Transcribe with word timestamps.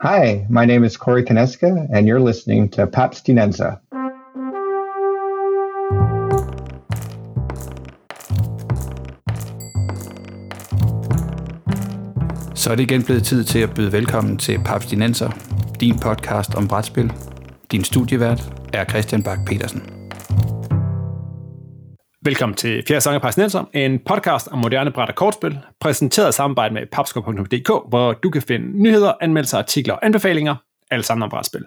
Hi, 0.00 0.46
my 0.48 0.64
name 0.64 0.84
is 0.84 0.96
Corey 0.96 1.24
Kineska, 1.24 1.88
and 1.92 2.06
you're 2.06 2.20
listening 2.20 2.68
to 2.68 2.86
Papstinenza. 2.86 3.80
Så 12.54 12.70
er 12.70 12.74
det 12.74 12.80
igen 12.80 13.02
blevet 13.04 13.24
tid 13.24 13.44
til 13.44 13.58
at 13.58 13.74
byde 13.74 13.92
velkommen 13.92 14.36
til 14.36 14.60
Papstinenser, 14.64 15.30
din 15.80 15.98
podcast 15.98 16.54
om 16.54 16.68
brætspil. 16.68 17.12
Din 17.72 17.84
studievært 17.84 18.52
er 18.72 18.84
Christian 18.84 19.22
Bak 19.22 19.38
petersen 19.46 19.97
Velkommen 22.28 22.56
til 22.56 22.82
Fjerde 22.88 23.00
Sange 23.00 23.20
Papstinenser, 23.20 23.64
en 23.74 23.98
podcast 23.98 24.48
om 24.48 24.58
moderne 24.58 24.90
bræt 24.90 25.08
og 25.08 25.14
kortspil, 25.14 25.58
præsenteret 25.80 26.28
i 26.28 26.32
samarbejde 26.32 26.74
med 26.74 26.82
papskov.dk, 26.92 27.68
hvor 27.88 28.12
du 28.12 28.30
kan 28.30 28.42
finde 28.42 28.82
nyheder, 28.82 29.12
anmeldelser, 29.20 29.58
artikler 29.58 29.94
og 29.94 30.06
anbefalinger, 30.06 30.54
alle 30.90 31.02
sammen 31.02 31.22
om 31.22 31.30
brætspil. 31.30 31.64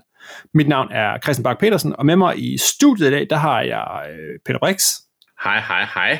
Mit 0.54 0.68
navn 0.68 0.88
er 0.92 1.18
Christian 1.24 1.44
Bak 1.44 1.60
petersen 1.60 1.96
og 1.96 2.06
med 2.06 2.16
mig 2.16 2.40
i 2.40 2.58
studiet 2.58 3.08
i 3.08 3.12
dag, 3.12 3.28
der 3.30 3.36
har 3.36 3.62
jeg 3.62 4.06
øh, 4.10 4.40
Peter 4.46 4.60
Brix. 4.60 4.84
Hej, 5.44 5.60
hej, 5.68 5.86
hej. 5.94 6.20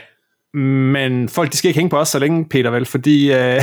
Men 0.64 1.30
folk, 1.30 1.52
de 1.52 1.58
skal 1.58 1.68
ikke 1.68 1.80
hænge 1.80 1.90
på 1.90 1.98
os 1.98 2.10
så 2.10 2.20
længe, 2.20 2.50
Peter, 2.50 2.70
vel? 2.70 2.86
Fordi 2.86 3.32
øh, 3.32 3.38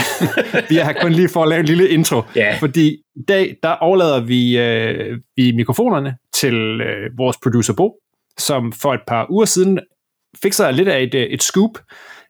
vi 0.71 0.79
er 0.79 0.85
her 0.85 0.95
kun 1.01 1.13
lige 1.13 1.29
for 1.29 1.43
at 1.43 1.49
lave 1.49 1.61
en 1.61 1.67
lille 1.67 1.89
intro. 1.89 2.23
Ja. 2.37 2.57
Fordi 2.61 2.89
i 3.17 3.23
dag, 3.29 3.57
der 3.63 3.71
overlader 3.71 4.21
vi, 4.21 4.59
øh, 4.59 5.19
vi 5.37 5.53
mikrofonerne 5.53 6.17
til 6.35 6.81
øh, 6.81 7.19
vores 7.19 7.37
producer 7.43 7.75
Bo, 7.75 7.95
som 8.39 8.73
for 8.73 8.95
et 8.95 9.03
par 9.07 9.27
uger 9.31 9.45
siden 9.45 9.79
fik 10.43 10.53
sig 10.53 10.73
lidt 10.73 10.89
af 10.89 11.03
et, 11.03 11.15
øh, 11.15 11.23
et 11.23 11.43
scoop, 11.43 11.79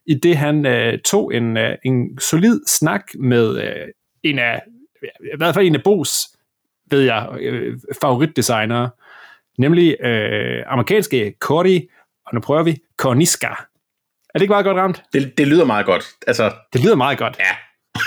i 0.07 0.15
det 0.15 0.37
han 0.37 0.67
øh, 0.67 0.99
tog 0.99 1.35
en, 1.35 1.57
øh, 1.57 1.77
en 1.85 2.19
solid 2.21 2.61
snak 2.67 3.03
med 3.19 3.63
øh, 3.63 3.89
en 4.23 4.39
af, 4.39 4.63
i 5.03 5.37
hvert 5.37 5.55
fald 5.55 5.67
en 5.67 5.75
af 5.75 5.83
Bos, 5.83 6.29
ved 6.91 7.01
jeg, 7.01 7.29
øh, 7.41 7.79
favoritdesignere, 8.03 8.91
nemlig 9.59 9.97
øh, 10.01 10.63
amerikanske 10.67 11.35
Cordy, 11.41 11.91
og 12.27 12.35
nu 12.35 12.41
prøver 12.41 12.63
vi, 12.63 12.77
Korniska. 12.97 13.47
Er 13.47 14.39
det 14.39 14.41
ikke 14.43 14.53
meget 14.53 14.65
godt 14.65 14.77
ramt? 14.77 15.03
Det, 15.13 15.39
det 15.39 15.49
lyder 15.49 15.65
meget 15.65 15.87
godt. 15.87 16.05
Altså, 16.27 16.53
Det 16.73 16.81
lyder 16.85 16.97
meget 16.97 17.19
godt. 17.19 17.37
ja. 17.39 17.57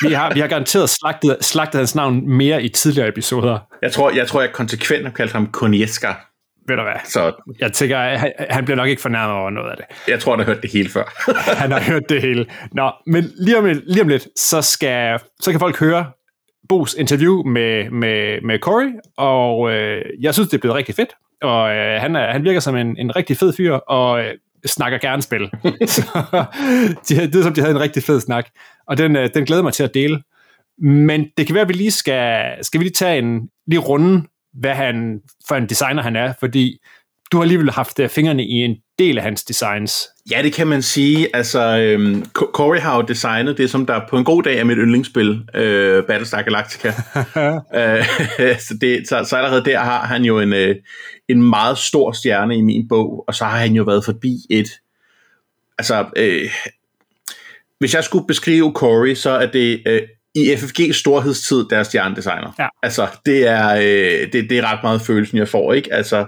Vi 0.07 0.13
har, 0.13 0.33
vi 0.33 0.39
har 0.39 0.47
garanteret 0.47 0.89
slagtet, 0.89 1.37
slagtet 1.41 1.79
hans 1.79 1.95
navn 1.95 2.29
mere 2.29 2.63
i 2.63 2.69
tidligere 2.69 3.07
episoder. 3.07 3.59
Jeg 3.81 3.91
tror, 3.91 4.11
jeg, 4.11 4.27
tror, 4.27 4.41
jeg 4.41 4.51
konsekvent 4.51 5.03
har 5.03 5.11
kaldt 5.11 5.31
ham 5.31 5.51
Konieska, 5.51 6.13
Ved 6.67 6.75
du 6.75 6.83
hvad? 6.83 6.93
så 7.05 7.33
Jeg 7.59 7.73
tænker, 7.73 7.97
han, 7.97 8.31
han 8.49 8.65
bliver 8.65 8.77
nok 8.77 8.87
ikke 8.87 9.01
fornærmet 9.01 9.37
over 9.37 9.49
noget 9.49 9.71
af 9.71 9.77
det. 9.77 9.85
jeg 10.11 10.19
tror, 10.19 10.31
han 10.31 10.39
har 10.39 10.53
hørt 10.53 10.61
det 10.61 10.71
hele 10.71 10.89
før. 10.89 11.31
Han 11.61 11.71
har 11.71 11.79
hørt 11.79 12.09
det 12.09 12.21
hele. 12.21 12.45
Nå, 12.71 12.91
men 13.07 13.23
lige 13.37 13.57
om, 13.57 13.65
lige 13.65 14.01
om 14.01 14.07
lidt, 14.07 14.27
så, 14.39 14.61
skal, 14.61 15.19
så 15.39 15.51
kan 15.51 15.59
folk 15.59 15.79
høre 15.79 16.11
Bos 16.69 16.93
interview 16.93 17.43
med, 17.43 17.89
med, 17.89 18.41
med 18.41 18.59
Corey, 18.59 18.89
og 19.17 19.71
øh, 19.71 20.05
jeg 20.21 20.33
synes, 20.33 20.49
det 20.49 20.57
er 20.57 20.61
blevet 20.61 20.75
rigtig 20.75 20.95
fedt. 20.95 21.09
Og 21.41 21.75
øh, 21.75 22.01
han, 22.01 22.15
er, 22.15 22.31
han 22.31 22.43
virker 22.43 22.59
som 22.59 22.75
en, 22.75 22.97
en 22.97 23.15
rigtig 23.15 23.37
fed 23.37 23.53
fyr, 23.53 23.73
og 23.73 24.19
øh, 24.19 24.33
snakker 24.65 24.97
gerne 24.97 25.21
spil. 25.21 25.49
så 25.95 26.01
de, 27.09 27.15
det 27.15 27.35
er 27.35 27.43
som, 27.43 27.53
de 27.53 27.61
havde 27.61 27.75
en 27.75 27.81
rigtig 27.81 28.03
fed 28.03 28.21
snak, 28.21 28.49
og 28.87 28.97
den, 28.97 29.15
øh, 29.15 29.29
den 29.33 29.45
glæder 29.45 29.63
mig 29.63 29.73
til 29.73 29.83
at 29.83 29.93
dele. 29.93 30.21
Men 30.81 31.27
det 31.37 31.45
kan 31.45 31.55
være, 31.55 31.61
at 31.61 31.69
vi 31.69 31.73
lige 31.73 31.91
skal, 31.91 32.43
skal 32.61 32.79
vi 32.79 32.83
lige 32.83 32.93
tage 32.93 33.17
en 33.19 33.49
lige 33.67 33.79
runde, 33.79 34.23
hvad 34.53 34.75
han 34.75 35.19
for 35.47 35.55
en 35.55 35.69
designer 35.69 36.03
han 36.03 36.15
er, 36.15 36.33
fordi 36.39 36.77
du 37.31 37.37
har 37.37 37.41
alligevel 37.41 37.71
haft 37.71 37.99
øh, 37.99 38.09
fingrene 38.09 38.45
i 38.45 38.51
en 38.51 38.75
del 38.99 39.17
af 39.17 39.23
hans 39.23 39.43
designs. 39.43 40.09
ja, 40.31 40.41
det 40.43 40.53
kan 40.53 40.67
man 40.67 40.81
sige. 40.81 41.35
Altså, 41.35 41.77
øhm, 41.77 42.25
Co- 42.39 42.51
Corey 42.53 42.79
har 42.79 42.95
jo 42.95 43.01
designet 43.01 43.57
det, 43.57 43.69
som 43.69 43.85
der 43.85 44.01
på 44.09 44.17
en 44.17 44.23
god 44.23 44.43
dag 44.43 44.59
er 44.59 44.63
mit 44.63 44.77
yndlingsspil, 44.77 45.43
øh, 45.55 46.03
Battlestar 46.07 46.41
Galactica. 46.41 46.87
øh, 47.79 48.05
så, 48.59 48.77
det, 48.81 49.07
så, 49.09 49.25
så 49.29 49.35
allerede 49.35 49.65
der 49.65 49.79
har 49.79 50.05
han 50.05 50.23
jo 50.23 50.39
en, 50.39 50.53
øh, 50.53 50.75
en 51.29 51.43
meget 51.43 51.77
stor 51.77 52.11
stjerne 52.11 52.57
i 52.57 52.61
min 52.61 52.87
bog, 52.87 53.23
og 53.27 53.35
så 53.35 53.45
har 53.45 53.57
han 53.57 53.73
jo 53.73 53.83
været 53.83 54.05
forbi 54.05 54.37
et... 54.49 54.69
Altså, 55.77 56.05
øh, 56.15 56.49
hvis 57.79 57.93
jeg 57.93 58.03
skulle 58.03 58.27
beskrive 58.27 58.71
Corey, 58.75 59.15
så 59.15 59.29
er 59.29 59.45
det 59.45 59.83
øh, 59.87 60.01
i 60.35 60.55
FFG 60.57 60.95
storhedstid 60.95 61.65
deres 61.69 61.87
stjernedesigner. 61.87 62.51
Ja. 62.59 62.67
Altså, 62.83 63.07
det 63.25 63.47
er, 63.47 63.75
øh, 63.75 64.31
det, 64.33 64.49
det 64.49 64.57
er 64.57 64.71
ret 64.73 64.79
meget 64.83 65.01
følelsen, 65.01 65.37
jeg 65.37 65.47
får, 65.47 65.73
ikke? 65.73 65.93
Altså, 65.93 66.25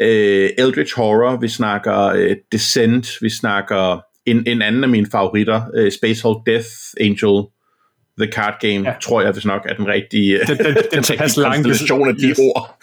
øh, 0.00 0.50
Eldritch 0.58 0.96
Horror, 0.96 1.36
vi 1.40 1.48
snakker 1.48 1.98
øh, 2.04 2.36
Descent, 2.52 3.08
vi 3.20 3.30
snakker 3.30 4.00
en, 4.26 4.46
en 4.46 4.62
anden 4.62 4.84
af 4.84 4.88
mine 4.90 5.06
favoritter, 5.12 5.62
øh, 5.74 5.92
Space 5.92 6.22
Hulk 6.22 6.38
Death 6.46 6.68
Angel, 7.00 7.44
The 8.20 8.32
Card 8.32 8.54
Game, 8.60 8.88
Ja. 8.90 8.94
tror 9.02 9.22
jeg, 9.22 9.32
hvis 9.32 9.44
nok 9.44 9.62
er 9.68 9.74
den 9.74 9.86
rigtige, 9.86 10.38
Den- 10.38 10.46
den- 10.58 10.58
den 10.58 10.66
den 10.92 11.10
rigtige 11.10 11.18
konstellation 11.18 12.08
af 12.08 12.14
de 12.14 12.26
Yes. 12.28 12.38
ord. 12.38 12.78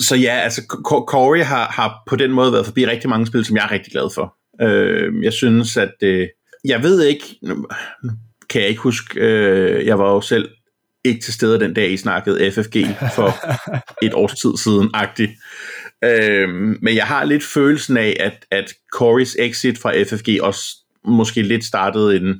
Så 0.00 0.16
ja, 0.16 0.34
altså 0.34 0.60
Co- 0.60 1.04
Corey 1.08 1.42
har, 1.44 1.66
har 1.66 2.02
på 2.06 2.16
den 2.16 2.32
måde 2.32 2.52
været 2.52 2.66
forbi 2.66 2.86
rigtig 2.86 3.10
mange 3.10 3.26
spil, 3.26 3.44
som 3.44 3.56
jeg 3.56 3.64
er 3.64 3.70
rigtig 3.70 3.92
glad 3.92 4.14
for. 4.14 4.34
Øh, 4.62 5.24
jeg 5.24 5.32
synes, 5.32 5.76
at 5.76 5.92
øh, 6.02 6.28
jeg 6.64 6.82
ved 6.82 7.04
ikke, 7.04 7.24
kan 8.50 8.60
jeg 8.60 8.68
ikke 8.68 8.82
huske, 8.82 9.20
øh, 9.20 9.86
jeg 9.86 9.98
var 9.98 10.12
jo 10.12 10.20
selv 10.20 10.48
ikke 11.04 11.20
til 11.20 11.34
stede 11.34 11.60
den 11.60 11.74
dag, 11.74 11.90
I 11.90 11.96
snakkede 11.96 12.52
FFG 12.52 12.76
for 13.14 13.34
et 14.06 14.14
års 14.14 14.34
tid 14.34 14.56
siden, 14.56 14.90
agtigt. 14.94 15.30
Øh, 16.04 16.48
men 16.82 16.96
jeg 16.96 17.06
har 17.06 17.24
lidt 17.24 17.44
følelsen 17.44 17.96
af, 17.96 18.16
at, 18.20 18.44
at 18.50 18.74
Corys 18.92 19.36
exit 19.38 19.78
fra 19.78 20.02
FFG 20.02 20.42
også 20.42 20.62
måske 21.04 21.42
lidt 21.42 21.64
startede 21.64 22.16
en 22.16 22.34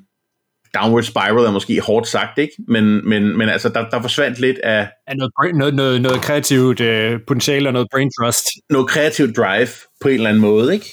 downward 0.74 1.02
spiral, 1.02 1.44
er 1.47 1.50
måske 1.50 1.80
hårdt 1.80 2.08
sagt, 2.08 2.38
ikke? 2.38 2.52
Men, 2.68 3.08
men, 3.08 3.38
men 3.38 3.48
altså, 3.48 3.68
der, 3.68 3.91
der 3.91 4.00
forsvandt 4.00 4.38
lidt 4.38 4.58
af, 4.58 4.88
er 5.06 5.14
noget, 5.14 5.54
noget, 5.54 5.74
noget, 5.74 6.02
noget 6.02 6.20
kreativt 6.22 6.80
øh, 6.80 7.20
potentiale 7.26 7.68
og 7.68 7.72
noget 7.72 7.88
brain 7.92 8.10
trust. 8.20 8.47
noget 8.70 8.88
kreativt 8.88 9.36
drive 9.36 9.68
på 10.00 10.08
en 10.08 10.14
eller 10.14 10.28
anden 10.28 10.41
måde, 10.41 10.74
ikke? 10.74 10.86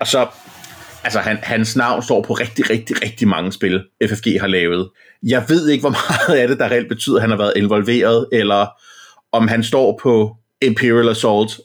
Og 0.00 0.06
så, 0.06 0.26
altså 1.04 1.18
han, 1.18 1.38
hans 1.42 1.76
navn 1.76 2.02
står 2.02 2.22
på 2.22 2.32
rigtig, 2.32 2.70
rigtig, 2.70 3.02
rigtig 3.02 3.28
mange 3.28 3.52
spil, 3.52 3.84
FFG 4.08 4.40
har 4.40 4.46
lavet. 4.46 4.90
Jeg 5.22 5.44
ved 5.48 5.68
ikke, 5.68 5.82
hvor 5.82 5.90
meget 6.28 6.40
af 6.40 6.48
det, 6.48 6.58
der 6.58 6.68
reelt 6.70 6.88
betyder, 6.88 7.16
at 7.16 7.22
han 7.22 7.30
har 7.30 7.38
været 7.38 7.52
involveret, 7.56 8.26
eller 8.32 8.66
om 9.32 9.48
han 9.48 9.62
står 9.62 10.00
på 10.02 10.36
Imperial 10.62 11.08
Assault 11.08 11.60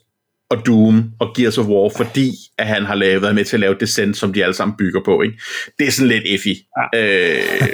og 0.49 0.65
Doom 0.65 1.11
og 1.19 1.33
Gears 1.35 1.57
of 1.57 1.65
War, 1.65 1.89
fordi 1.97 2.31
at 2.57 2.67
han 2.67 2.85
har 2.85 2.95
lavet, 2.95 3.21
været 3.21 3.35
med 3.35 3.45
til 3.45 3.55
at 3.55 3.59
lave 3.59 3.75
Descent, 3.79 4.17
som 4.17 4.33
de 4.33 4.43
alle 4.43 4.53
sammen 4.53 4.77
bygger 4.77 5.01
på. 5.05 5.21
Ikke? 5.21 5.39
Det 5.79 5.87
er 5.87 5.91
sådan 5.91 6.09
lidt 6.09 6.23
effy, 6.27 6.53
ja. 6.77 6.99
øh, 6.99 7.67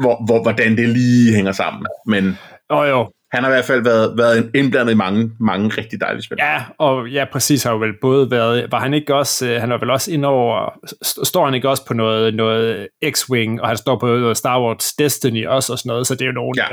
hvor, 0.00 0.24
hvor, 0.26 0.42
hvordan 0.42 0.76
det 0.76 0.88
lige 0.88 1.34
hænger 1.34 1.52
sammen. 1.52 1.86
Men 2.06 2.38
Og 2.68 2.88
jo, 2.88 3.10
han 3.32 3.42
har 3.42 3.50
i 3.50 3.52
hvert 3.52 3.64
fald 3.64 3.82
været, 3.84 4.18
været 4.18 4.50
indblandet 4.54 4.92
i 4.92 4.96
mange, 4.96 5.30
mange 5.40 5.68
rigtig 5.68 6.00
dejlige 6.00 6.22
spil. 6.22 6.36
ja, 6.40 6.62
og 6.78 7.08
ja, 7.08 7.24
præcis 7.32 7.62
har 7.64 7.70
jo 7.72 7.78
vel 7.78 7.92
både 8.00 8.30
været, 8.30 8.72
var 8.72 8.80
han 8.80 8.94
ikke 8.94 9.14
også, 9.14 9.46
øh, 9.48 9.60
han 9.60 9.70
var 9.70 9.78
vel 9.78 9.90
også 9.90 10.12
ind 10.12 10.24
over, 10.24 10.70
st- 11.04 11.24
står 11.24 11.44
han 11.44 11.54
ikke 11.54 11.68
også 11.68 11.86
på 11.86 11.94
noget, 11.94 12.34
noget 12.34 12.88
X-Wing, 13.04 13.60
og 13.60 13.68
han 13.68 13.76
står 13.76 13.98
på 13.98 14.06
noget 14.06 14.36
Star 14.36 14.60
Wars 14.62 14.92
Destiny 14.98 15.46
også 15.46 15.72
og 15.72 15.78
sådan 15.78 15.88
noget, 15.90 16.06
så 16.06 16.14
det 16.14 16.22
er 16.22 16.26
jo 16.26 16.32
nogen, 16.32 16.54
Ja. 16.56 16.64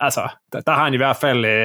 altså, 0.00 0.28
der, 0.52 0.60
der 0.60 0.72
har 0.72 0.84
han 0.84 0.94
i 0.94 0.96
hvert 0.96 1.16
fald, 1.16 1.44
øh, 1.44 1.62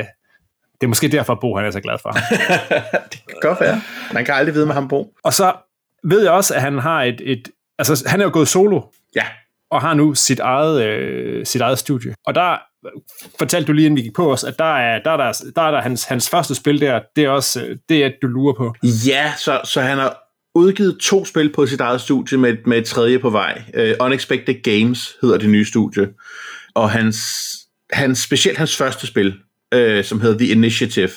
det 0.81 0.83
er 0.83 0.87
måske 0.87 1.07
derfor, 1.07 1.35
Bo 1.41 1.55
han 1.55 1.65
er 1.65 1.71
så 1.71 1.81
glad 1.81 1.97
for. 2.01 2.11
det 3.11 3.19
kan 3.27 3.37
godt 3.41 3.61
være. 3.61 3.81
Man 4.13 4.25
kan 4.25 4.33
aldrig 4.33 4.55
vide 4.55 4.65
med 4.65 4.73
ham, 4.73 4.87
Bo. 4.87 5.13
og 5.23 5.33
så 5.33 5.53
ved 6.03 6.21
jeg 6.23 6.31
også, 6.31 6.55
at 6.55 6.61
han 6.61 6.77
har 6.79 7.03
et, 7.03 7.21
et 7.23 7.47
altså 7.79 8.03
han 8.09 8.19
er 8.19 8.23
jo 8.25 8.31
gået 8.33 8.47
solo, 8.47 8.81
Ja, 9.15 9.23
og 9.71 9.81
har 9.81 9.93
nu 9.93 10.13
sit 10.13 10.39
eget, 10.39 10.83
øh, 10.85 11.45
sit 11.45 11.61
eget 11.61 11.79
studie. 11.79 12.13
Og 12.25 12.35
der 12.35 12.57
fortalte 13.39 13.67
du 13.67 13.73
lige, 13.73 13.85
inden 13.85 13.97
vi 13.97 14.01
gik 14.01 14.13
på 14.13 14.31
os, 14.31 14.43
at 14.43 14.59
der 14.59 14.77
er 14.77 15.03
der, 15.03 15.11
er 15.11 15.17
der, 15.17 15.33
der, 15.55 15.61
er 15.61 15.71
der 15.71 15.81
hans, 15.81 16.03
hans 16.03 16.29
første 16.29 16.55
spil 16.55 16.81
der, 16.81 16.99
det 17.15 17.23
er 17.23 17.29
også 17.29 17.65
øh, 17.65 17.77
det, 17.89 18.05
er, 18.05 18.11
du 18.21 18.27
lurer 18.27 18.53
på. 18.53 18.73
ja 19.07 19.33
så, 19.37 19.61
så 19.63 19.81
han 19.81 19.97
har 19.97 20.17
udgivet 20.55 20.97
to 21.01 21.25
spil 21.25 21.53
på 21.53 21.65
sit 21.65 21.81
eget 21.81 22.01
studie 22.01 22.37
med, 22.37 22.57
med 22.65 22.77
et 22.77 22.85
tredje 22.85 23.19
på 23.19 23.29
vej. 23.29 23.61
Uh, 23.77 24.05
Unexpected 24.05 24.63
Games 24.63 25.15
hedder 25.21 25.37
det 25.37 25.49
nye 25.49 25.65
studie. 25.65 26.09
Og 26.75 26.91
hans, 26.91 27.17
hans 27.91 28.19
specielt 28.19 28.57
hans 28.57 28.75
første 28.75 29.07
spil, 29.07 29.33
uh, 29.75 30.03
som 30.03 30.21
hedder 30.21 30.37
The 30.37 30.47
Initiative, 30.47 31.09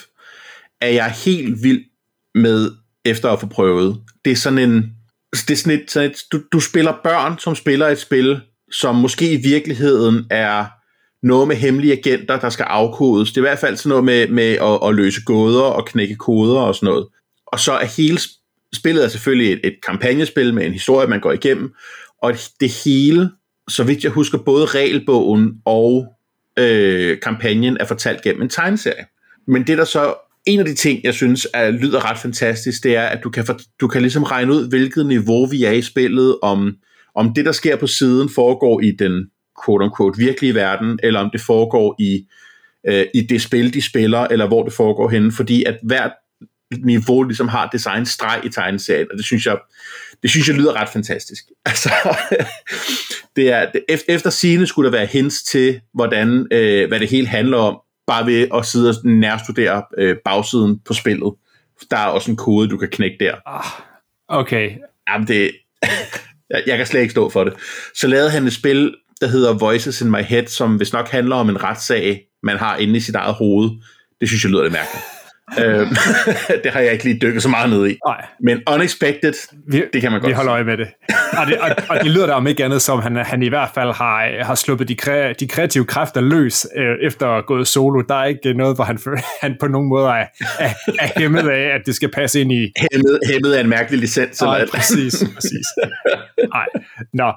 er 0.81 0.89
jeg 0.89 1.15
helt 1.25 1.63
vild 1.63 1.83
med 2.35 2.71
efter 3.05 3.29
at 3.29 3.39
få 3.39 3.47
prøvet. 3.47 4.01
Det 4.25 4.31
er 4.31 4.35
sådan 4.35 4.59
en... 4.59 4.91
Det 5.33 5.51
er 5.51 5.55
sådan 5.55 5.79
et, 5.79 5.91
sådan 5.91 6.11
et 6.11 6.17
du, 6.31 6.41
du 6.51 6.59
spiller 6.59 6.93
børn, 7.03 7.39
som 7.39 7.55
spiller 7.55 7.87
et 7.87 7.99
spil, 7.99 8.41
som 8.71 8.95
måske 8.95 9.33
i 9.33 9.35
virkeligheden 9.35 10.25
er 10.29 10.65
noget 11.23 11.47
med 11.47 11.55
hemmelige 11.55 11.97
agenter, 11.97 12.39
der 12.39 12.49
skal 12.49 12.63
afkodes. 12.63 13.29
Det 13.29 13.37
er 13.37 13.41
i 13.41 13.49
hvert 13.49 13.59
fald 13.59 13.77
sådan 13.77 13.89
noget 13.89 14.03
med, 14.03 14.27
med 14.27 14.51
at, 14.51 14.89
at 14.89 14.95
løse 14.95 15.21
gåder 15.25 15.63
og 15.63 15.85
knække 15.85 16.15
koder 16.15 16.59
og 16.59 16.75
sådan 16.75 16.87
noget. 16.87 17.07
Og 17.47 17.59
så 17.59 17.71
er 17.71 17.85
hele 17.85 18.19
spillet 18.75 19.03
er 19.03 19.07
selvfølgelig 19.07 19.53
et, 19.53 19.59
et 19.63 19.75
kampagnespil 19.87 20.53
med 20.53 20.65
en 20.65 20.73
historie, 20.73 21.07
man 21.07 21.19
går 21.19 21.31
igennem, 21.31 21.73
og 22.21 22.33
det 22.59 22.71
hele, 22.85 23.29
så 23.69 23.83
vidt 23.83 24.03
jeg 24.03 24.11
husker, 24.11 24.37
både 24.37 24.65
regelbogen 24.65 25.53
og 25.65 26.07
øh, 26.59 27.19
kampagnen 27.19 27.77
er 27.79 27.85
fortalt 27.85 28.21
gennem 28.21 28.41
en 28.41 28.49
tegneserie. 28.49 29.05
Men 29.47 29.67
det 29.67 29.77
der 29.77 29.83
så 29.83 30.13
en 30.45 30.59
af 30.59 30.65
de 30.65 30.73
ting, 30.73 31.03
jeg 31.03 31.13
synes 31.13 31.47
er, 31.53 31.71
lyder 31.71 32.11
ret 32.11 32.17
fantastisk, 32.17 32.83
det 32.83 32.95
er, 32.95 33.03
at 33.03 33.23
du 33.23 33.29
kan, 33.29 33.45
for, 33.45 33.59
du 33.81 33.87
kan 33.87 34.01
ligesom 34.01 34.23
regne 34.23 34.53
ud, 34.53 34.69
hvilket 34.69 35.05
niveau 35.05 35.45
vi 35.45 35.63
er 35.63 35.71
i 35.71 35.81
spillet, 35.81 36.37
om, 36.41 36.75
om 37.15 37.33
det, 37.33 37.45
der 37.45 37.51
sker 37.51 37.75
på 37.75 37.87
siden, 37.87 38.29
foregår 38.29 38.81
i 38.81 38.91
den 38.91 39.30
quote-unquote 39.65 40.17
virkelige 40.17 40.55
verden, 40.55 40.99
eller 41.03 41.19
om 41.19 41.29
det 41.33 41.41
foregår 41.41 41.95
i, 41.99 42.27
øh, 42.87 43.05
i 43.13 43.21
det 43.21 43.41
spil, 43.41 43.73
de 43.73 43.81
spiller, 43.81 44.19
eller 44.19 44.47
hvor 44.47 44.63
det 44.63 44.73
foregår 44.73 45.09
henne, 45.09 45.31
fordi 45.31 45.63
at 45.63 45.79
hvert 45.83 46.11
niveau 46.77 47.23
ligesom 47.23 47.47
har 47.47 47.69
designstreg 47.69 48.45
i 48.45 48.49
tegneserien, 48.49 49.07
og 49.11 49.17
det 49.17 49.25
synes 49.25 49.45
jeg, 49.45 49.57
det 50.21 50.29
synes 50.29 50.47
jeg 50.47 50.55
lyder 50.55 50.73
ret 50.73 50.89
fantastisk. 50.89 51.43
Altså, 51.65 51.89
det 53.35 53.51
er, 53.51 53.71
det, 53.71 54.03
efter 54.07 54.29
scene 54.29 54.67
skulle 54.67 54.91
der 54.91 54.97
være 54.97 55.05
hints 55.05 55.43
til, 55.43 55.81
hvordan, 55.93 56.47
øh, 56.51 56.87
hvad 56.87 56.99
det 56.99 57.09
hele 57.09 57.27
handler 57.27 57.57
om, 57.57 57.81
bare 58.07 58.25
ved 58.25 58.47
at 58.53 58.65
sidde 58.65 58.89
og 58.89 58.95
nærstudere 59.09 59.83
øh, 59.97 60.15
bagsiden 60.25 60.79
på 60.79 60.93
spillet. 60.93 61.33
Der 61.91 61.97
er 61.97 62.05
også 62.05 62.31
en 62.31 62.37
kode, 62.37 62.69
du 62.69 62.77
kan 62.77 62.89
knække 62.89 63.17
der. 63.19 63.35
Ah, 63.45 63.65
okay. 64.27 64.71
Jamen, 65.09 65.27
det, 65.27 65.51
jeg, 66.49 66.63
jeg 66.67 66.77
kan 66.77 66.85
slet 66.85 67.01
ikke 67.01 67.11
stå 67.11 67.29
for 67.29 67.43
det. 67.43 67.53
Så 67.95 68.07
lavede 68.07 68.31
han 68.31 68.47
et 68.47 68.53
spil, 68.53 68.95
der 69.21 69.27
hedder 69.27 69.53
Voices 69.53 70.01
in 70.01 70.11
My 70.11 70.21
Head, 70.23 70.45
som 70.47 70.75
hvis 70.75 70.93
nok 70.93 71.09
handler 71.09 71.35
om 71.35 71.49
en 71.49 71.63
retssag, 71.63 72.21
man 72.43 72.57
har 72.57 72.77
inde 72.77 72.97
i 72.97 72.99
sit 72.99 73.15
eget 73.15 73.33
hoved. 73.33 73.69
Det 74.21 74.27
synes 74.29 74.43
jeg 74.43 74.51
lyder 74.51 74.63
lidt 74.63 74.73
mærkeligt. 74.73 75.05
Øhm, 75.59 75.87
det 76.63 76.71
har 76.71 76.79
jeg 76.79 76.91
ikke 76.93 77.03
lige 77.03 77.19
dykket 77.21 77.43
så 77.43 77.49
meget 77.49 77.69
ned 77.69 77.87
i. 77.87 77.97
Nej. 78.07 78.25
Men 78.43 78.61
Unexpected, 78.69 79.33
Vi, 79.67 79.83
det 79.93 80.01
kan 80.01 80.11
man 80.11 80.21
godt 80.21 80.29
vi 80.29 80.33
holder 80.33 80.53
øje 80.53 80.63
med 80.63 80.77
det. 80.77 80.87
Og 81.39 81.47
det, 81.47 81.57
og, 81.57 81.69
og 81.89 81.99
det 82.03 82.11
lyder 82.11 82.25
da 82.25 82.33
om 82.33 82.47
ikke 82.47 82.65
andet, 82.65 82.81
som 82.81 82.99
han, 83.01 83.15
han 83.15 83.43
i 83.43 83.47
hvert 83.49 83.69
fald 83.73 83.93
har, 83.93 84.43
har 84.43 84.55
sluppet 84.55 84.87
de, 84.87 84.95
kre, 84.95 85.33
de 85.33 85.47
kreative 85.47 85.85
kræfter 85.85 86.21
løs 86.21 86.67
øh, 86.77 86.95
efter 87.01 87.27
at 87.27 87.45
gået 87.45 87.67
solo. 87.67 88.01
Der 88.09 88.15
er 88.15 88.25
ikke 88.25 88.53
noget, 88.53 88.75
hvor 88.77 88.83
han, 88.83 88.99
han 89.41 89.55
på 89.59 89.67
nogen 89.67 89.89
måde 89.89 90.05
er, 90.07 90.25
er, 90.59 90.69
er 90.99 91.19
hæmmet 91.19 91.49
af, 91.49 91.75
at 91.75 91.81
det 91.85 91.95
skal 91.95 92.11
passe 92.11 92.41
ind 92.41 92.51
i... 92.51 92.71
Hæmmet, 92.91 93.19
hæmmet 93.31 93.53
af 93.53 93.61
en 93.61 93.69
mærkelig 93.69 93.99
licens. 93.99 94.41
Eller 94.41 94.53
et- 94.55 94.69
præcis, 94.71 95.23
præcis. 95.35 95.65
Nej, 96.53 96.65
nå. 97.13 97.31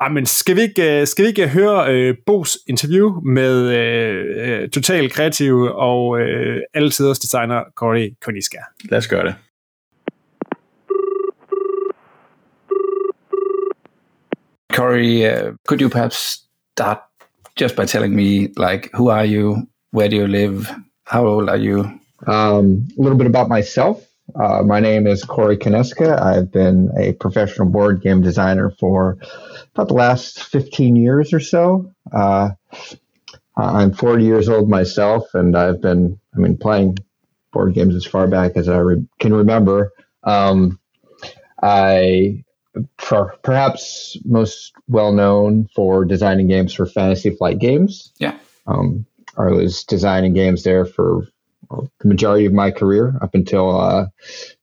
Ej, 0.00 0.08
men 0.08 0.26
skal 0.26 0.56
vi 0.56 0.60
ikke, 0.60 1.00
øh, 1.00 1.06
skal 1.06 1.22
vi 1.22 1.28
ikke 1.28 1.48
høre 1.48 1.94
øh, 1.94 2.14
Bos 2.26 2.58
interview 2.66 3.20
med 3.20 3.68
øh, 3.68 4.62
øh, 4.62 4.68
total 4.68 5.10
kreativ 5.10 5.54
og 5.74 6.20
øh, 6.20 6.60
alle 6.74 6.90
tiders 6.90 7.18
designer 7.18 7.62
Corey 7.74 8.14
Koniska? 8.24 8.58
Lad 8.90 8.98
os 8.98 9.08
gøre 9.08 9.26
det. 9.26 9.34
Corey, 14.72 15.24
uh, 15.32 15.54
could 15.68 15.80
you 15.80 15.88
perhaps 15.88 16.40
start 16.72 16.98
just 17.60 17.76
by 17.76 17.86
telling 17.86 18.14
me, 18.14 18.48
like, 18.68 18.90
who 18.94 19.10
are 19.10 19.26
you? 19.26 19.56
Where 19.92 20.08
do 20.08 20.16
you 20.16 20.26
live? 20.26 20.66
How 21.06 21.26
old 21.26 21.48
are 21.48 21.62
you? 21.68 21.78
Um, 22.26 22.88
a 22.98 23.02
little 23.02 23.18
bit 23.18 23.26
about 23.26 23.48
myself. 23.48 23.96
Uh, 24.34 24.62
my 24.62 24.80
name 24.80 25.06
is 25.06 25.24
Corey 25.24 25.56
Konieczka. 25.56 26.20
I've 26.20 26.50
been 26.52 26.90
a 26.98 27.12
professional 27.12 27.68
board 27.68 28.02
game 28.02 28.20
designer 28.20 28.70
for 28.80 29.16
about 29.76 29.88
the 29.88 29.94
last 29.94 30.42
15 30.44 30.96
years 30.96 31.32
or 31.34 31.40
so. 31.40 31.92
Uh, 32.10 32.50
I'm 33.58 33.92
40 33.92 34.24
years 34.24 34.48
old 34.48 34.68
myself, 34.70 35.34
and 35.34 35.56
I've 35.56 35.80
been, 35.82 36.18
I 36.34 36.38
mean, 36.38 36.56
playing 36.56 36.98
board 37.52 37.74
games 37.74 37.94
as 37.94 38.04
far 38.04 38.26
back 38.26 38.52
as 38.56 38.68
I 38.68 38.78
re- 38.78 39.06
can 39.20 39.34
remember. 39.34 39.92
Um, 40.24 40.78
I, 41.62 42.42
for 42.98 43.36
perhaps 43.42 44.16
most 44.24 44.72
well 44.88 45.12
known 45.12 45.68
for 45.74 46.04
designing 46.04 46.48
games 46.48 46.74
for 46.74 46.86
Fantasy 46.86 47.30
Flight 47.30 47.58
Games. 47.58 48.12
Yeah. 48.18 48.38
Um, 48.66 49.06
I 49.38 49.46
was 49.46 49.84
designing 49.84 50.32
games 50.34 50.62
there 50.62 50.84
for 50.84 51.26
the 51.70 52.08
majority 52.08 52.46
of 52.46 52.52
my 52.52 52.70
career 52.70 53.18
up 53.20 53.34
until 53.34 53.78
uh, 53.78 54.06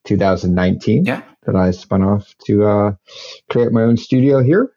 2019 0.06 1.06
Yeah. 1.06 1.22
that 1.46 1.56
I 1.56 1.72
spun 1.72 2.04
off 2.04 2.34
to 2.46 2.66
uh, 2.66 2.92
create 3.50 3.72
my 3.72 3.82
own 3.84 3.98
studio 3.98 4.42
here 4.42 4.72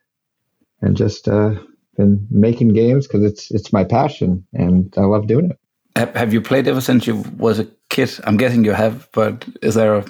and 0.82 0.96
just 0.96 1.28
uh, 1.28 1.54
been 1.96 2.26
making 2.30 2.68
games 2.68 3.06
because 3.06 3.24
it's 3.24 3.50
it's 3.50 3.72
my 3.72 3.84
passion 3.84 4.46
and 4.52 4.92
I 4.96 5.02
love 5.02 5.26
doing 5.26 5.50
it. 5.50 5.58
Have, 5.96 6.14
have 6.14 6.32
you 6.32 6.42
played 6.42 6.68
ever 6.68 6.80
since 6.80 7.06
you 7.06 7.16
was 7.38 7.58
a 7.58 7.66
kid? 7.88 8.10
I'm 8.24 8.36
guessing 8.36 8.64
you 8.64 8.72
have, 8.72 9.08
but 9.12 9.46
is 9.62 9.74
there 9.74 9.96
a 9.96 10.04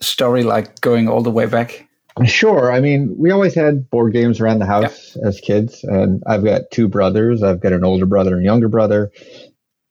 story 0.00 0.42
like 0.42 0.80
going 0.82 1.08
all 1.08 1.22
the 1.22 1.30
way 1.30 1.46
back? 1.46 1.88
Sure. 2.24 2.72
I 2.72 2.80
mean, 2.80 3.14
we 3.18 3.30
always 3.30 3.54
had 3.54 3.90
board 3.90 4.14
games 4.14 4.40
around 4.40 4.58
the 4.58 4.66
house 4.66 5.16
as 5.16 5.38
kids, 5.40 5.84
and 5.84 6.22
I've 6.26 6.44
got 6.44 6.70
two 6.70 6.88
brothers. 6.88 7.42
I've 7.42 7.60
got 7.60 7.74
an 7.74 7.84
older 7.84 8.06
brother 8.06 8.34
and 8.34 8.42
a 8.42 8.44
younger 8.44 8.68
brother, 8.68 9.10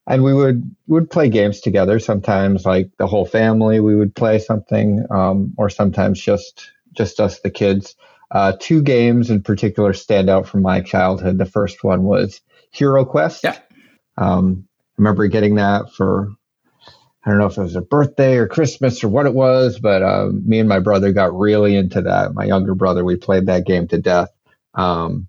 and 0.08 0.24
we 0.24 0.34
would 0.34 0.76
would 0.88 1.12
play 1.12 1.30
games 1.30 1.62
together. 1.62 2.00
Sometimes, 2.00 2.66
like 2.66 2.90
the 2.98 3.06
whole 3.06 3.26
family, 3.26 3.80
we 3.80 3.96
would 3.96 4.16
play 4.16 4.40
something, 4.40 5.06
um, 5.12 5.54
or 5.58 5.70
sometimes 5.70 6.20
just 6.20 6.72
just 6.94 7.20
us, 7.20 7.42
the 7.42 7.52
kids. 7.52 7.96
Uh, 8.32 8.54
two 8.60 8.82
games 8.82 9.30
in 9.30 9.42
particular 9.42 9.94
stand 9.94 10.30
out 10.30 10.48
from 10.48 10.62
my 10.62 10.82
childhood. 10.82 11.38
The 11.38 11.46
first 11.46 11.84
one 11.84 12.04
was 12.04 12.42
Hero 12.72 13.06
Quest. 13.06 13.44
Yeah. 13.44 13.58
Um, 14.18 14.68
I 14.68 14.94
remember 14.98 15.28
getting 15.28 15.56
that 15.56 15.92
for 15.94 16.30
I 17.26 17.32
don't 17.32 17.40
know 17.40 17.48
if 17.48 17.58
it 17.58 17.62
was 17.62 17.76
a 17.76 17.82
birthday 17.82 18.38
or 18.38 18.48
Christmas 18.48 19.04
or 19.04 19.10
what 19.10 19.26
it 19.26 19.34
was, 19.34 19.80
but 19.80 20.04
um, 20.04 20.48
me 20.48 20.60
and 20.60 20.70
my 20.70 20.80
brother 20.80 21.12
got 21.12 21.38
really 21.38 21.76
into 21.76 22.04
that. 22.04 22.36
My 22.36 22.46
younger 22.46 22.76
brother, 22.76 23.04
we 23.04 23.16
played 23.16 23.48
that 23.48 23.66
game 23.66 23.88
to 23.88 23.98
death. 23.98 24.30
Um, 24.76 25.28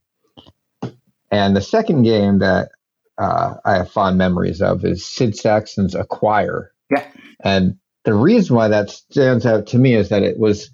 and 1.31 1.57
the 1.57 1.63
second 1.63 2.03
game 2.03 2.41
that 2.41 2.69
uh, 3.17 3.55
I 3.65 3.77
have 3.77 3.91
fond 3.91 4.19
memories 4.19 4.61
of 4.61 4.85
is 4.85 5.07
Sid 5.07 5.37
Sackson's 5.39 5.95
Acquire. 5.95 6.71
Yeah. 6.91 7.07
And 7.41 7.79
the 8.05 8.13
reason 8.13 8.57
why 8.57 8.69
that 8.69 8.91
stands 8.91 9.47
out 9.47 9.69
to 9.69 9.79
me 9.79 9.95
is 9.95 10.11
that 10.11 10.23
it 10.23 10.39
was, 10.39 10.71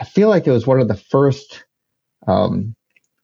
I 0.00 0.04
feel 0.04 0.28
like 0.28 0.46
it 0.46 0.50
was 0.52 0.66
one 0.66 0.80
of 0.80 0.88
the 0.88 0.96
first 0.96 1.64
um, 2.26 2.74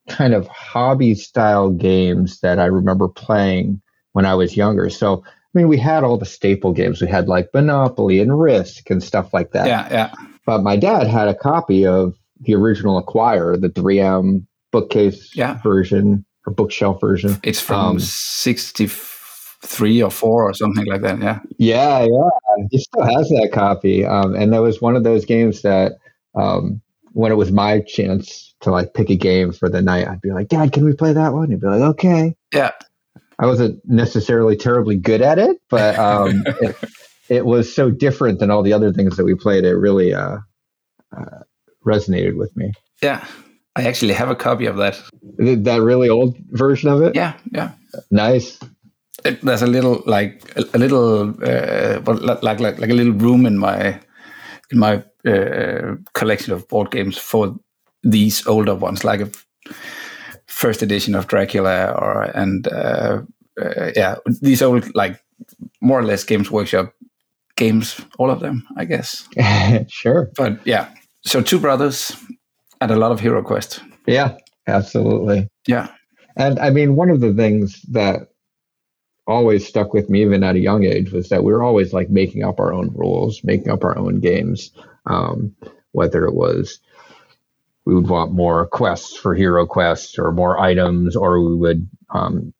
kind 0.08 0.34
of 0.34 0.46
hobby 0.48 1.14
style 1.14 1.70
games 1.70 2.40
that 2.40 2.58
I 2.58 2.66
remember 2.66 3.08
playing 3.08 3.80
when 4.12 4.26
I 4.26 4.34
was 4.34 4.56
younger. 4.56 4.90
So, 4.90 5.22
I 5.26 5.30
mean, 5.54 5.68
we 5.68 5.78
had 5.78 6.04
all 6.04 6.16
the 6.18 6.26
staple 6.26 6.72
games. 6.72 7.00
We 7.00 7.08
had 7.08 7.28
like 7.28 7.48
Monopoly 7.54 8.20
and 8.20 8.38
Risk 8.40 8.90
and 8.90 9.02
stuff 9.02 9.32
like 9.34 9.52
that. 9.52 9.66
Yeah, 9.66 9.88
yeah. 9.90 10.14
But 10.46 10.62
my 10.62 10.76
dad 10.76 11.06
had 11.06 11.28
a 11.28 11.34
copy 11.34 11.86
of 11.86 12.14
the 12.40 12.54
original 12.54 12.98
Acquire, 12.98 13.56
the 13.56 13.68
3M 13.68 14.46
bookcase 14.72 15.34
Yeah. 15.36 15.58
version 15.62 16.24
or 16.46 16.52
bookshelf 16.52 17.00
version. 17.00 17.36
It's 17.42 17.60
from 17.60 17.96
Um, 17.96 18.00
63 18.00 20.02
or 20.02 20.10
4 20.10 20.48
or 20.48 20.54
something 20.54 20.86
like 20.86 21.02
that. 21.02 21.20
Yeah. 21.20 21.38
Yeah, 21.58 22.00
yeah. 22.02 22.28
He 22.70 22.78
still 22.78 23.02
has 23.04 23.28
that 23.28 23.50
copy. 23.52 24.04
Um, 24.04 24.34
and 24.34 24.52
that 24.52 24.62
was 24.62 24.80
one 24.80 24.96
of 24.96 25.04
those 25.04 25.24
games 25.24 25.62
that 25.62 25.92
um, 26.34 26.80
when 27.12 27.32
it 27.32 27.36
was 27.36 27.50
my 27.50 27.80
chance 27.80 28.54
to 28.60 28.70
like 28.70 28.94
pick 28.94 29.10
a 29.10 29.16
game 29.16 29.52
for 29.52 29.68
the 29.68 29.82
night, 29.82 30.06
I'd 30.06 30.20
be 30.20 30.30
like, 30.30 30.48
Dad, 30.48 30.72
can 30.72 30.84
we 30.84 30.92
play 30.92 31.12
that 31.12 31.32
one? 31.32 31.50
He'd 31.50 31.60
be 31.60 31.66
like, 31.66 31.80
okay. 31.80 32.36
Yeah. 32.52 32.72
I 33.38 33.46
wasn't 33.46 33.80
necessarily 33.86 34.56
terribly 34.56 34.96
good 34.96 35.22
at 35.22 35.38
it, 35.38 35.56
but 35.70 35.98
um, 35.98 36.44
it, 36.46 36.76
it 37.28 37.46
was 37.46 37.74
so 37.74 37.90
different 37.90 38.38
than 38.38 38.50
all 38.50 38.62
the 38.62 38.72
other 38.72 38.92
things 38.92 39.16
that 39.16 39.24
we 39.24 39.34
played. 39.34 39.64
It 39.64 39.74
really 39.74 40.12
uh, 40.12 40.38
uh, 41.16 41.38
resonated 41.84 42.36
with 42.36 42.54
me. 42.56 42.72
Yeah. 43.02 43.24
I 43.76 43.84
actually 43.84 44.12
have 44.14 44.28
a 44.28 44.36
copy 44.36 44.66
of 44.66 44.76
that. 44.76 45.00
That 45.38 45.80
really 45.80 46.08
old 46.08 46.36
version 46.50 46.90
of 46.90 47.02
it? 47.02 47.14
Yeah, 47.14 47.34
yeah. 47.52 47.72
Nice. 48.10 48.58
It, 49.24 49.40
there's 49.42 49.62
a 49.62 49.66
little 49.66 50.02
like 50.06 50.52
a, 50.56 50.64
a 50.74 50.78
little 50.78 51.30
uh, 51.42 52.00
like 52.42 52.60
like 52.60 52.78
like 52.78 52.90
a 52.90 52.94
little 52.94 53.12
room 53.12 53.46
in 53.46 53.58
my 53.58 54.00
in 54.70 54.78
my 54.78 55.02
uh, 55.26 55.96
collection 56.14 56.52
of 56.52 56.68
board 56.68 56.90
games 56.90 57.18
for 57.18 57.56
these 58.02 58.46
older 58.46 58.74
ones, 58.74 59.04
like 59.04 59.20
a 59.20 59.30
first 60.46 60.82
edition 60.82 61.14
of 61.14 61.26
Dracula 61.26 61.92
or 61.92 62.22
and 62.34 62.68
uh, 62.68 63.22
uh, 63.60 63.90
yeah, 63.96 64.16
these 64.40 64.62
old 64.62 64.94
like 64.94 65.20
more 65.80 65.98
or 65.98 66.04
less 66.04 66.24
Games 66.24 66.50
Workshop 66.50 66.92
games, 67.56 68.00
all 68.18 68.30
of 68.30 68.40
them, 68.40 68.66
I 68.76 68.84
guess. 68.84 69.28
sure. 69.88 70.30
But 70.36 70.66
yeah, 70.66 70.88
so 71.22 71.42
two 71.42 71.60
brothers 71.60 72.16
and 72.80 72.90
a 72.90 72.96
lot 72.96 73.12
of 73.12 73.20
Hero 73.20 73.42
Quest. 73.42 73.80
Yeah, 74.06 74.36
absolutely. 74.66 75.48
Yeah, 75.66 75.88
And 76.36 76.58
I 76.58 76.70
mean, 76.70 76.96
one 76.96 77.10
of 77.10 77.20
the 77.20 77.34
things 77.34 77.82
that 77.92 78.29
always 79.30 79.66
stuck 79.66 79.94
with 79.94 80.10
me, 80.10 80.22
even 80.22 80.42
at 80.44 80.56
a 80.56 80.60
young 80.60 80.84
age, 80.84 81.12
was 81.12 81.28
that 81.30 81.44
we 81.44 81.52
were 81.52 81.62
always 81.62 81.92
like 81.92 82.10
making 82.10 82.44
up 82.44 82.60
our 82.60 82.72
own 82.72 82.90
rules, 82.94 83.42
making 83.44 83.70
up 83.70 83.84
our 83.84 83.96
own 83.96 84.20
games. 84.20 84.72
Um, 85.06 85.56
whether 85.92 86.24
it 86.24 86.34
was 86.34 86.80
we 87.84 87.94
would 87.94 88.08
want 88.08 88.32
more 88.32 88.66
quests 88.66 89.16
for 89.16 89.34
Hero 89.34 89.66
quests 89.66 90.18
or 90.18 90.32
more 90.32 90.60
items, 90.60 91.16
or 91.16 91.40
we 91.40 91.56
would. 91.56 91.88
Um, 92.10 92.52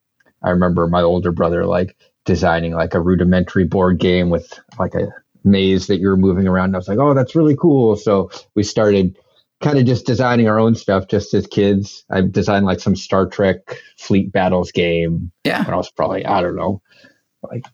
I 0.42 0.50
remember 0.50 0.86
my 0.86 1.02
older 1.02 1.32
brother 1.32 1.66
like 1.66 1.96
designing 2.24 2.72
like 2.72 2.94
a 2.94 3.00
rudimentary 3.00 3.64
board 3.64 3.98
game 3.98 4.30
with 4.30 4.58
like 4.78 4.94
a 4.94 5.08
maze 5.44 5.86
that 5.88 6.00
you're 6.00 6.16
moving 6.16 6.48
around. 6.48 6.66
And 6.66 6.76
I 6.76 6.78
was 6.78 6.88
like, 6.88 6.98
oh, 6.98 7.14
that's 7.14 7.36
really 7.36 7.56
cool. 7.56 7.96
So 7.96 8.30
we 8.54 8.62
started 8.62 9.18
kind 9.60 9.78
of 9.78 9.84
just 9.84 10.06
designing 10.06 10.48
our 10.48 10.58
own 10.58 10.74
stuff 10.74 11.06
just 11.08 11.34
as 11.34 11.46
kids. 11.46 12.04
I 12.10 12.22
designed 12.22 12.66
like 12.66 12.80
some 12.80 12.96
Star 12.96 13.26
Trek 13.26 13.58
fleet 13.98 14.32
battles 14.32 14.72
game 14.72 15.30
yeah, 15.44 15.64
when 15.64 15.74
I 15.74 15.76
was 15.76 15.90
probably, 15.90 16.24
I 16.24 16.40
don't 16.40 16.56
know, 16.56 16.80
like 17.42 17.64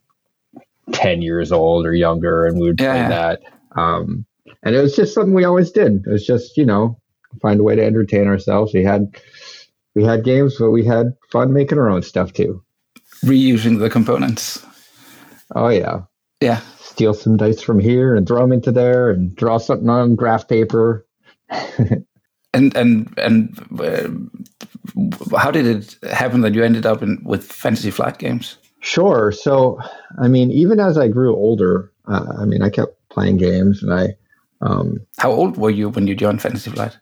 10 0.92 1.22
years 1.22 1.52
old 1.52 1.86
or 1.86 1.94
younger. 1.94 2.46
And 2.46 2.58
we 2.60 2.66
would 2.68 2.78
play 2.78 2.86
Yeah. 2.86 3.08
that. 3.08 3.42
Um, 3.76 4.26
and 4.62 4.74
it 4.74 4.80
was 4.82 4.96
just 4.96 5.14
something 5.14 5.34
we 5.34 5.44
always 5.44 5.70
did. 5.70 6.04
It 6.06 6.10
was 6.10 6.26
just, 6.26 6.56
you 6.56 6.64
know, 6.66 6.98
find 7.40 7.60
a 7.60 7.62
way 7.62 7.76
to 7.76 7.84
entertain 7.84 8.26
ourselves. 8.26 8.72
We 8.74 8.82
had 8.82 9.16
we 9.94 10.04
had 10.04 10.24
games, 10.24 10.56
but 10.58 10.70
we 10.72 10.84
had 10.84 11.14
fun 11.32 11.52
making 11.52 11.78
our 11.78 11.88
own 11.88 12.02
stuff 12.02 12.32
too. 12.32 12.62
Reusing 13.24 13.78
the 13.78 13.88
components. 13.88 14.64
Oh 15.54 15.68
yeah, 15.68 16.00
Yeah. 16.40 16.60
steal 16.78 17.14
some 17.14 17.36
dice 17.36 17.62
from 17.62 17.78
here 17.78 18.14
and 18.14 18.26
throw 18.26 18.40
them 18.40 18.52
into 18.52 18.72
there, 18.72 19.10
and 19.10 19.34
draw 19.36 19.56
something 19.58 19.88
on 19.88 20.14
graph 20.16 20.48
paper. 20.48 21.05
And 22.54 22.74
and 22.74 23.12
and 23.18 23.58
uh, 23.80 24.08
how 25.38 25.50
did 25.50 25.66
it 25.66 25.98
happen 26.10 26.40
that 26.40 26.54
you 26.54 26.64
ended 26.64 26.86
up 26.86 27.02
in 27.02 27.22
with 27.22 27.44
Fantasy 27.44 27.90
Flight 27.90 28.18
games? 28.18 28.56
Sure. 28.80 29.30
So, 29.30 29.78
I 30.18 30.28
mean, 30.28 30.50
even 30.50 30.80
as 30.80 30.96
I 30.96 31.08
grew 31.08 31.36
older, 31.36 31.92
uh, 32.08 32.32
I 32.40 32.46
mean, 32.46 32.62
I 32.62 32.70
kept 32.70 32.96
playing 33.10 33.36
games, 33.36 33.82
and 33.82 33.92
I, 33.92 34.14
um, 34.62 35.00
How 35.18 35.32
old 35.32 35.58
were 35.58 35.70
you 35.70 35.90
when 35.90 36.06
you 36.06 36.14
joined 36.14 36.40
Fantasy 36.40 36.70
Flight? 36.70 36.96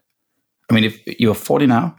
I 0.69 0.73
mean, 0.73 0.83
if 0.83 0.99
you're 1.19 1.35
40 1.35 1.67
now, 1.67 1.95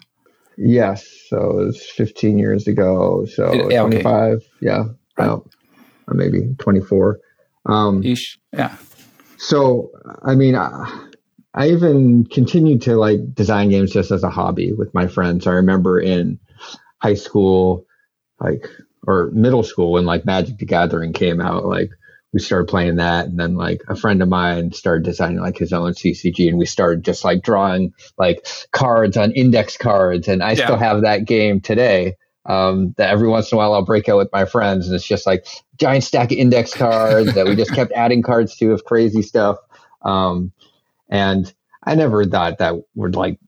yes, 0.59 1.07
so 1.31 1.61
it 1.61 1.65
was 1.67 1.83
15 1.97 2.39
years 2.39 2.67
ago. 2.67 3.25
So 3.25 3.55
Yeah, 3.71 3.85
okay. 3.85 4.03
25, 4.03 4.43
yeah, 4.61 4.85
about, 5.17 5.49
or 6.09 6.15
maybe 6.15 6.55
24. 6.59 7.21
Um, 7.65 8.03
ish, 8.05 8.39
yeah, 8.53 8.77
so, 9.39 9.91
I 10.23 10.35
mean, 10.35 10.55
I, 10.57 11.09
I 11.57 11.71
even 11.71 12.25
continued 12.27 12.83
to 12.83 12.97
like 12.97 13.35
design 13.35 13.71
games 13.71 13.93
just 13.93 14.11
as 14.11 14.23
a 14.23 14.31
hobby 14.31 14.73
with 14.73 14.93
my 14.95 15.07
friends. 15.07 15.47
I 15.47 15.53
remember 15.53 15.99
in 15.99 16.39
high 16.99 17.15
school, 17.15 17.87
like, 18.41 18.69
or 19.07 19.31
middle 19.33 19.63
school 19.63 19.93
when 19.93 20.05
like 20.05 20.27
Magic 20.27 20.59
the 20.59 20.67
Gathering 20.67 21.13
came 21.13 21.41
out, 21.41 21.65
like, 21.65 21.91
we 22.33 22.41
started 22.41 22.69
playing 22.69 22.97
that. 22.97 23.27
And 23.27 23.39
then 23.41 23.55
like 23.55 23.81
a 23.89 23.97
friend 23.97 24.21
of 24.23 24.29
mine 24.29 24.73
started 24.73 25.05
designing 25.05 25.41
like 25.41 25.57
his 25.57 25.73
own 25.73 25.93
CCG 25.93 26.49
and 26.49 26.59
we 26.59 26.67
started 26.67 27.03
just 27.05 27.25
like 27.25 27.43
drawing 27.43 27.95
like 28.19 28.47
cards 28.73 29.17
on 29.17 29.33
index 29.33 29.79
cards. 29.79 30.29
And 30.29 30.43
I 30.43 30.53
Yeah. 30.53 30.65
still 30.65 30.77
have 30.77 31.03
that 31.03 31.25
game 31.25 31.61
today. 31.61 32.17
Um, 32.45 32.95
that 32.99 33.11
every 33.11 33.29
once 33.29 33.51
in 33.51 33.57
a 33.57 33.59
while 33.59 33.73
I'll 33.73 33.85
break 33.87 34.09
out 34.09 34.19
with 34.19 34.29
my 34.33 34.45
friends 34.45 34.87
and 34.87 34.95
it's 34.95 35.07
just 35.07 35.27
like 35.27 35.47
giant 35.79 36.05
stack 36.05 36.31
of 36.31 36.39
index 36.39 36.75
cards 36.75 37.35
that 37.35 37.47
we 37.47 37.57
just 37.57 37.73
kept 37.73 37.93
adding 37.97 38.23
cards 38.23 38.57
to 38.59 38.73
of 38.73 38.85
crazy 38.85 39.23
stuff. 39.23 39.57
Um, 40.03 40.53
and 41.09 41.53
I 41.85 41.95
never 41.95 42.25
thought 42.25 42.59
that 42.59 42.75
would 42.95 43.15
like, 43.15 43.39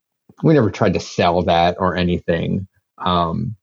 we 0.43 0.55
never 0.55 0.71
tried 0.71 0.95
to 0.95 1.01
sell 1.01 1.43
that 1.43 1.77
or 1.79 1.97
anything. 1.97 2.69
Um, 2.99 3.57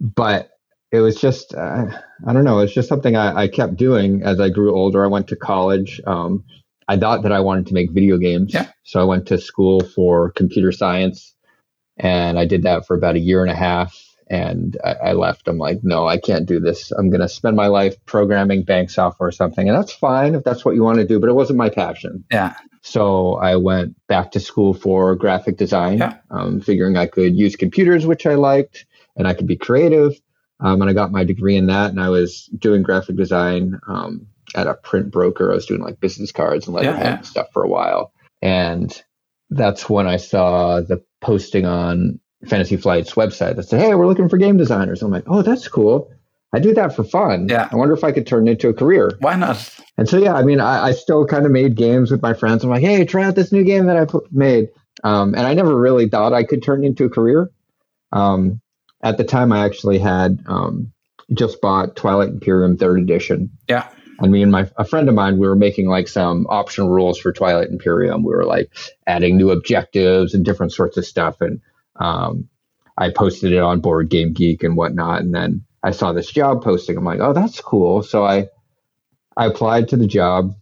but 0.00 0.50
it 0.92 1.00
was 1.00 1.20
just, 1.20 1.54
uh, 1.54 1.86
I 2.26 2.32
don't 2.32 2.44
know, 2.44 2.60
it's 2.60 2.72
just 2.72 2.88
something 2.88 3.16
I, 3.16 3.42
I 3.42 3.48
kept 3.48 3.76
doing 3.76 4.22
as 4.22 4.40
I 4.40 4.48
grew 4.48 4.74
older. 4.74 5.04
I 5.04 5.08
went 5.08 5.28
to 5.28 5.36
college. 5.36 6.00
Um, 6.06 6.44
I 6.88 6.96
thought 6.96 7.22
that 7.22 7.32
I 7.32 7.40
wanted 7.40 7.66
to 7.68 7.74
make 7.74 7.92
video 7.92 8.16
games. 8.16 8.52
Yeah. 8.52 8.68
So 8.82 9.00
I 9.00 9.04
went 9.04 9.26
to 9.26 9.38
school 9.38 9.80
for 9.80 10.30
computer 10.30 10.72
science 10.72 11.34
and 11.98 12.38
I 12.38 12.46
did 12.46 12.64
that 12.64 12.86
for 12.86 12.96
about 12.96 13.14
a 13.14 13.20
year 13.20 13.42
and 13.42 13.50
a 13.50 13.56
half. 13.56 13.96
And 14.28 14.78
I, 14.84 14.92
I 14.92 15.12
left. 15.12 15.48
I'm 15.48 15.58
like, 15.58 15.80
no, 15.82 16.06
I 16.06 16.18
can't 16.18 16.46
do 16.46 16.60
this. 16.60 16.92
I'm 16.92 17.10
going 17.10 17.20
to 17.20 17.28
spend 17.28 17.56
my 17.56 17.66
life 17.66 17.96
programming 18.06 18.62
bank 18.62 18.90
software 18.90 19.28
or 19.28 19.32
something. 19.32 19.68
And 19.68 19.76
that's 19.76 19.92
fine 19.92 20.34
if 20.34 20.44
that's 20.44 20.64
what 20.64 20.74
you 20.74 20.82
want 20.82 20.98
to 20.98 21.06
do, 21.06 21.20
but 21.20 21.28
it 21.28 21.34
wasn't 21.34 21.58
my 21.58 21.68
passion. 21.68 22.24
yeah, 22.30 22.54
So 22.82 23.34
I 23.34 23.56
went 23.56 23.94
back 24.06 24.32
to 24.32 24.40
school 24.40 24.72
for 24.74 25.14
graphic 25.14 25.56
design, 25.56 25.98
Yeah. 25.98 26.16
um, 26.30 26.60
figuring 26.60 26.96
I 26.96 27.06
could 27.06 27.36
use 27.36 27.56
computers, 27.56 28.06
which 28.06 28.26
I 28.26 28.34
liked, 28.34 28.86
and 29.16 29.28
I 29.28 29.34
could 29.34 29.46
be 29.46 29.56
creative. 29.56 30.18
Um, 30.60 30.80
and 30.80 30.90
I 30.90 30.94
got 30.94 31.12
my 31.12 31.24
degree 31.24 31.56
in 31.56 31.66
that, 31.66 31.90
and 31.90 32.00
I 32.00 32.08
was 32.10 32.46
doing 32.58 32.82
graphic 32.82 33.16
design 33.16 33.80
um, 33.86 34.26
at 34.54 34.66
a 34.66 34.74
print 34.74 35.10
broker. 35.10 35.50
I 35.50 35.54
was 35.54 35.66
doing 35.66 35.80
like 35.80 36.00
business 36.00 36.32
cards 36.32 36.66
and 36.66 36.74
letterhead 36.76 37.04
yeah. 37.04 37.16
and 37.16 37.26
stuff 37.26 37.48
for 37.52 37.62
a 37.62 37.68
while. 37.68 38.12
And 38.42 39.02
that's 39.50 39.88
when 39.88 40.06
I 40.06 40.16
saw 40.16 40.80
the 40.80 41.02
posting 41.20 41.66
on 41.66 42.20
Fantasy 42.46 42.76
Flight's 42.76 43.12
website 43.12 43.56
that 43.56 43.64
said, 43.64 43.80
"Hey, 43.80 43.94
we're 43.94 44.06
looking 44.06 44.28
for 44.28 44.38
game 44.38 44.56
designers." 44.56 45.02
I'm 45.02 45.10
like, 45.10 45.24
"Oh, 45.26 45.42
that's 45.42 45.68
cool. 45.68 46.10
I 46.52 46.58
do 46.58 46.74
that 46.74 46.94
for 46.96 47.04
fun. 47.04 47.48
Yeah. 47.48 47.68
I 47.70 47.76
wonder 47.76 47.94
if 47.94 48.02
I 48.02 48.12
could 48.12 48.26
turn 48.26 48.48
it 48.48 48.52
into 48.52 48.68
a 48.68 48.74
career." 48.74 49.12
why 49.20 49.36
not? 49.36 49.78
And 49.96 50.08
so, 50.08 50.18
yeah, 50.18 50.34
I 50.34 50.42
mean, 50.42 50.60
I, 50.60 50.86
I 50.86 50.92
still 50.92 51.26
kind 51.26 51.46
of 51.46 51.52
made 51.52 51.76
games 51.76 52.10
with 52.10 52.22
my 52.22 52.34
friends. 52.34 52.64
I'm 52.64 52.70
like, 52.70 52.80
hey, 52.80 53.04
try 53.04 53.24
out 53.24 53.34
this 53.34 53.52
new 53.52 53.64
game 53.64 53.86
that 53.86 53.96
I 53.96 54.04
put, 54.06 54.32
made. 54.32 54.68
Um, 55.04 55.34
and 55.34 55.46
I 55.46 55.54
never 55.54 55.78
really 55.78 56.08
thought 56.08 56.32
I 56.32 56.44
could 56.44 56.62
turn 56.62 56.82
it 56.82 56.88
into 56.88 57.04
a 57.04 57.10
career. 57.10 57.50
Um, 58.12 58.60
at 59.02 59.16
the 59.16 59.24
time, 59.24 59.52
I 59.52 59.64
actually 59.64 59.98
had 59.98 60.42
um, 60.46 60.92
just 61.32 61.60
bought 61.60 61.96
Twilight 61.96 62.30
Imperium 62.30 62.76
third 62.76 63.00
edition. 63.00 63.50
Yeah, 63.68 63.88
And 64.18 64.32
me 64.32 64.42
and 64.42 64.50
my 64.50 64.68
a 64.76 64.84
friend 64.84 65.08
of 65.08 65.14
mine, 65.14 65.38
we 65.38 65.46
were 65.46 65.56
making 65.56 65.88
like 65.88 66.08
some 66.08 66.46
optional 66.48 66.90
rules 66.90 67.18
for 67.18 67.32
Twilight 67.32 67.68
Imperium. 67.68 68.22
We 68.22 68.32
were 68.34 68.44
like 68.44 68.72
adding 69.06 69.36
new 69.36 69.50
objectives 69.50 70.34
and 70.34 70.44
different 70.44 70.72
sorts 70.72 70.96
of 70.96 71.06
stuff. 71.06 71.40
And 71.40 71.60
um, 71.96 72.48
I 72.98 73.10
posted 73.10 73.52
it 73.52 73.60
on 73.60 73.80
Board 73.80 74.10
Game 74.10 74.32
Geek 74.32 74.62
and 74.62 74.76
whatnot. 74.76 75.20
And 75.22 75.34
then 75.34 75.64
I 75.82 75.92
saw 75.92 76.12
this 76.12 76.30
job 76.30 76.62
posting. 76.62 76.96
I'm 76.96 77.04
like, 77.04 77.20
oh, 77.20 77.32
that's 77.32 77.60
cool. 77.60 78.02
So 78.02 78.24
I 78.24 78.48
I 79.36 79.46
applied 79.46 79.88
to 79.88 79.96
the 79.96 80.06
job 80.06 80.54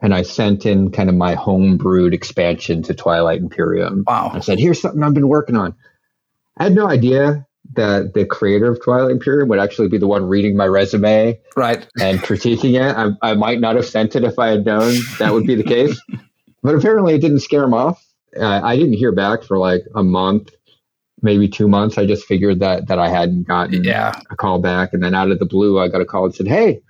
and 0.00 0.14
I 0.14 0.22
sent 0.22 0.66
in 0.66 0.90
kind 0.90 1.08
of 1.08 1.14
my 1.14 1.36
homebrewed 1.36 2.12
expansion 2.12 2.82
to 2.84 2.94
Twilight 2.94 3.40
Imperium. 3.40 4.04
Wow. 4.06 4.30
I 4.34 4.40
said, 4.40 4.58
here's 4.58 4.80
something 4.80 5.02
I've 5.02 5.14
been 5.14 5.28
working 5.28 5.56
on. 5.56 5.74
I 6.56 6.64
had 6.64 6.74
no 6.74 6.88
idea 6.88 7.46
that 7.74 8.12
the 8.14 8.26
creator 8.26 8.70
of 8.70 8.82
Twilight 8.82 9.10
Imperium 9.10 9.48
would 9.48 9.58
actually 9.58 9.88
be 9.88 9.98
the 9.98 10.06
one 10.06 10.24
reading 10.24 10.56
my 10.56 10.66
resume 10.66 11.40
right, 11.56 11.86
and 12.00 12.18
critiquing 12.20 12.74
it. 12.74 13.16
I, 13.22 13.30
I 13.30 13.34
might 13.34 13.60
not 13.60 13.76
have 13.76 13.86
sent 13.86 14.16
it 14.16 14.24
if 14.24 14.38
I 14.38 14.48
had 14.48 14.66
known 14.66 14.94
that 15.18 15.32
would 15.32 15.46
be 15.46 15.54
the 15.54 15.64
case. 15.64 16.00
But 16.62 16.76
apparently 16.76 17.14
it 17.14 17.20
didn't 17.20 17.40
scare 17.40 17.62
him 17.62 17.74
off. 17.74 18.02
Uh, 18.34 18.62
I 18.64 18.76
didn't 18.76 18.94
hear 18.94 19.12
back 19.12 19.42
for 19.42 19.58
like 19.58 19.82
a 19.94 20.02
month, 20.02 20.50
maybe 21.24 21.48
two 21.48 21.66
months. 21.66 21.98
I 21.98 22.06
just 22.06 22.26
figured 22.26 22.60
that 22.60 22.86
that 22.88 22.98
I 22.98 23.08
hadn't 23.08 23.48
gotten 23.48 23.82
yeah, 23.82 24.20
a 24.30 24.36
call 24.36 24.58
back. 24.60 24.92
And 24.92 25.02
then 25.02 25.14
out 25.14 25.30
of 25.30 25.38
the 25.38 25.46
blue, 25.46 25.80
I 25.80 25.88
got 25.88 26.00
a 26.02 26.04
call 26.04 26.26
and 26.26 26.34
said, 26.34 26.46
Hey, 26.46 26.80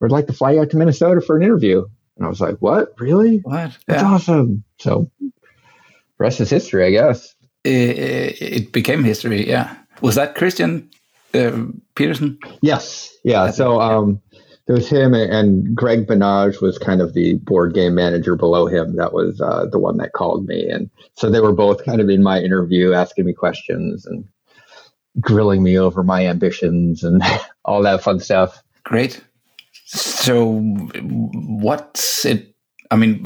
we'd 0.00 0.10
like 0.10 0.26
to 0.28 0.32
fly 0.32 0.52
you 0.52 0.60
out 0.62 0.70
to 0.70 0.76
Minnesota 0.76 1.20
for 1.20 1.36
an 1.36 1.42
interview. 1.42 1.84
And 2.16 2.26
I 2.26 2.28
was 2.28 2.40
like, 2.40 2.56
What? 2.58 2.94
Really? 2.98 3.38
what? 3.38 3.76
That's 3.86 4.02
Yeah. 4.02 4.08
awesome. 4.08 4.64
So 4.78 5.10
rest 6.18 6.40
is 6.40 6.50
history, 6.50 6.86
I 6.86 6.90
guess. 6.90 7.34
It, 7.64 8.40
it 8.42 8.72
became 8.72 9.04
history. 9.04 9.46
Yeah, 9.48 9.76
was 10.00 10.14
that 10.14 10.34
Christian 10.34 10.88
uh, 11.34 11.64
Petersen? 11.94 12.38
Yes. 12.62 13.14
Yeah. 13.24 13.50
So 13.50 13.80
um, 13.80 14.21
there 14.66 14.76
was 14.76 14.88
him 14.88 15.14
and, 15.14 15.74
Greg 15.74 16.06
Benage 16.06 16.60
was 16.60 16.78
kind 16.78 17.00
of 17.00 17.14
the 17.14 17.34
board 17.34 17.74
game 17.74 17.94
manager 17.94 18.36
below 18.36 18.66
him. 18.66 18.96
That 18.96 19.12
was 19.12 19.40
uh, 19.40 19.66
the 19.66 19.78
one 19.78 19.96
that 19.96 20.12
called 20.12 20.46
me. 20.46 20.68
And 20.68 20.88
so 21.14 21.30
they 21.30 21.40
were 21.40 21.52
both 21.52 21.84
kind 21.84 22.00
of 22.00 22.08
in 22.08 22.22
my 22.22 22.40
interview 22.40 22.92
asking 22.92 23.24
me 23.24 23.32
questions 23.32 24.06
and 24.06 24.24
grilling 25.20 25.62
me 25.62 25.78
over 25.78 26.02
my 26.02 26.26
ambitions 26.26 27.02
and 27.02 27.22
all 27.64 27.82
that 27.82 28.02
fun 28.02 28.20
stuff. 28.20 28.62
Great. 28.84 29.22
So, 29.84 30.60
what's 30.60 32.24
it? 32.24 32.54
I 32.90 32.96
mean, 32.96 33.24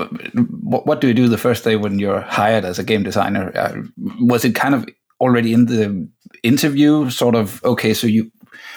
what, 0.62 0.86
what 0.86 1.00
do 1.00 1.08
you 1.08 1.14
do 1.14 1.28
the 1.28 1.38
first 1.38 1.64
day 1.64 1.76
when 1.76 1.98
you're 1.98 2.20
hired 2.20 2.64
as 2.64 2.78
a 2.78 2.84
game 2.84 3.02
designer? 3.02 3.56
Uh, 3.56 3.82
was 4.20 4.44
it 4.44 4.54
kind 4.54 4.74
of 4.74 4.86
already 5.20 5.52
in 5.52 5.66
the 5.66 6.08
interview, 6.42 7.10
sort 7.10 7.34
of? 7.34 7.62
Okay, 7.64 7.94
so 7.94 8.06
you, 8.06 8.30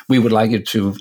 we 0.07 0.19
would 0.19 0.31
like 0.31 0.51
you 0.51 0.59
to 0.59 0.95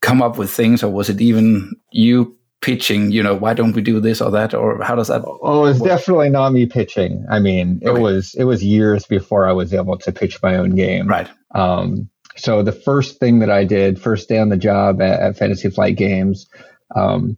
come 0.00 0.22
up 0.22 0.38
with 0.38 0.50
things, 0.50 0.82
or 0.82 0.90
was 0.92 1.08
it 1.08 1.20
even 1.20 1.72
you 1.92 2.36
pitching? 2.60 3.10
You 3.12 3.22
know, 3.22 3.34
why 3.34 3.54
don't 3.54 3.72
we 3.74 3.82
do 3.82 4.00
this 4.00 4.20
or 4.20 4.30
that, 4.32 4.54
or 4.54 4.82
how 4.82 4.94
does 4.94 5.08
that? 5.08 5.22
Oh, 5.42 5.64
it's 5.66 5.80
definitely 5.80 6.30
not 6.30 6.52
me 6.52 6.66
pitching. 6.66 7.24
I 7.30 7.38
mean, 7.38 7.80
it 7.82 7.88
Okay. 7.90 8.00
was 8.00 8.34
it 8.34 8.44
was 8.44 8.62
years 8.64 9.06
before 9.06 9.48
I 9.48 9.52
was 9.52 9.72
able 9.74 9.96
to 9.98 10.12
pitch 10.12 10.42
my 10.42 10.56
own 10.56 10.70
game. 10.76 11.06
Right. 11.08 11.28
Um, 11.54 12.08
so 12.36 12.62
the 12.62 12.72
first 12.72 13.18
thing 13.18 13.40
that 13.40 13.50
I 13.50 13.64
did, 13.64 14.00
first 14.00 14.28
day 14.28 14.38
on 14.38 14.48
the 14.48 14.56
job 14.56 15.00
at, 15.02 15.20
at 15.20 15.36
Fantasy 15.36 15.70
Flight 15.70 15.96
Games, 15.96 16.46
um, 16.94 17.36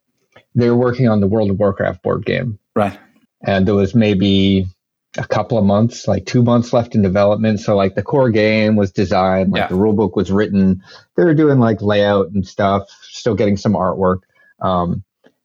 they 0.55 0.69
were 0.69 0.77
working 0.77 1.09
on 1.09 1.21
the 1.21 1.27
World 1.29 1.51
of 1.51 1.59
Warcraft 1.59 2.03
board 2.03 2.27
game, 2.27 2.59
Right. 2.77 2.99
and 3.47 3.67
there 3.67 3.75
was 3.75 3.95
maybe 3.95 4.67
a 5.19 5.27
couple 5.27 5.59
of 5.59 5.65
months, 5.65 6.07
like 6.07 6.25
two 6.27 6.43
months 6.43 6.73
left 6.73 6.95
in 6.95 7.03
development. 7.03 7.59
So 7.61 7.75
like 7.77 7.95
the 7.97 8.03
core 8.03 8.31
game 8.31 8.77
was 8.77 8.93
designed, 8.93 9.53
like 9.53 9.63
Yeah. 9.63 9.67
the 9.69 9.75
rule 9.75 9.93
book 9.93 10.15
was 10.15 10.31
written. 10.31 10.83
They 11.17 11.25
were 11.25 11.35
doing 11.35 11.59
like 11.59 11.83
layout 11.83 12.29
and 12.31 12.47
stuff, 12.47 12.85
still 13.03 13.35
getting 13.35 13.57
some 13.57 13.73
artwork. 13.73 14.19
Um, 14.63 15.03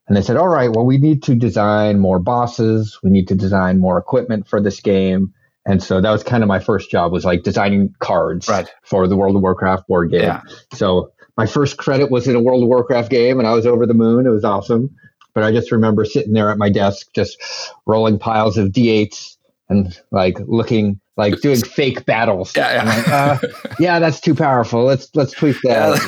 and 0.07 0.15
they 0.15 0.21
said, 0.21 0.37
all 0.37 0.47
right, 0.47 0.69
well, 0.71 0.85
we 0.85 0.99
need 0.99 1.23
to 1.23 1.35
design 1.35 1.99
more 1.99 2.19
bosses. 2.19 2.99
We 3.01 3.09
need 3.09 3.27
to 3.29 3.35
design 3.35 3.79
more 3.79 3.97
equipment 3.97 4.47
for 4.47 4.61
this 4.61 4.79
game. 4.81 5.33
And 5.65 5.81
so 5.81 5.99
that 5.99 6.11
was 6.11 6.21
kind 6.23 6.43
of 6.43 6.47
my 6.47 6.59
first 6.59 6.91
job 6.91 7.11
was 7.11 7.25
like 7.25 7.41
designing 7.41 7.95
cards 7.97 8.47
Right. 8.47 8.69
for 8.83 9.07
the 9.07 9.17
World 9.17 9.35
of 9.35 9.41
Warcraft 9.41 9.87
board 9.87 10.11
game. 10.11 10.21
Yeah. 10.21 10.41
So 10.73 11.11
my 11.37 11.47
first 11.47 11.77
credit 11.77 12.11
was 12.11 12.27
in 12.27 12.35
a 12.35 12.39
World 12.41 12.61
of 12.61 12.69
Warcraft 12.69 13.09
game 13.09 13.39
and 13.39 13.47
I 13.47 13.53
was 13.53 13.65
over 13.65 13.87
the 13.87 13.95
moon. 13.95 14.27
It 14.27 14.29
was 14.29 14.43
awesome. 14.43 14.91
But 15.33 15.43
I 15.43 15.51
just 15.51 15.71
remember 15.71 16.05
sitting 16.05 16.33
there 16.33 16.51
at 16.51 16.59
my 16.59 16.69
desk, 16.69 17.07
just 17.15 17.41
rolling 17.87 18.19
piles 18.19 18.57
of 18.59 18.69
D8s 18.69 19.34
and 19.69 19.99
like 20.11 20.37
looking, 20.47 20.99
like 21.17 21.39
doing 21.41 21.59
fake 21.61 22.05
battles. 22.05 22.55
Yeah, 22.55 22.73
yeah. 22.73 22.83
like, 22.95 23.07
uh, 23.07 23.47
yeah, 23.79 23.99
that's 23.99 24.19
too 24.19 24.35
powerful. 24.35 24.83
Let's 24.83 25.09
let's 25.15 25.31
tweak 25.33 25.57
that. 25.63 25.99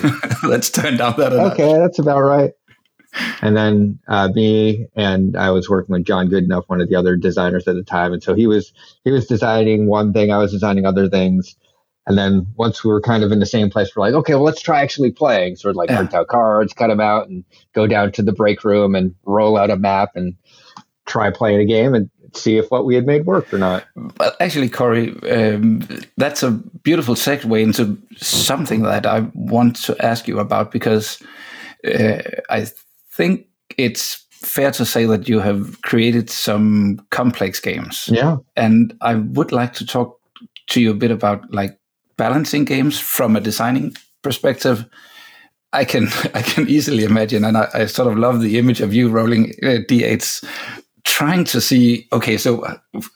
Yeah, 0.44 0.48
let's 0.50 0.70
turn 0.70 0.98
down 0.98 1.16
that. 1.18 1.34
a 1.34 1.38
notch. 1.38 1.54
okay, 1.54 1.74
that's 1.74 2.00
about 2.00 2.22
right. 2.22 2.52
and 3.42 3.56
then 3.56 3.98
uh, 4.10 4.28
me 4.36 4.86
and 4.96 5.36
I 5.38 5.50
was 5.52 5.70
working 5.70 5.94
with 5.94 6.06
John 6.06 6.30
Goodenough, 6.30 6.64
one 6.68 6.82
of 6.82 6.90
the 6.90 6.96
other 6.96 7.16
designers 7.16 7.68
at 7.68 7.76
the 7.76 7.84
time, 7.84 8.14
and 8.14 8.22
so 8.22 8.34
he 8.36 8.48
was 8.48 8.74
he 9.04 9.12
was 9.12 9.26
designing 9.28 9.88
one 9.88 10.14
thing, 10.14 10.32
I 10.32 10.38
was 10.38 10.52
designing 10.52 10.86
other 10.86 11.10
things, 11.10 11.56
and 12.06 12.18
then 12.18 12.46
once 12.58 12.84
we 12.84 12.92
were 12.92 13.02
kind 13.02 13.24
of 13.24 13.32
in 13.32 13.40
the 13.40 13.46
same 13.46 13.70
place, 13.70 13.96
we're 13.96 14.02
like, 14.06 14.14
okay, 14.14 14.36
well, 14.36 14.44
let's 14.44 14.62
try 14.62 14.82
actually 14.82 15.12
playing. 15.12 15.56
Sort 15.56 15.72
of 15.72 15.78
like 15.78 15.90
Yeah. 15.90 15.96
print 15.98 16.14
out 16.14 16.28
cards, 16.28 16.74
cut 16.74 16.90
them 16.90 17.00
out, 17.00 17.28
and 17.30 17.44
go 17.74 17.88
down 17.88 18.12
to 18.12 18.22
the 18.22 18.34
break 18.34 18.64
room 18.64 18.94
and 18.94 19.16
roll 19.26 19.58
out 19.58 19.72
a 19.72 19.78
map 19.78 20.10
and 20.16 20.36
try 21.08 21.32
playing 21.32 21.62
a 21.62 21.66
game 21.66 21.94
and 21.94 22.10
see 22.38 22.58
if 22.58 22.70
what 22.70 22.86
we 22.86 22.96
had 22.96 23.06
made 23.06 23.26
worked 23.26 23.54
or 23.54 23.58
not. 23.58 23.86
Well, 24.18 24.36
actually, 24.40 24.70
Corey, 24.70 25.16
um, 25.30 25.88
that's 26.18 26.44
a 26.44 26.52
beautiful 26.52 27.16
segue 27.16 27.62
into 27.62 27.98
something 28.18 28.84
that 28.84 29.06
I 29.06 29.22
want 29.34 29.76
to 29.84 29.96
ask 30.06 30.28
you 30.28 30.40
about 30.40 30.72
because 30.72 31.22
uh, 31.86 32.20
I 32.50 32.68
think 33.14 33.48
it's 33.78 34.26
fair 34.32 34.72
to 34.72 34.86
say 34.86 35.06
that 35.06 35.28
you 35.28 35.40
have 35.40 35.82
created 35.82 36.30
some 36.30 37.00
complex 37.10 37.60
games. 37.60 38.08
Yeah. 38.12 38.38
And 38.56 38.94
I 39.02 39.16
would 39.16 39.52
like 39.52 39.74
to 39.74 39.86
talk 39.86 40.20
to 40.68 40.82
you 40.82 40.92
a 40.92 40.96
bit 40.96 41.12
about 41.12 41.52
like 41.52 41.78
balancing 42.18 42.66
games 42.66 43.00
from 43.00 43.36
a 43.36 43.42
designing 43.42 43.96
perspective. 44.22 44.86
I 45.74 45.86
can 45.86 46.08
I 46.34 46.42
can 46.42 46.68
easily 46.68 47.04
imagine, 47.04 47.44
and 47.44 47.58
I, 47.58 47.68
I 47.74 47.86
sort 47.86 48.12
of 48.12 48.18
love 48.18 48.42
the 48.42 48.58
image 48.58 48.82
of 48.82 48.94
you 48.94 49.10
rolling 49.10 49.52
uh, 49.64 49.82
d8s, 49.90 50.46
trying 51.08 51.46
to 51.46 51.62
see 51.62 52.08
okay, 52.12 52.38
so 52.38 52.64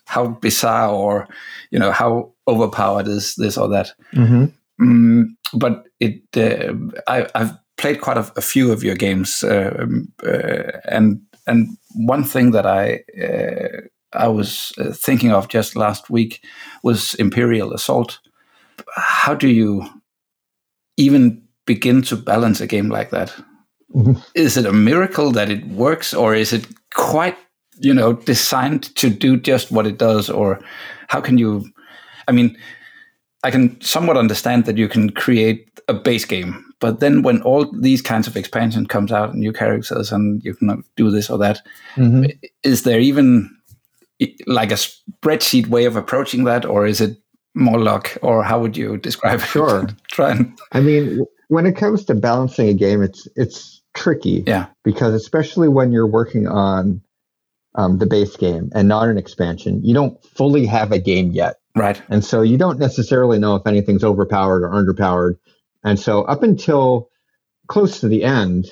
how 0.05 0.27
bizarre 0.27 0.89
or 0.89 1.27
you 1.71 1.79
know 1.79 1.91
how 1.91 2.33
overpowered 2.47 3.07
is 3.07 3.35
this 3.35 3.57
or 3.57 3.67
that. 3.69 3.93
Mm-hmm. 4.15 4.45
Mm, 4.81 5.25
but 5.53 5.85
it 5.99 6.21
uh, 6.37 6.73
I, 7.07 7.27
I've 7.35 7.53
played 7.77 8.01
quite 8.01 8.17
a, 8.17 8.31
a 8.37 8.41
few 8.41 8.71
of 8.71 8.83
your 8.83 8.95
games, 8.95 9.43
um, 9.43 10.11
uh, 10.25 10.71
and 10.85 11.21
and 11.47 11.77
one 11.95 12.23
thing 12.23 12.51
that 12.51 12.65
I 12.65 13.03
uh, 13.21 13.81
I 14.13 14.27
was 14.27 14.71
uh, 14.77 14.91
thinking 14.93 15.31
of 15.31 15.49
just 15.49 15.75
last 15.75 16.09
week 16.09 16.43
was 16.83 17.13
Imperial 17.15 17.73
Assault. 17.73 18.19
How 18.95 19.35
do 19.35 19.47
you 19.47 19.83
even 20.97 21.43
begin 21.65 22.01
to 22.03 22.15
balance 22.15 22.61
a 22.61 22.67
game 22.67 22.89
like 22.89 23.09
that? 23.09 23.35
Mhm. 23.93 24.23
Is 24.33 24.57
it 24.57 24.65
a 24.65 24.73
miracle 24.73 25.31
that 25.31 25.49
it 25.49 25.67
works, 25.67 26.13
or 26.13 26.33
is 26.35 26.53
it 26.53 26.65
quite 26.93 27.37
you 27.81 27.93
know 27.93 28.13
designed 28.13 28.83
to 28.95 29.09
do 29.09 29.37
just 29.37 29.71
what 29.71 29.87
it 29.87 29.97
does, 29.97 30.29
or 30.29 30.59
how 31.07 31.21
can 31.21 31.37
you? 31.37 31.65
I 32.27 32.31
mean, 32.31 32.57
I 33.43 33.51
can 33.51 33.79
somewhat 33.81 34.17
understand 34.17 34.65
that 34.65 34.77
you 34.77 34.87
can 34.87 35.09
create 35.09 35.67
a 35.87 35.93
base 35.93 36.25
game, 36.25 36.63
but 36.79 36.99
then 36.99 37.21
when 37.23 37.41
all 37.41 37.65
these 37.81 38.01
kinds 38.01 38.27
of 38.27 38.37
expansion 38.37 38.85
comes 38.85 39.11
out, 39.11 39.31
and 39.31 39.39
new 39.39 39.51
characters, 39.53 40.11
and 40.11 40.43
you 40.43 40.53
can 40.53 40.83
do 40.95 41.09
this 41.11 41.29
or 41.29 41.37
that, 41.39 41.59
Mm-hmm. 41.95 42.25
is 42.63 42.83
there 42.83 42.99
even 42.99 43.49
like 44.45 44.71
a 44.71 44.75
spreadsheet 44.75 45.67
way 45.67 45.85
of 45.85 45.95
approaching 45.95 46.43
that, 46.45 46.63
or 46.65 46.85
is 46.85 47.01
it 47.01 47.17
more 47.55 47.79
luck, 47.79 48.17
or 48.21 48.43
how 48.43 48.59
would 48.61 48.77
you 48.77 48.97
describe 48.97 49.39
it? 49.39 49.45
Sure. 49.47 49.87
Try 50.07 50.31
and 50.31 50.59
I 50.71 50.79
mean, 50.79 51.25
when 51.49 51.65
it 51.65 51.75
comes 51.75 52.05
to 52.05 52.15
balancing 52.15 52.69
a 52.69 52.73
game, 52.73 53.01
it's 53.01 53.27
it's 53.35 53.81
tricky. 53.93 54.43
Yeah. 54.47 54.67
Because 54.85 55.13
especially 55.13 55.67
when 55.67 55.91
you're 55.91 56.07
working 56.07 56.47
on 56.47 57.01
um, 57.75 57.97
the 57.99 58.05
base 58.05 58.35
game 58.35 58.69
and 58.75 58.87
not 58.87 59.07
an 59.09 59.17
expansion, 59.17 59.81
you 59.83 59.93
don't 59.93 60.21
fully 60.23 60.65
have 60.65 60.91
a 60.91 60.99
game 60.99 61.31
yet, 61.31 61.55
right. 61.75 62.01
and 62.09 62.23
so 62.23 62.41
you 62.41 62.57
don't 62.57 62.79
necessarily 62.79 63.39
know 63.39 63.55
if 63.55 63.65
anything's 63.65 64.03
overpowered 64.03 64.63
or 64.63 64.69
underpowered. 64.71 65.35
And 65.83 65.99
so 65.99 66.23
up 66.23 66.43
until 66.43 67.09
close 67.67 67.99
to 68.01 68.07
the 68.07 68.23
end, 68.23 68.67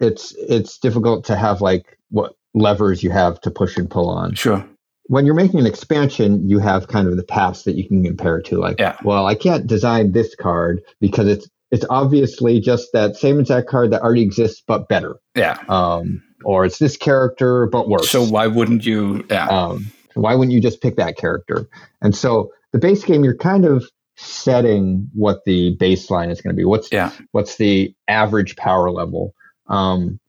it's 0.00 0.34
it's 0.36 0.78
difficult 0.78 1.24
to 1.26 1.36
have 1.36 1.60
like 1.60 1.98
what 2.10 2.34
levers 2.54 3.02
you 3.02 3.10
have 3.10 3.40
to 3.40 3.50
push 3.50 3.76
and 3.76 3.90
pull 3.90 4.08
on 4.08 4.34
Sure. 4.34 4.64
when 5.06 5.26
you're 5.26 5.34
making 5.34 5.58
an 5.60 5.66
expansion, 5.66 6.48
you 6.48 6.58
have 6.60 6.86
kind 6.88 7.08
of 7.08 7.16
the 7.16 7.24
past 7.24 7.64
that 7.64 7.74
you 7.76 7.86
can 7.88 8.04
compare 8.04 8.40
to. 8.42 8.58
Like, 8.58 8.78
Yeah. 8.78 8.96
well, 9.02 9.26
I 9.26 9.34
can't 9.34 9.66
design 9.66 10.12
this 10.12 10.34
card 10.36 10.82
because 11.00 11.26
it's 11.28 11.48
it's 11.70 11.84
obviously 11.90 12.60
just 12.60 12.88
that 12.92 13.16
same 13.16 13.40
exact 13.40 13.68
card 13.68 13.90
that 13.90 14.02
already 14.02 14.22
exists 14.22 14.62
but 14.66 14.86
better. 14.88 15.16
Yeah. 15.34 15.56
Um, 15.68 16.22
or 16.44 16.64
it's 16.64 16.78
this 16.78 16.96
character 16.96 17.66
but 17.66 17.88
worse. 17.88 18.10
So 18.10 18.24
why 18.24 18.46
wouldn't 18.46 18.84
you? 18.86 19.24
Yeah. 19.30 19.48
um, 19.48 19.86
why 20.14 20.34
wouldn't 20.34 20.52
you 20.52 20.60
just 20.60 20.80
pick 20.80 20.96
that 20.96 21.16
character? 21.16 21.68
And 22.00 22.14
so 22.14 22.52
the 22.72 22.78
base 22.78 23.04
game, 23.04 23.24
you're 23.24 23.36
kind 23.36 23.64
of 23.64 23.84
setting 24.16 25.10
what 25.12 25.44
the 25.44 25.76
baseline 25.76 26.30
is 26.30 26.40
going 26.40 26.54
to 26.54 26.56
be. 26.56 26.64
What's 26.64 26.90
Yeah. 26.92 27.10
what's 27.32 27.56
the 27.56 27.94
average 28.08 28.56
power 28.56 28.90
level? 28.90 29.34
Um, 29.66 30.20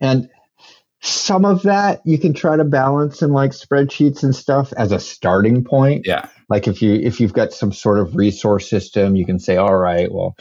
and 0.00 0.28
some 1.02 1.44
of 1.44 1.62
that 1.62 2.00
you 2.04 2.18
can 2.18 2.32
try 2.32 2.56
to 2.56 2.64
balance 2.64 3.22
in 3.22 3.32
like 3.32 3.50
spreadsheets 3.52 4.22
and 4.22 4.34
stuff 4.34 4.72
as 4.76 4.90
a 4.92 4.98
starting 4.98 5.62
point. 5.64 6.06
Yeah. 6.06 6.28
Like 6.48 6.66
if 6.66 6.80
you 6.80 6.94
if 6.94 7.20
you've 7.20 7.32
got 7.34 7.52
some 7.52 7.72
sort 7.72 7.98
of 7.98 8.16
resource 8.16 8.68
system, 8.68 9.16
you 9.16 9.26
can 9.26 9.38
say, 9.38 9.56
all 9.56 9.76
right, 9.76 10.10
well, 10.10 10.36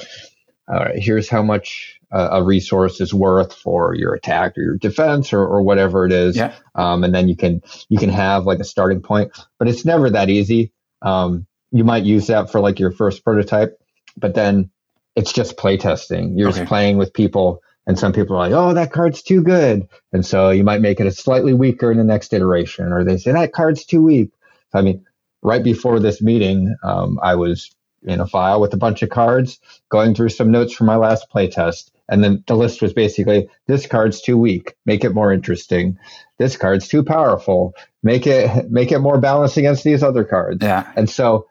all 0.67 0.75
right, 0.79 0.97
here's 0.97 1.29
how 1.29 1.43
much 1.43 1.94
a 2.11 2.43
resource 2.43 3.01
is 3.01 3.13
worth 3.13 3.53
for 3.53 3.95
your 3.95 4.13
attack 4.13 4.57
or 4.57 4.61
your 4.61 4.77
defense 4.77 5.33
or, 5.33 5.45
or 5.45 5.61
whatever 5.61 6.05
it 6.05 6.11
is. 6.11 6.35
Yeah. 6.37 6.53
Um, 6.75 7.03
and 7.03 7.13
then 7.13 7.27
you 7.27 7.35
can 7.35 7.61
you 7.89 7.97
can 7.97 8.09
have 8.09 8.45
like 8.45 8.59
a 8.59 8.63
starting 8.63 9.01
point, 9.01 9.31
but 9.59 9.67
it's 9.67 9.85
never 9.85 10.09
that 10.11 10.29
easy. 10.29 10.71
Um, 11.01 11.47
you 11.71 11.83
might 11.83 12.03
use 12.03 12.27
that 12.27 12.51
for 12.51 12.59
like 12.61 12.79
your 12.79 12.91
first 12.91 13.23
prototype, 13.23 13.77
but 14.17 14.33
then 14.35 14.69
it's 15.15 15.33
just 15.33 15.57
playtesting. 15.57 16.37
You're 16.37 16.49
Okay. 16.49 16.59
just 16.59 16.67
playing 16.69 16.97
with 16.97 17.13
people, 17.13 17.61
and 17.87 17.97
some 17.99 18.13
people 18.13 18.35
are 18.35 18.49
like, 18.49 18.53
"Oh, 18.53 18.73
that 18.73 18.91
card's 18.91 19.21
too 19.21 19.41
good," 19.43 19.87
and 20.13 20.25
so 20.25 20.51
you 20.51 20.63
might 20.63 20.81
make 20.81 20.99
it 20.99 21.07
a 21.07 21.11
slightly 21.11 21.53
weaker 21.53 21.91
in 21.91 21.97
the 21.97 22.03
next 22.03 22.33
iteration, 22.33 22.91
or 22.93 23.03
they 23.03 23.17
say 23.17 23.31
that 23.33 23.53
card's 23.53 23.85
too 23.85 24.01
weak. 24.03 24.31
I 24.73 24.81
mean, 24.81 25.05
right 25.41 25.63
before 25.63 25.99
this 25.99 26.21
meeting, 26.21 26.75
um, 26.83 27.19
I 27.23 27.35
was 27.35 27.71
in 28.03 28.19
a 28.19 28.27
file 28.27 28.61
with 28.61 28.73
a 28.73 28.77
bunch 28.77 29.01
of 29.01 29.09
cards, 29.09 29.59
going 29.89 30.13
through 30.13 30.29
some 30.29 30.51
notes 30.51 30.73
from 30.73 30.87
my 30.87 30.95
last 30.97 31.27
playtest, 31.33 31.89
and 32.09 32.23
then 32.23 32.43
the 32.47 32.55
list 32.55 32.81
was 32.81 32.93
basically: 32.93 33.47
this 33.67 33.87
card's 33.87 34.21
too 34.21 34.37
weak, 34.37 34.75
make 34.85 35.03
it 35.03 35.13
more 35.13 35.31
interesting. 35.33 35.97
This 36.37 36.57
card's 36.57 36.87
too 36.87 37.03
powerful, 37.03 37.73
make 38.03 38.27
it 38.27 38.69
make 38.69 38.91
it 38.91 38.99
more 38.99 39.19
balanced 39.19 39.57
against 39.57 39.83
these 39.83 40.03
other 40.03 40.23
cards. 40.23 40.59
Yeah. 40.61 40.91
And 40.95 41.09
so, 41.09 41.47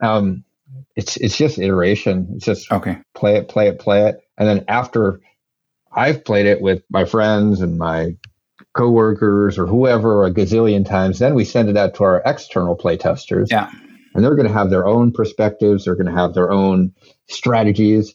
um, 0.00 0.44
it's 0.96 1.16
it's 1.16 1.36
just 1.36 1.58
iteration. 1.58 2.28
It's 2.36 2.44
just 2.44 2.70
Okay. 2.72 2.98
play 3.14 3.36
it, 3.36 3.48
play 3.48 3.68
it, 3.68 3.78
play 3.78 4.08
it. 4.08 4.20
And 4.38 4.48
then 4.48 4.64
after 4.68 5.20
I've 5.92 6.24
played 6.24 6.46
it 6.46 6.60
with 6.60 6.82
my 6.90 7.04
friends 7.04 7.60
and 7.60 7.76
my 7.78 8.16
coworkers 8.74 9.58
or 9.58 9.66
whoever 9.66 10.24
a 10.24 10.32
gazillion 10.32 10.86
times, 10.86 11.18
then 11.18 11.34
we 11.34 11.44
send 11.44 11.68
it 11.68 11.76
out 11.76 11.94
to 11.94 12.04
our 12.04 12.22
external 12.24 12.76
play 12.76 12.96
testers. 12.96 13.50
Yeah. 13.50 13.70
And 14.14 14.24
they're 14.24 14.36
going 14.36 14.46
to 14.48 14.52
have 14.54 14.70
their 14.70 14.86
own 14.86 15.12
perspectives. 15.12 15.84
They're 15.84 15.94
going 15.96 16.06
to 16.06 16.20
have 16.20 16.34
their 16.34 16.50
own 16.50 16.92
strategies. 17.28 18.14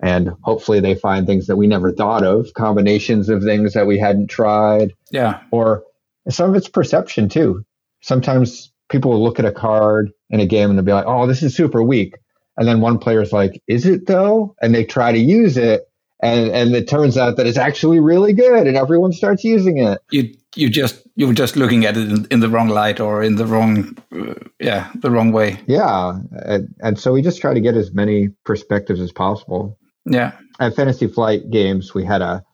And 0.00 0.30
hopefully 0.42 0.80
they 0.80 0.94
find 0.94 1.26
things 1.26 1.46
that 1.46 1.56
we 1.56 1.66
never 1.66 1.92
thought 1.92 2.24
of, 2.24 2.52
combinations 2.54 3.28
of 3.28 3.42
things 3.42 3.72
that 3.74 3.86
we 3.86 3.98
hadn't 3.98 4.28
tried 4.28 4.92
Yeah. 5.10 5.40
or 5.50 5.84
some 6.28 6.50
of 6.50 6.56
it's 6.56 6.68
perception 6.68 7.28
too. 7.28 7.64
Sometimes 8.02 8.72
people 8.90 9.12
will 9.12 9.22
look 9.22 9.38
at 9.38 9.44
a 9.44 9.52
card 9.52 10.10
in 10.30 10.40
a 10.40 10.46
game 10.46 10.68
and 10.70 10.78
they'll 10.78 10.84
be 10.84 10.92
like, 10.92 11.06
"Oh, 11.06 11.26
this 11.26 11.42
is 11.42 11.54
super 11.54 11.82
weak," 11.82 12.14
and 12.56 12.66
then 12.68 12.80
one 12.80 12.98
player's 12.98 13.32
like, 13.32 13.62
"Is 13.66 13.86
it 13.86 14.06
though?" 14.06 14.54
And 14.60 14.74
they 14.74 14.84
try 14.84 15.12
to 15.12 15.18
use 15.18 15.56
it, 15.56 15.86
and 16.20 16.50
and 16.50 16.74
it 16.74 16.88
turns 16.88 17.16
out 17.16 17.36
that 17.36 17.46
it's 17.46 17.58
actually 17.58 18.00
really 18.00 18.32
good, 18.32 18.66
and 18.66 18.76
everyone 18.76 19.12
starts 19.12 19.44
using 19.44 19.78
it. 19.78 19.98
You 20.10 20.34
you 20.56 20.68
just 20.70 21.02
you 21.16 21.26
were 21.26 21.34
just 21.34 21.56
looking 21.56 21.84
at 21.86 21.96
it 21.96 22.10
in, 22.10 22.26
in 22.30 22.40
the 22.40 22.48
wrong 22.48 22.68
light 22.68 23.00
or 23.00 23.22
in 23.22 23.36
the 23.36 23.46
wrong 23.46 23.96
uh, 24.12 24.34
yeah 24.60 24.90
the 24.96 25.10
wrong 25.10 25.32
way. 25.32 25.60
Yeah, 25.66 26.18
and, 26.32 26.74
and 26.80 26.98
so 26.98 27.12
we 27.12 27.22
just 27.22 27.40
try 27.40 27.54
to 27.54 27.60
get 27.60 27.74
as 27.76 27.92
many 27.92 28.28
perspectives 28.44 29.00
as 29.00 29.12
possible. 29.12 29.78
Yeah. 30.06 30.32
At 30.60 30.76
Fantasy 30.76 31.06
Flight 31.08 31.50
Games, 31.50 31.94
we 31.94 32.04
had 32.04 32.22
a 32.22 32.44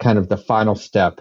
kind 0.00 0.18
of 0.18 0.28
the 0.28 0.36
final 0.36 0.74
step 0.74 1.20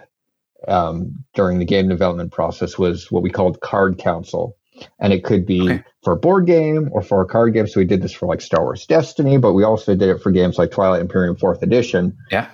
um, 0.68 1.24
during 1.34 1.60
the 1.60 1.66
game 1.66 1.88
development 1.90 2.32
process 2.32 2.78
was 2.78 3.12
what 3.12 3.24
we 3.24 3.30
called 3.30 3.62
card 3.62 3.98
council. 3.98 4.56
And 5.00 5.14
it 5.14 5.24
could 5.24 5.46
be 5.46 5.62
Okay. 5.62 5.84
for 6.04 6.14
a 6.14 6.18
board 6.18 6.46
game 6.48 6.90
or 6.92 7.02
for 7.02 7.22
a 7.22 7.26
card 7.26 7.54
game. 7.54 7.68
So 7.68 7.80
we 7.80 7.86
did 7.86 8.02
this 8.02 8.14
for 8.14 8.26
like 8.26 8.42
Star 8.42 8.64
Wars 8.64 8.86
Destiny, 8.86 9.38
but 9.38 9.54
we 9.54 9.64
also 9.64 9.96
did 9.96 10.10
it 10.10 10.22
for 10.22 10.32
games 10.32 10.58
like 10.58 10.72
Twilight 10.72 11.02
Imperium 11.02 11.36
4th 11.36 11.62
Edition. 11.62 12.18
Yeah. 12.32 12.50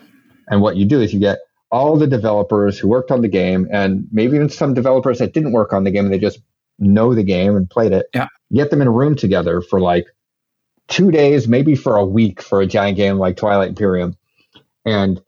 And 0.49 0.61
what 0.61 0.75
you 0.77 0.85
do 0.85 0.99
is 1.01 1.13
you 1.13 1.19
get 1.19 1.39
all 1.71 1.97
the 1.97 2.07
developers 2.07 2.79
who 2.79 2.87
worked 2.87 3.11
on 3.11 3.21
the 3.21 3.27
game 3.27 3.67
and 3.71 4.07
maybe 4.11 4.35
even 4.35 4.49
some 4.49 4.73
developers 4.73 5.19
that 5.19 5.33
didn't 5.33 5.51
work 5.51 5.73
on 5.73 5.83
the 5.83 5.91
game 5.91 6.05
and 6.05 6.13
they 6.13 6.19
just 6.19 6.39
know 6.79 7.13
the 7.13 7.23
game 7.23 7.55
and 7.55 7.69
played 7.69 7.91
it. 7.91 8.07
Yeah. 8.13 8.27
Get 8.53 8.71
them 8.71 8.81
in 8.81 8.87
a 8.87 8.91
room 8.91 9.15
together 9.15 9.61
for 9.61 9.79
like 9.81 10.05
two 10.87 11.11
days, 11.11 11.47
maybe 11.47 11.75
for 11.75 11.97
a 11.97 12.05
week 12.05 12.41
for 12.41 12.61
a 12.61 12.67
giant 12.67 12.97
game 12.97 13.17
like 13.17 13.37
Twilight 13.37 13.69
Imperium. 13.69 14.15
And 14.85 15.21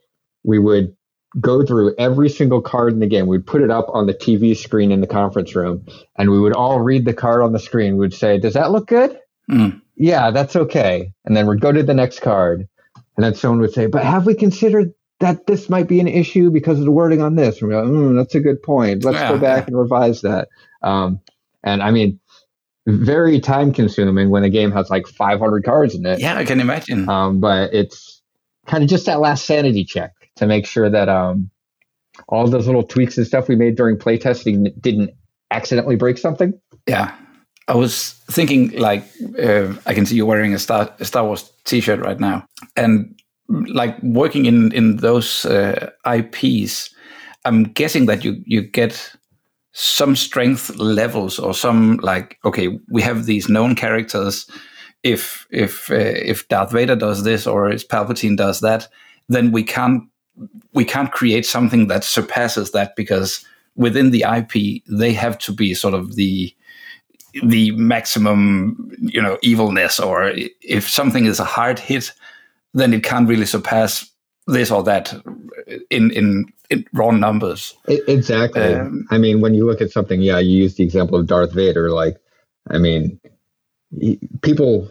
we 0.43 0.60
would 0.60 0.95
go 1.39 1.65
through 1.65 1.95
every 1.98 2.30
single 2.30 2.62
card 2.62 2.93
in 2.93 3.00
the 3.00 3.08
game. 3.08 3.28
We'd 3.28 3.45
put 3.45 3.62
it 3.62 3.69
up 3.69 3.88
on 3.93 4.08
the 4.08 4.13
TV 4.13 4.56
screen 4.56 4.91
in 4.91 5.02
the 5.02 5.08
conference 5.08 5.56
room 5.56 5.86
and 6.17 6.32
we 6.32 6.39
would 6.39 6.54
all 6.54 6.80
read 6.80 7.06
the 7.06 7.13
card 7.13 7.43
on 7.43 7.52
the 7.52 7.60
screen. 7.60 7.98
We'd 7.98 8.13
say, 8.13 8.39
Does 8.39 8.54
that 8.54 8.72
look 8.72 8.88
good? 8.88 9.19
Mm. 9.50 9.82
Yeah, 9.95 10.32
that's 10.32 10.56
okay. 10.56 11.12
And 11.26 11.36
then 11.36 11.45
we'd 11.48 11.62
go 11.62 11.72
to 11.72 11.84
the 11.84 11.93
next 11.93 12.22
card. 12.22 12.67
And 13.15 13.24
then 13.24 13.36
someone 13.36 13.60
would 13.60 13.74
say, 13.74 13.88
But 13.88 14.06
have 14.06 14.26
we 14.26 14.34
considered 14.34 14.93
that 15.19 15.48
this 15.48 15.69
might 15.69 15.88
be 15.88 16.00
an 16.00 16.08
issue 16.08 16.50
because 16.50 16.80
of 16.80 16.86
the 16.86 16.91
wording 16.91 17.22
on 17.22 17.36
this. 17.36 17.62
And 17.62 17.69
we're 17.69 17.82
like, 17.82 17.91
mm, 17.91 18.15
that's 18.15 18.36
a 18.36 18.39
good 18.39 18.63
point. 18.63 19.04
Let's 19.04 19.17
Yeah, 19.17 19.30
go 19.34 19.38
back 19.38 19.63
yeah. 19.63 19.67
and 19.67 19.78
revise 19.78 20.22
that. 20.22 20.48
Um, 20.82 21.19
and 21.63 21.84
I 21.84 21.91
mean, 21.91 22.19
very 22.89 23.39
time 23.39 23.71
consuming 23.73 24.30
when 24.30 24.43
a 24.43 24.49
game 24.49 24.71
has 24.71 24.89
like 24.89 25.08
500 25.08 25.63
cards 25.63 25.95
in 25.95 26.06
it. 26.06 26.19
Yeah, 26.19 26.38
I 26.38 26.45
can 26.45 26.60
imagine. 26.60 27.08
Um, 27.10 27.39
but 27.39 27.73
it's 27.73 28.21
kind 28.67 28.84
of 28.84 28.89
just 28.89 29.06
that 29.06 29.19
last 29.19 29.45
sanity 29.45 29.84
check 29.84 30.13
to 30.36 30.45
make 30.45 30.65
sure 30.65 30.89
that 30.89 31.10
um, 31.10 31.49
all 32.28 32.47
those 32.47 32.67
little 32.67 32.84
tweaks 32.84 33.17
and 33.17 33.25
stuff 33.25 33.47
we 33.47 33.56
made 33.56 33.75
during 33.75 33.97
playtesting 33.97 34.69
didn't 34.82 35.12
accidentally 35.52 35.95
break 35.95 36.17
something. 36.17 36.54
Yeah. 36.88 37.13
I 37.67 37.75
was 37.75 38.13
thinking, 38.32 38.71
like, 38.71 39.04
uh, 39.41 39.73
I 39.86 39.93
can 39.93 40.06
see 40.06 40.15
you 40.15 40.25
wearing 40.25 40.56
a 40.56 40.60
Star, 40.60 40.91
a 40.99 41.06
Star 41.06 41.23
Wars 41.23 41.52
T-shirt 41.65 41.99
right 41.99 42.19
now, 42.19 42.45
and 42.75 43.15
like 43.47 44.02
working 44.02 44.45
in 44.45 44.71
in 44.71 44.97
those 44.97 45.45
uh, 45.45 45.91
IPs, 46.06 46.93
I'm 47.45 47.63
guessing 47.63 48.08
that 48.08 48.23
you 48.23 48.41
you 48.45 48.62
get 48.62 49.15
some 49.71 50.15
strength 50.15 50.75
levels 50.77 51.39
or 51.39 51.53
some 51.53 51.97
like, 51.97 52.38
okay, 52.43 52.79
we 52.89 53.01
have 53.01 53.25
these 53.25 53.49
known 53.49 53.75
characters. 53.75 54.49
If 55.03 55.47
if 55.49 55.89
uh, 55.91 55.95
if 55.95 56.47
Darth 56.49 56.71
Vader 56.71 56.95
does 56.95 57.23
this 57.23 57.47
or 57.47 57.69
if 57.69 57.88
Palpatine 57.88 58.36
does 58.36 58.60
that, 58.62 58.88
then 59.29 59.51
we 59.51 59.63
can't 59.63 60.03
we 60.73 60.86
can't 60.86 61.12
create 61.12 61.45
something 61.45 61.88
that 61.88 62.03
surpasses 62.03 62.71
that 62.71 62.95
because 62.95 63.45
within 63.75 64.12
the 64.12 64.25
IP 64.27 64.84
they 64.88 65.13
have 65.13 65.38
to 65.39 65.53
be 65.53 65.73
sort 65.73 65.93
of 65.93 66.15
the 66.15 66.53
the 67.43 67.71
maximum 67.71 68.91
you 68.99 69.21
know 69.21 69.38
evilness 69.41 69.99
or 69.99 70.32
if 70.62 70.89
something 70.89 71.25
is 71.25 71.39
a 71.39 71.45
hard 71.45 71.77
hit 71.77 72.12
then 72.73 72.93
it 72.93 73.03
can't 73.03 73.29
really 73.29 73.45
surpass 73.45 74.10
this 74.54 74.72
or 74.72 74.84
that 74.84 75.14
in 75.90 76.12
in, 76.12 76.46
in 76.70 76.86
raw 76.94 77.12
numbers 77.12 77.76
exactly. 77.88 78.62
Um, 78.74 79.06
I 79.12 79.18
mean, 79.18 79.42
when 79.42 79.54
you 79.54 79.66
look 79.66 79.82
at 79.82 79.92
something, 79.92 80.22
yeah, 80.22 80.40
you 80.40 80.58
use 80.64 80.76
the 80.76 80.84
example 80.84 81.18
of 81.20 81.28
Darth 81.28 81.54
Vader. 81.54 81.90
Like, 81.92 82.18
I 82.70 82.78
mean, 82.78 83.20
he, 84.00 84.20
people 84.42 84.90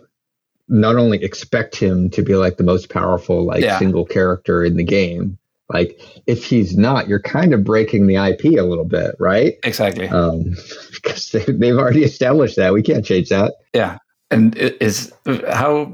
not 0.68 0.96
only 0.96 1.22
expect 1.22 1.76
him 1.76 2.10
to 2.10 2.22
be 2.22 2.34
like 2.34 2.56
the 2.56 2.64
most 2.64 2.88
powerful, 2.90 3.44
like 3.44 3.62
Yeah. 3.64 3.78
single 3.78 4.04
character 4.04 4.64
in 4.64 4.76
the 4.76 4.84
game. 4.84 5.38
Like, 5.72 6.00
if 6.26 6.44
he's 6.44 6.76
not, 6.76 7.08
you're 7.08 7.20
kind 7.20 7.52
of 7.54 7.62
breaking 7.64 8.06
the 8.06 8.16
IP 8.16 8.58
a 8.58 8.62
little 8.62 8.84
bit, 8.86 9.14
right? 9.18 9.54
exactly 9.64 10.08
Um, 10.08 10.54
because 10.94 11.30
they, 11.30 11.44
they've 11.44 11.76
already 11.76 12.04
established 12.04 12.56
that. 12.56 12.72
We 12.72 12.82
can't 12.82 13.04
change 13.04 13.28
that. 13.30 13.54
yeah 13.74 13.98
and 14.30 14.54
is 14.56 15.10
how 15.48 15.90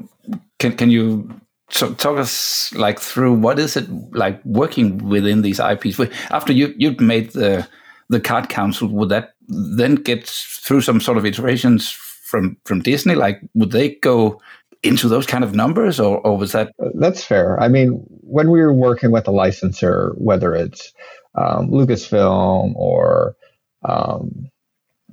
can 0.59 0.73
can 0.77 0.91
you 0.91 1.29
so 1.71 1.95
talk 1.95 2.19
us 2.19 2.73
like 2.75 3.01
through 3.01 3.35
what 3.35 3.59
is 3.59 3.77
it 3.77 3.89
like 4.13 4.45
working 4.45 5.09
within 5.09 5.43
these 5.43 5.61
IPs 5.61 5.99
after 6.31 6.53
you 6.53 6.75
you'd 6.77 7.01
made 7.01 7.31
the 7.31 7.67
the 8.11 8.21
card 8.21 8.49
council 8.49 8.89
would 8.89 9.09
that 9.09 9.35
then 9.49 9.95
get 9.95 10.27
through 10.27 10.81
some 10.81 11.01
sort 11.01 11.19
of 11.19 11.25
iterations 11.25 11.91
from 11.91 12.57
from 12.65 12.81
Disney 12.81 13.15
like 13.15 13.41
would 13.55 13.73
they 13.73 13.95
go 13.97 14.41
into 14.85 15.09
those 15.09 15.27
kind 15.27 15.43
of 15.43 15.55
numbers 15.55 15.99
or, 15.99 16.19
or 16.19 16.37
was 16.37 16.53
that 16.53 16.73
That's 16.95 17.25
fair. 17.25 17.59
I 17.59 17.69
mean, 17.69 18.05
when 18.21 18.51
we 18.51 18.61
were 18.61 18.73
working 18.73 19.11
with 19.11 19.27
a 19.27 19.31
licensor, 19.31 20.13
whether 20.19 20.55
it's 20.55 20.93
um, 21.35 21.71
Lucasfilm 21.71 22.77
or 22.77 23.35
um, 23.83 24.51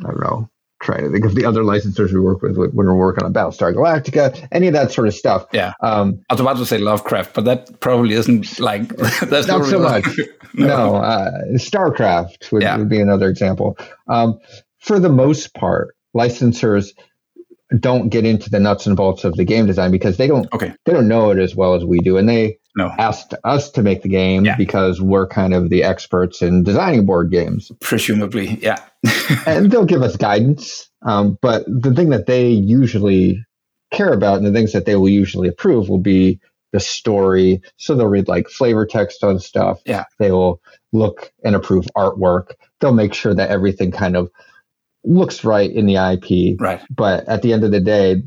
I 0.06 0.10
don't 0.10 0.20
know, 0.20 0.50
trying 0.82 1.04
to 1.04 1.12
think 1.12 1.26
of 1.26 1.36
the 1.36 1.46
other 1.46 1.62
licensors 1.62 2.12
we 2.12 2.20
work 2.20 2.42
with 2.42 2.58
when 2.58 2.72
we 2.72 2.84
we're 2.86 2.96
working 2.96 3.24
on 3.24 3.34
Battlestar 3.34 3.74
Galactica, 3.74 4.48
any 4.52 4.68
of 4.68 4.74
that 4.74 4.92
sort 4.92 5.08
of 5.08 5.14
stuff. 5.14 5.46
Yeah. 5.54 5.74
Um, 5.82 6.22
I 6.30 6.34
was 6.34 6.42
about 6.42 6.58
to 6.58 6.66
say 6.66 6.78
Lovecraft 6.80 7.34
but 7.34 7.46
that 7.46 7.80
probably 7.80 8.14
isn't 8.16 8.60
like 8.60 8.88
that's 8.98 9.48
Not 9.48 9.66
so 9.66 9.80
really- 9.80 10.02
much. 10.02 10.08
no, 10.56 10.96
uh, 10.96 11.32
StarCraft 11.54 12.52
would, 12.52 12.64
Yeah. 12.64 12.78
would 12.78 12.90
be 12.90 13.00
another 13.00 13.30
example. 13.30 13.78
Um, 14.08 14.40
for 14.80 15.00
the 15.00 15.10
most 15.10 15.54
part, 15.54 15.96
licensors 16.16 16.90
don't 17.80 18.10
get 18.10 18.26
into 18.26 18.50
the 18.50 18.60
nuts 18.60 18.86
and 18.86 18.98
bolts 18.98 19.24
of 19.24 19.36
the 19.36 19.46
game 19.46 19.66
design 19.66 19.92
because 19.92 20.18
they 20.18 20.28
don't 20.28 20.52
okay 20.54 20.74
they 20.86 20.92
don't 20.92 21.08
know 21.08 21.32
it 21.32 21.38
as 21.40 21.56
well 21.56 21.74
as 21.74 21.86
we 21.86 22.00
do, 22.00 22.18
and 22.18 22.28
they 22.28 22.58
no 22.76 22.92
asked 22.98 23.34
us 23.44 23.70
to 23.72 23.82
make 23.82 24.02
the 24.02 24.10
game 24.10 24.46
Yeah. 24.46 24.56
because 24.56 25.02
we're 25.02 25.28
kind 25.28 25.54
of 25.54 25.70
the 25.70 25.84
experts 25.84 26.42
in 26.42 26.64
designing 26.64 27.06
board 27.06 27.32
games, 27.32 27.72
presumably 27.82 28.58
yeah 28.62 28.78
and 29.46 29.72
they'll 29.72 29.86
give 29.86 30.02
us 30.04 30.16
guidance. 30.18 30.90
Um, 31.04 31.38
but 31.42 31.64
the 31.68 31.94
thing 31.94 32.10
that 32.10 32.28
they 32.28 32.50
usually 32.50 33.44
care 33.92 34.14
about 34.14 34.38
and 34.38 34.46
the 34.46 34.52
things 34.54 34.72
that 34.74 34.86
they 34.86 34.96
will 34.96 35.10
usually 35.10 35.48
approve 35.50 35.90
will 35.90 35.98
be 35.98 36.40
the 36.72 36.80
story. 36.80 37.62
So 37.78 37.96
they'll 37.96 38.08
read 38.08 38.28
like 38.28 38.48
flavor 38.48 38.86
text 38.86 39.24
on 39.24 39.40
stuff. 39.40 39.82
Yeah. 39.86 40.06
They 40.20 40.32
will 40.32 40.62
look 40.94 41.34
and 41.44 41.56
approve 41.56 41.86
artwork. 41.98 42.52
They'll 42.80 42.94
make 42.94 43.14
sure 43.14 43.34
that 43.34 43.50
everything 43.50 43.92
kind 43.92 44.16
of 44.16 44.30
looks 45.04 45.44
right 45.44 45.70
in 45.72 45.88
the 45.88 45.96
IP. 45.96 46.62
right 46.62 46.80
But 46.90 47.28
at 47.28 47.42
the 47.42 47.52
end 47.54 47.64
of 47.64 47.72
the 47.72 47.80
day, 47.82 48.22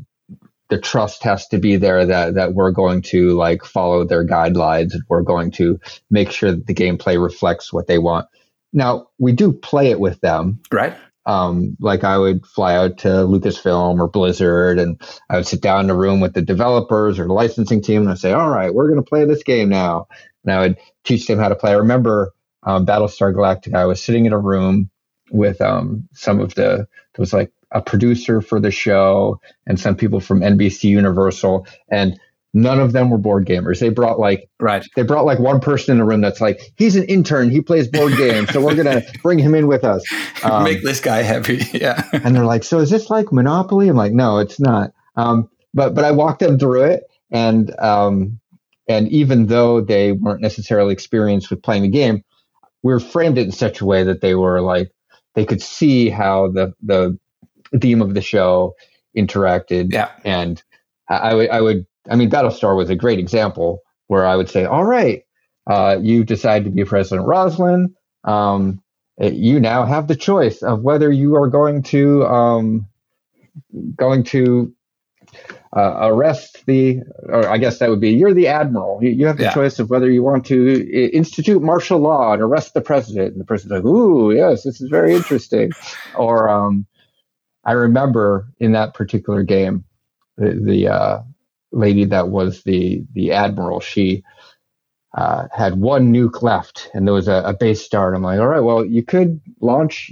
the 0.69 0.79
trust 0.79 1.23
has 1.23 1.47
to 1.47 1.57
be 1.57 1.77
there 1.77 2.05
that, 2.05 2.35
that 2.35 2.53
we're 2.53 2.71
going 2.71 3.01
to 3.01 3.35
like 3.37 3.63
follow 3.63 4.03
their 4.03 4.25
guidelines 4.25 4.93
and 4.93 5.03
we're 5.09 5.21
going 5.21 5.51
to 5.51 5.79
make 6.09 6.31
sure 6.31 6.51
that 6.51 6.65
the 6.65 6.73
gameplay 6.73 7.21
reflects 7.21 7.71
what 7.71 7.87
they 7.87 7.99
want. 7.99 8.27
Now 8.73 9.07
we 9.19 9.31
do 9.31 9.53
play 9.53 9.91
it 9.91 9.99
with 9.99 10.19
them. 10.21 10.59
right 10.71 10.95
Um, 11.25 11.77
like 11.79 12.03
I 12.03 12.17
would 12.17 12.45
fly 12.45 12.75
out 12.75 12.97
to 12.99 13.07
Lucasfilm 13.07 13.99
or 13.99 14.07
Blizzard 14.07 14.79
and 14.79 14.99
I 15.29 15.37
would 15.37 15.47
sit 15.47 15.61
down 15.61 15.85
in 15.85 15.89
a 15.89 15.95
room 15.95 16.19
with 16.19 16.33
the 16.33 16.41
developers 16.41 17.19
or 17.19 17.27
the 17.27 17.33
licensing 17.33 17.81
team 17.81 18.01
and 18.01 18.11
I'd 18.11 18.19
say, 18.19 18.31
all 18.31 18.49
right, 18.49 18.73
we're 18.73 18.89
going 18.89 19.03
to 19.03 19.09
play 19.09 19.25
this 19.25 19.43
game 19.43 19.69
now. 19.69 20.07
And 20.43 20.53
I 20.53 20.59
would 20.59 20.77
teach 21.03 21.27
them 21.27 21.39
how 21.39 21.49
to 21.49 21.55
play. 21.55 21.71
I 21.71 21.75
remember 21.75 22.33
um, 22.63 22.85
Battlestar 22.85 23.33
Galactica. 23.33 23.75
I 23.75 23.85
was 23.85 24.03
sitting 24.03 24.25
in 24.25 24.33
a 24.33 24.39
room 24.39 24.89
with 25.31 25.61
um, 25.61 26.07
some 26.13 26.39
of 26.39 26.53
the, 26.55 26.87
there 27.15 27.21
was 27.21 27.33
like 27.33 27.51
a 27.75 27.81
producer 27.81 28.41
for 28.41 28.59
the 28.59 28.71
show 28.71 29.39
and 29.67 29.79
some 29.79 29.95
people 29.95 30.19
from 30.19 30.39
NBC 30.39 30.85
Universal 30.85 31.67
and 31.91 32.17
none 32.53 32.79
of 32.79 32.93
them 32.93 33.09
were 33.09 33.17
board 33.17 33.45
gamers. 33.45 33.79
They 33.79 33.89
brought 33.89 34.17
like 34.17 34.49
right. 34.61 34.83
they 34.95 35.03
brought 35.03 35.25
like 35.25 35.39
one 35.39 35.59
person 35.59 35.91
in 35.91 35.97
the 35.97 36.05
room 36.05 36.21
that's 36.21 36.39
like 36.39 36.61
he's 36.77 36.95
an 36.95 37.03
intern. 37.03 37.51
He 37.51 37.61
plays 37.61 37.89
board 37.89 38.13
games 38.17 38.49
so 38.51 38.61
we're 38.61 38.75
gonna 38.75 39.03
bring 39.21 39.37
him 39.37 39.53
in 39.53 39.67
with 39.67 39.83
us. 39.83 40.03
Um, 40.43 40.63
make 40.63 40.83
this 40.83 40.99
guy 40.99 41.23
happy. 41.23 41.63
Yeah. 41.73 42.07
and 42.11 42.35
they're 42.35 42.45
like 42.45 42.63
so 42.63 42.79
is 42.79 42.91
this 42.91 43.09
like 43.09 43.31
monopoly? 43.31 43.89
I'm 43.89 43.97
like 43.97 44.13
no 44.13 44.39
it's 44.39 44.59
not. 44.59 44.91
Um, 45.15 45.49
but 45.73 45.93
but 45.93 46.05
i 46.05 46.11
walked 46.11 46.39
them 46.39 46.57
through 46.57 46.83
it 46.83 47.03
and 47.31 47.77
um, 47.79 48.39
and 48.87 49.07
even 49.09 49.47
though 49.47 49.81
they 49.81 50.13
weren't 50.13 50.41
necessarily 50.41 50.93
experienced 50.93 51.49
with 51.49 51.61
playing 51.61 51.83
the 51.83 51.89
game 51.89 52.23
we 52.83 52.93
were 52.93 52.99
framed 52.99 53.37
it 53.37 53.45
in 53.45 53.51
such 53.51 53.81
a 53.81 53.85
way 53.85 54.03
that 54.03 54.21
they 54.21 54.35
were 54.35 54.61
like 54.61 54.91
they 55.35 55.45
could 55.45 55.61
see 55.61 56.09
how 56.09 56.47
the 56.47 56.73
the 56.83 57.17
theme 57.79 58.01
of 58.01 58.13
the 58.13 58.21
show 58.21 58.75
interacted 59.17 59.91
yeah 59.93 60.11
and 60.23 60.63
I, 61.07 61.15
I 61.15 61.33
would, 61.35 61.49
I 61.49 61.61
would, 61.61 61.85
I 62.09 62.15
mean, 62.15 62.29
Battlestar 62.31 62.75
was 62.75 62.89
a 62.89 62.95
great 62.95 63.19
example 63.19 63.81
where 64.07 64.25
I 64.25 64.35
would 64.35 64.49
say, 64.49 64.65
all 64.65 64.83
right, 64.83 65.23
uh, 65.67 65.97
you 66.01 66.23
decide 66.23 66.63
to 66.65 66.71
be 66.71 66.83
President 66.83 67.27
Roslin. 67.27 67.93
Um, 68.23 68.81
you 69.19 69.59
now 69.59 69.85
have 69.85 70.07
the 70.07 70.15
choice 70.15 70.63
of 70.63 70.81
whether 70.81 71.11
you 71.11 71.35
are 71.35 71.47
going 71.47 71.83
to, 71.83 72.25
um, 72.25 72.87
going 73.95 74.23
to 74.25 74.73
uh, 75.75 76.07
arrest 76.07 76.63
the, 76.65 77.01
or 77.23 77.47
I 77.47 77.57
guess 77.57 77.79
that 77.79 77.89
would 77.89 78.01
be, 78.01 78.11
you're 78.11 78.33
the 78.33 78.47
admiral. 78.47 78.99
You, 79.03 79.11
you 79.11 79.27
have 79.27 79.37
the 79.37 79.43
Yeah. 79.43 79.53
choice 79.53 79.77
of 79.79 79.89
whether 79.89 80.09
you 80.09 80.23
want 80.23 80.45
to 80.47 81.09
institute 81.13 81.61
martial 81.61 81.99
law 81.99 82.33
and 82.33 82.41
arrest 82.41 82.73
the 82.73 82.81
president. 82.81 83.33
And 83.33 83.39
the 83.41 83.45
president's 83.45 83.83
like, 83.83 83.93
ooh, 83.93 84.31
yes, 84.31 84.63
this 84.63 84.81
is 84.81 84.89
very 84.89 85.13
interesting. 85.15 85.71
or, 86.15 86.49
um, 86.49 86.87
I 87.65 87.73
remember 87.73 88.47
in 88.59 88.73
that 88.73 88.93
particular 88.93 89.43
game, 89.43 89.83
the, 90.37 90.59
the 90.63 90.87
uh, 90.89 91.21
lady 91.71 92.05
that 92.05 92.29
was 92.29 92.63
the 92.63 93.03
the 93.13 93.31
admiral, 93.31 93.79
she 93.79 94.23
uh, 95.15 95.47
had 95.51 95.79
one 95.79 96.13
nuke 96.13 96.41
left, 96.41 96.89
and 96.93 97.07
there 97.07 97.13
was 97.13 97.27
a, 97.27 97.41
a 97.45 97.53
base 97.53 97.81
star. 97.83 98.07
And 98.07 98.17
I'm 98.17 98.23
like, 98.23 98.39
all 98.39 98.47
right, 98.47 98.59
well, 98.59 98.85
you 98.85 99.03
could 99.03 99.39
launch 99.61 100.11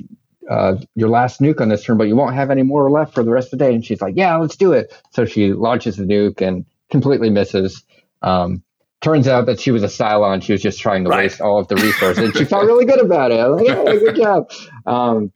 uh, 0.49 0.75
your 0.95 1.09
last 1.09 1.41
nuke 1.41 1.61
on 1.61 1.69
this 1.69 1.83
turn, 1.83 1.97
but 1.97 2.07
you 2.07 2.15
won't 2.15 2.35
have 2.35 2.49
any 2.51 2.63
more 2.63 2.89
left 2.89 3.13
for 3.13 3.23
the 3.23 3.31
rest 3.31 3.51
of 3.53 3.59
the 3.59 3.65
day. 3.65 3.73
And 3.75 3.85
she's 3.85 4.01
like, 4.01 4.15
yeah, 4.17 4.35
let's 4.37 4.55
do 4.55 4.71
it. 4.73 4.93
So 5.11 5.25
she 5.25 5.53
launches 5.53 5.97
the 5.97 6.05
nuke 6.05 6.41
and 6.41 6.65
completely 6.89 7.29
misses. 7.29 7.83
Um, 8.21 8.63
turns 9.01 9.27
out 9.27 9.45
that 9.47 9.59
she 9.59 9.71
was 9.71 9.83
a 9.83 9.87
Cylon. 9.87 10.41
She 10.41 10.53
was 10.53 10.61
just 10.61 10.79
trying 10.79 11.03
to 11.03 11.09
Right. 11.09 11.23
waste 11.25 11.41
all 11.41 11.59
of 11.59 11.67
the 11.67 11.75
resources. 11.75 12.23
and 12.23 12.37
she 12.37 12.45
felt 12.45 12.65
really 12.65 12.85
good 12.85 13.01
about 13.01 13.31
it. 13.31 13.39
I'm 13.39 13.51
like, 13.57 13.67
yeah, 13.67 13.83
good 13.83 14.15
job. 14.15 14.49
Um, 14.85 15.31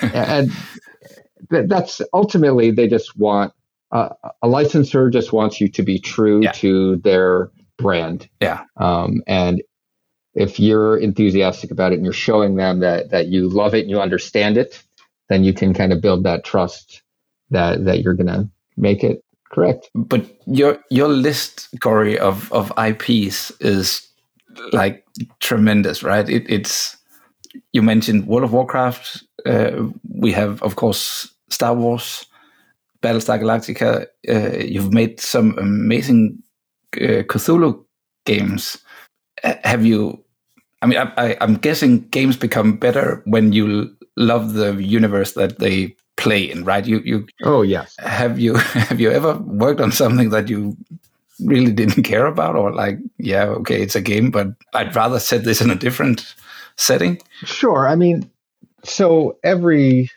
and 0.00 0.50
that's 1.66 2.00
ultimately 2.12 2.70
they 2.70 2.88
just 2.88 3.16
want 3.18 3.52
uh, 3.92 4.08
a 4.40 4.48
licensor 4.48 5.10
just 5.10 5.32
wants 5.32 5.60
you 5.60 5.68
to 5.68 5.82
be 5.82 5.98
true 5.98 6.42
Yeah. 6.42 6.52
to 6.52 6.96
their 6.96 7.50
brand. 7.78 8.28
Yeah. 8.40 8.64
Um, 8.78 9.22
and 9.26 9.62
if 10.34 10.58
you're 10.58 10.96
enthusiastic 10.96 11.70
about 11.70 11.92
it 11.92 11.96
and 11.96 12.04
you're 12.04 12.12
showing 12.14 12.56
them 12.56 12.80
that 12.80 13.10
that 13.10 13.26
you 13.28 13.48
love 13.48 13.74
it 13.74 13.80
and 13.82 13.90
you 13.90 14.00
understand 14.00 14.56
it, 14.56 14.82
then 15.28 15.44
you 15.44 15.52
can 15.52 15.74
kind 15.74 15.92
of 15.92 16.00
build 16.00 16.24
that 16.24 16.44
trust 16.44 17.02
that 17.50 17.84
that 17.84 18.02
you're 18.02 18.14
gonna 18.14 18.48
make 18.78 19.04
it 19.04 19.22
correct. 19.50 19.90
But 19.94 20.24
your 20.46 20.78
your 20.90 21.08
list, 21.08 21.68
Corey, 21.80 22.18
of 22.18 22.50
of 22.52 22.72
IPs 22.78 23.50
is 23.60 24.08
like 24.72 25.04
tremendous, 25.40 26.02
right? 26.02 26.28
It, 26.28 26.44
it's 26.48 26.96
you 27.72 27.82
mentioned 27.82 28.26
World 28.26 28.44
of 28.44 28.52
Warcraft. 28.52 29.24
Uh, 29.44 29.88
we 30.08 30.32
have, 30.32 30.62
of 30.62 30.76
course, 30.76 31.31
Star 31.52 31.74
Wars, 31.74 32.26
Battlestar 33.02 33.38
Galactica. 33.40 34.06
Uh, 34.28 34.64
you've 34.64 34.92
made 34.92 35.20
some 35.20 35.56
amazing 35.58 36.42
uh, 36.96 37.22
Cthulhu 37.28 37.84
games. 38.24 38.78
have 39.42 39.84
you? 39.84 40.22
I 40.80 40.86
mean, 40.86 40.98
I, 40.98 41.36
am 41.40 41.56
guessing 41.56 42.00
games 42.08 42.36
become 42.36 42.76
better 42.76 43.22
when 43.26 43.52
you 43.52 43.94
love 44.16 44.54
the 44.54 44.74
universe 44.82 45.32
that 45.32 45.58
they 45.58 45.94
play 46.16 46.50
in, 46.50 46.64
right? 46.64 46.84
You, 46.86 47.00
you. 47.04 47.26
Oh 47.42 47.62
yes. 47.62 47.94
Have 47.98 48.38
you 48.38 48.54
have 48.88 49.00
you 49.00 49.10
ever 49.10 49.36
worked 49.38 49.80
on 49.80 49.92
something 49.92 50.30
that 50.30 50.48
you 50.48 50.76
really 51.44 51.72
didn't 51.72 52.02
care 52.12 52.26
about, 52.26 52.56
or 52.56 52.72
like, 52.72 52.98
yeah, 53.18 53.44
okay, 53.44 53.82
it's 53.82 53.96
a 53.96 54.00
game, 54.00 54.30
but 54.30 54.48
I'd 54.74 54.94
rather 54.96 55.18
set 55.18 55.44
this 55.44 55.60
in 55.60 55.70
a 55.70 55.76
different 55.76 56.34
setting? 56.76 57.20
Sure. 57.44 57.88
I 57.88 57.94
mean, 57.94 58.30
so 58.84 59.38
every 59.44 60.10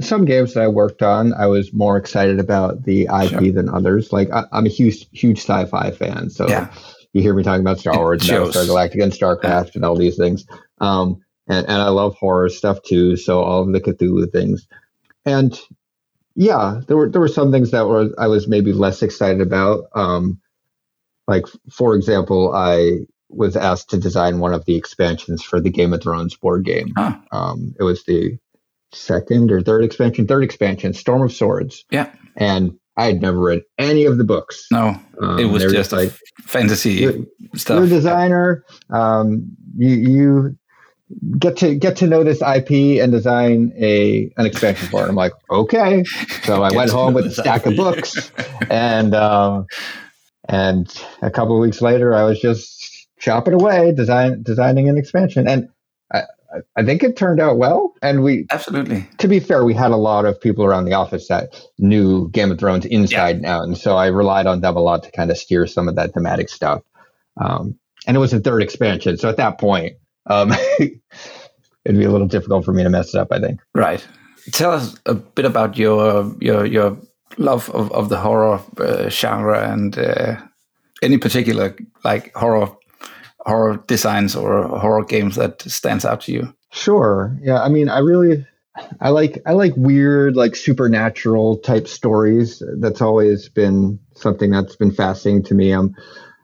some 0.00 0.24
games 0.24 0.54
that 0.54 0.62
I 0.62 0.68
worked 0.68 1.02
on, 1.02 1.32
I 1.34 1.46
was 1.46 1.72
more 1.72 1.96
excited 1.96 2.38
about 2.38 2.84
the 2.84 3.02
IP 3.02 3.30
sure. 3.30 3.52
than 3.52 3.68
others. 3.68 4.12
Like 4.12 4.30
I, 4.32 4.44
am 4.52 4.66
a 4.66 4.70
huge, 4.70 5.08
huge 5.12 5.38
sci-fi 5.38 5.90
fan, 5.90 6.30
so 6.30 6.48
yeah. 6.48 6.72
you 7.12 7.22
hear 7.22 7.34
me 7.34 7.42
talking 7.42 7.60
about 7.60 7.78
Star 7.78 7.96
Wars, 7.98 8.24
Star 8.24 8.40
Galactica, 8.40 9.02
and 9.02 9.12
StarCraft, 9.12 9.74
and 9.74 9.84
all 9.84 9.96
these 9.96 10.16
things. 10.16 10.46
Um, 10.80 11.20
and, 11.48 11.66
and 11.66 11.82
I 11.82 11.88
love 11.88 12.14
horror 12.14 12.48
stuff 12.48 12.82
too. 12.82 13.16
So 13.16 13.42
all 13.42 13.62
of 13.62 13.72
the 13.72 13.80
Cthulhu 13.80 14.30
things, 14.30 14.66
and 15.24 15.58
yeah, 16.34 16.80
there 16.86 16.96
were 16.96 17.08
there 17.08 17.20
were 17.20 17.28
some 17.28 17.50
things 17.50 17.72
that 17.72 17.88
were 17.88 18.10
I 18.18 18.28
was 18.28 18.46
maybe 18.46 18.72
less 18.72 19.02
excited 19.02 19.40
about. 19.40 19.84
Um, 19.94 20.40
like 21.26 21.46
for 21.70 21.96
example, 21.96 22.54
I 22.54 22.98
was 23.30 23.56
asked 23.56 23.90
to 23.90 23.98
design 23.98 24.38
one 24.38 24.54
of 24.54 24.64
the 24.64 24.76
expansions 24.76 25.42
for 25.42 25.60
the 25.60 25.70
Game 25.70 25.92
of 25.92 26.02
Thrones 26.02 26.36
board 26.36 26.64
game. 26.64 26.92
Huh. 26.96 27.18
Um, 27.32 27.74
it 27.78 27.82
was 27.82 28.04
the 28.04 28.38
second 28.92 29.50
or 29.50 29.62
third 29.62 29.84
expansion, 29.84 30.26
third 30.26 30.44
expansion, 30.44 30.92
Storm 30.94 31.22
of 31.22 31.32
Swords. 31.32 31.84
Yeah. 31.90 32.10
And 32.36 32.78
I 32.98 33.06
had 33.06 33.22
never 33.22 33.38
read 33.38 33.62
any 33.78 34.04
of 34.06 34.18
the 34.18 34.24
books. 34.24 34.66
No, 34.72 35.00
um, 35.22 35.38
it 35.38 35.44
was 35.44 35.62
just 35.72 35.92
like 35.92 36.12
fantasy 36.42 36.94
you're, 36.94 37.14
stuff. 37.54 37.76
You're 37.76 37.84
a 37.84 37.88
designer. 37.88 38.64
Um, 38.90 39.56
you 39.76 39.88
you 39.88 40.58
get 41.38 41.56
to 41.58 41.76
get 41.76 41.96
to 41.98 42.08
know 42.08 42.24
this 42.24 42.42
IP 42.42 43.00
and 43.00 43.12
design 43.12 43.72
a 43.78 44.30
an 44.36 44.46
expansion 44.46 44.88
for 44.88 45.04
it. 45.04 45.08
I'm 45.08 45.14
like, 45.14 45.32
okay. 45.48 46.02
So 46.42 46.64
I 46.64 46.72
went 46.74 46.90
home 46.90 47.14
with 47.14 47.26
a 47.26 47.30
stack 47.30 47.66
IP. 47.66 47.72
of 47.72 47.76
books, 47.76 48.32
and 48.70 49.14
um, 49.14 49.66
and 50.48 50.92
a 51.22 51.30
couple 51.30 51.54
of 51.54 51.62
weeks 51.62 51.80
later, 51.80 52.16
I 52.16 52.24
was 52.24 52.40
just 52.40 53.06
chopping 53.20 53.54
away, 53.54 53.92
design 53.92 54.42
designing 54.42 54.88
an 54.88 54.98
expansion, 54.98 55.46
and 55.46 55.68
I 56.12 56.22
think 56.82 57.02
it 57.02 57.16
turned 57.16 57.40
out 57.40 57.58
well. 57.58 57.94
And 58.02 58.22
we 58.22 58.46
absolutely, 58.50 59.06
to 59.18 59.28
be 59.28 59.40
fair, 59.40 59.64
we 59.64 59.74
had 59.74 59.90
a 59.90 59.96
lot 59.96 60.24
of 60.24 60.40
people 60.40 60.64
around 60.64 60.86
the 60.86 60.94
office 60.94 61.28
that 61.28 61.60
knew 61.78 62.30
Game 62.30 62.50
of 62.50 62.58
Thrones 62.58 62.86
inside 62.86 63.30
yeah. 63.30 63.36
and 63.36 63.46
out. 63.46 63.64
And 63.64 63.76
so 63.76 63.96
I 63.96 64.06
relied 64.06 64.46
on 64.46 64.60
them 64.60 64.76
a 64.76 64.80
lot 64.80 65.02
to 65.04 65.10
kind 65.10 65.30
of 65.30 65.38
steer 65.38 65.66
some 65.66 65.88
of 65.88 65.96
that 65.96 66.14
thematic 66.14 66.48
stuff. 66.48 66.82
Um, 67.36 67.78
and 68.06 68.16
it 68.16 68.20
was 68.20 68.32
a 68.32 68.40
third 68.40 68.62
expansion. 68.62 69.18
So 69.18 69.28
at 69.28 69.36
that 69.36 69.58
point, 69.58 69.96
um, 70.26 70.52
it'd 70.78 71.00
be 71.86 72.04
a 72.04 72.10
little 72.10 72.26
difficult 72.26 72.64
for 72.64 72.72
me 72.72 72.82
to 72.82 72.90
mess 72.90 73.14
it 73.14 73.18
up, 73.18 73.28
I 73.30 73.40
think. 73.40 73.60
Right. 73.74 74.06
Tell 74.52 74.72
us 74.72 74.96
a 75.06 75.14
bit 75.14 75.44
about 75.44 75.76
your, 75.76 76.34
your, 76.40 76.64
your 76.64 76.96
love 77.36 77.68
of, 77.70 77.92
of 77.92 78.08
the 78.08 78.18
horror 78.18 78.60
uh, 78.78 79.08
genre 79.10 79.70
and 79.70 79.98
uh, 79.98 80.36
any 81.02 81.18
particular 81.18 81.76
like 82.04 82.34
horror 82.34 82.70
horror 83.48 83.82
designs 83.86 84.36
or 84.36 84.68
horror 84.78 85.04
games 85.04 85.36
that 85.36 85.62
stands 85.62 86.04
out 86.04 86.20
to 86.22 86.32
you? 86.32 86.54
Sure. 86.70 87.36
Yeah. 87.42 87.62
I 87.62 87.68
mean, 87.68 87.88
I 87.88 87.98
really, 87.98 88.46
I 89.00 89.08
like, 89.08 89.40
I 89.46 89.52
like 89.52 89.72
weird, 89.76 90.36
like 90.36 90.54
supernatural 90.54 91.58
type 91.58 91.88
stories. 91.88 92.62
That's 92.78 93.00
always 93.00 93.48
been 93.48 93.98
something 94.14 94.50
that's 94.50 94.76
been 94.76 94.92
fascinating 94.92 95.44
to 95.44 95.54
me. 95.54 95.72
I'm, 95.72 95.94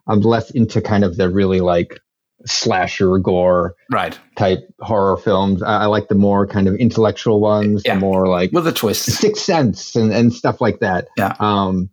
I'm 0.06 0.20
less 0.20 0.50
into 0.50 0.80
kind 0.80 1.04
of 1.04 1.16
the 1.16 1.28
really 1.28 1.60
like 1.60 2.00
slasher 2.46 3.18
gore 3.18 3.74
right 3.90 4.18
type 4.36 4.58
horror 4.80 5.16
films. 5.16 5.62
I, 5.62 5.82
I 5.82 5.86
like 5.86 6.08
the 6.08 6.14
more 6.14 6.46
kind 6.46 6.68
of 6.68 6.74
intellectual 6.74 7.40
ones, 7.40 7.82
yeah. 7.84 7.94
the 7.94 8.00
more 8.00 8.26
like 8.26 8.52
with 8.52 8.66
a 8.66 8.72
twist, 8.72 9.04
Sixth 9.04 9.42
Sense 9.42 9.96
and, 9.96 10.12
and 10.12 10.32
stuff 10.32 10.60
like 10.60 10.80
that. 10.80 11.08
Yeah. 11.16 11.34
Um, 11.38 11.90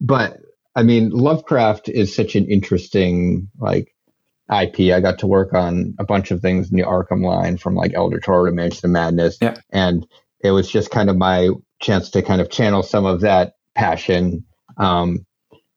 but 0.00 0.38
I 0.76 0.82
mean, 0.82 1.10
Lovecraft 1.10 1.88
is 1.88 2.14
such 2.14 2.34
an 2.36 2.46
interesting 2.46 3.48
like 3.58 3.93
IP. 4.50 4.92
I 4.92 5.00
got 5.00 5.18
to 5.20 5.26
work 5.26 5.54
on 5.54 5.94
a 5.98 6.04
bunch 6.04 6.30
of 6.30 6.40
things 6.40 6.70
in 6.70 6.76
the 6.76 6.84
Arkham 6.84 7.24
line 7.24 7.56
from 7.56 7.74
like 7.74 7.94
Eldritch 7.94 8.26
Horror 8.26 8.50
to 8.50 8.54
Mansion 8.54 8.86
of 8.86 8.90
Madness. 8.90 9.38
Yeah. 9.40 9.56
And 9.70 10.06
it 10.40 10.50
was 10.50 10.70
just 10.70 10.90
kind 10.90 11.08
of 11.08 11.16
my 11.16 11.50
chance 11.80 12.10
to 12.10 12.22
kind 12.22 12.40
of 12.40 12.50
channel 12.50 12.82
some 12.82 13.06
of 13.06 13.22
that 13.22 13.54
passion. 13.74 14.44
Um, 14.76 15.24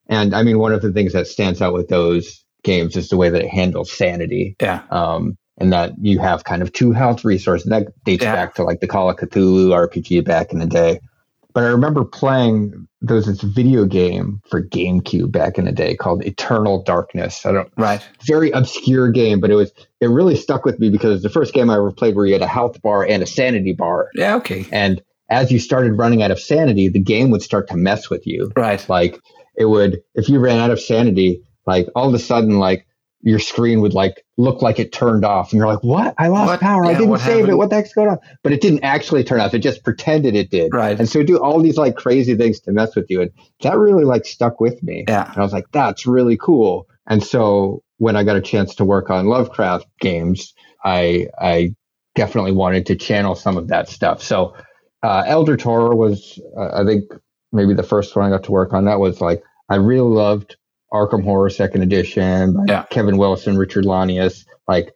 and 0.07 0.35
I 0.35 0.43
mean, 0.43 0.59
one 0.59 0.73
of 0.73 0.81
the 0.81 0.91
things 0.91 1.13
that 1.13 1.27
stands 1.27 1.61
out 1.61 1.73
with 1.73 1.87
those 1.87 2.43
games 2.63 2.97
is 2.97 3.09
the 3.09 3.17
way 3.17 3.29
that 3.29 3.43
it 3.43 3.49
handles 3.49 3.91
sanity. 3.91 4.55
Yeah. 4.61 4.83
Um, 4.91 5.37
and 5.57 5.73
that 5.73 5.93
you 5.99 6.19
have 6.19 6.43
kind 6.43 6.61
of 6.61 6.71
two 6.71 6.91
health 6.91 7.25
resources. 7.25 7.65
And 7.65 7.73
that 7.73 7.93
dates 8.03 8.23
yeah. 8.23 8.35
back 8.35 8.55
to 8.55 8.63
like 8.63 8.79
the 8.79 8.87
Call 8.87 9.09
of 9.09 9.15
Cthulhu 9.15 9.69
RPG 9.69 10.23
back 10.23 10.51
in 10.51 10.59
the 10.59 10.67
day. 10.67 10.99
But 11.57 11.63
I 11.63 11.69
remember 11.69 12.05
playing 12.05 12.87
there 13.01 13.15
was 13.15 13.25
this 13.25 13.41
video 13.41 13.85
game 13.85 14.43
for 14.47 14.61
GameCube 14.61 15.31
back 15.31 15.57
in 15.57 15.65
the 15.65 15.71
day 15.71 15.95
called 15.95 16.23
Eternal 16.23 16.83
Darkness. 16.83 17.47
I 17.47 17.51
don't 17.51 17.73
right. 17.77 17.99
Very 18.27 18.51
obscure 18.51 19.09
game, 19.09 19.39
but 19.39 19.49
it 19.49 19.55
was 19.55 19.73
it 19.99 20.05
really 20.05 20.35
stuck 20.35 20.65
with 20.65 20.77
me 20.79 20.91
because 20.91 21.23
the 21.23 21.31
first 21.31 21.55
game 21.55 21.71
I 21.71 21.77
ever 21.77 21.91
played 21.91 22.15
where 22.15 22.27
you 22.27 22.33
had 22.33 22.43
a 22.43 22.47
health 22.47 22.79
bar 22.83 23.03
and 23.03 23.23
a 23.23 23.25
sanity 23.25 23.73
bar. 23.73 24.11
Yeah, 24.13 24.35
okay. 24.35 24.67
And 24.71 25.01
as 25.31 25.51
you 25.51 25.57
started 25.57 25.97
running 25.97 26.21
out 26.21 26.29
of 26.29 26.39
sanity, 26.39 26.89
the 26.89 26.99
game 26.99 27.31
would 27.31 27.41
start 27.41 27.69
to 27.69 27.75
mess 27.75 28.07
with 28.07 28.27
you. 28.27 28.51
Right. 28.55 28.87
Like 28.87 29.19
it 29.55 29.65
would 29.65 30.03
if 30.13 30.29
you 30.29 30.37
ran 30.37 30.59
out 30.59 30.69
of 30.69 30.79
sanity, 30.79 31.41
like 31.65 31.87
all 31.95 32.07
of 32.07 32.13
a 32.13 32.19
sudden 32.19 32.59
like 32.59 32.85
your 33.27 33.39
screen 33.39 33.81
would 33.81 33.93
like 33.93 34.23
look 34.37 34.61
like 34.61 34.79
it 34.79 34.93
turned 34.93 35.25
off 35.25 35.51
and 35.51 35.57
you're 35.57 35.67
like 35.67 35.83
what? 35.83 36.15
I 36.17 36.29
lost 36.29 36.47
what? 36.47 36.59
power. 36.61 36.85
Yeah, 36.85 36.91
i 36.91 36.93
didn't 36.93 37.17
save 37.17 37.27
happened? 37.27 37.49
it 37.49 37.55
what 37.55 37.69
the 37.69 37.75
heck's 37.75 37.93
going 37.93 38.07
on? 38.07 38.19
But 38.41 38.53
it 38.53 38.61
didn't 38.61 38.85
actually 38.85 39.25
turn 39.25 39.41
off. 39.41 39.53
It 39.53 39.59
just 39.59 39.83
pretended 39.83 40.33
it 40.33 40.49
did. 40.49 40.73
Right. 40.73 40.97
And 40.97 41.09
so 41.09 41.23
do 41.23 41.37
all 41.37 41.61
these 41.61 41.75
like 41.75 41.97
crazy 41.97 42.35
things 42.35 42.61
to 42.61 42.71
mess 42.71 42.95
with 42.95 43.07
you 43.09 43.21
and 43.21 43.31
that 43.63 43.77
really 43.77 44.05
like 44.05 44.25
stuck 44.25 44.61
with 44.61 44.81
me. 44.81 45.03
Yeah. 45.09 45.29
And 45.29 45.37
i 45.37 45.41
was 45.41 45.51
like 45.51 45.65
that's 45.73 46.07
really 46.07 46.37
cool. 46.37 46.87
And 47.05 47.21
so 47.21 47.83
when 47.97 48.15
i 48.15 48.23
got 48.23 48.37
a 48.37 48.41
chance 48.41 48.75
to 48.75 48.85
work 48.85 49.09
on 49.09 49.25
lovecraft 49.27 49.87
games 49.99 50.53
i 50.85 51.27
i 51.37 51.75
definitely 52.15 52.53
wanted 52.53 52.85
to 52.85 52.95
channel 52.95 53.35
some 53.35 53.57
of 53.57 53.67
that 53.67 53.89
stuff. 53.89 54.23
So 54.23 54.55
uh, 55.03 55.23
Eldritch 55.27 55.63
Horror 55.63 55.95
was 55.95 56.39
uh, 56.57 56.81
i 56.81 56.85
think 56.85 57.03
maybe 57.51 57.73
the 57.73 57.83
first 57.83 58.15
one 58.15 58.25
i 58.25 58.29
got 58.29 58.45
to 58.45 58.51
work 58.51 58.71
on 58.71 58.85
that 58.85 58.99
was 58.99 59.19
like 59.19 59.43
i 59.69 59.75
really 59.75 60.07
loved 60.07 60.55
Arkham 60.91 61.23
Horror 61.23 61.49
Second 61.49 61.81
Edition 61.81 62.53
by 62.53 62.65
yeah. 62.67 62.83
Kevin 62.89 63.17
Wilson, 63.17 63.57
Richard 63.57 63.85
Launius. 63.85 64.45
Like 64.67 64.93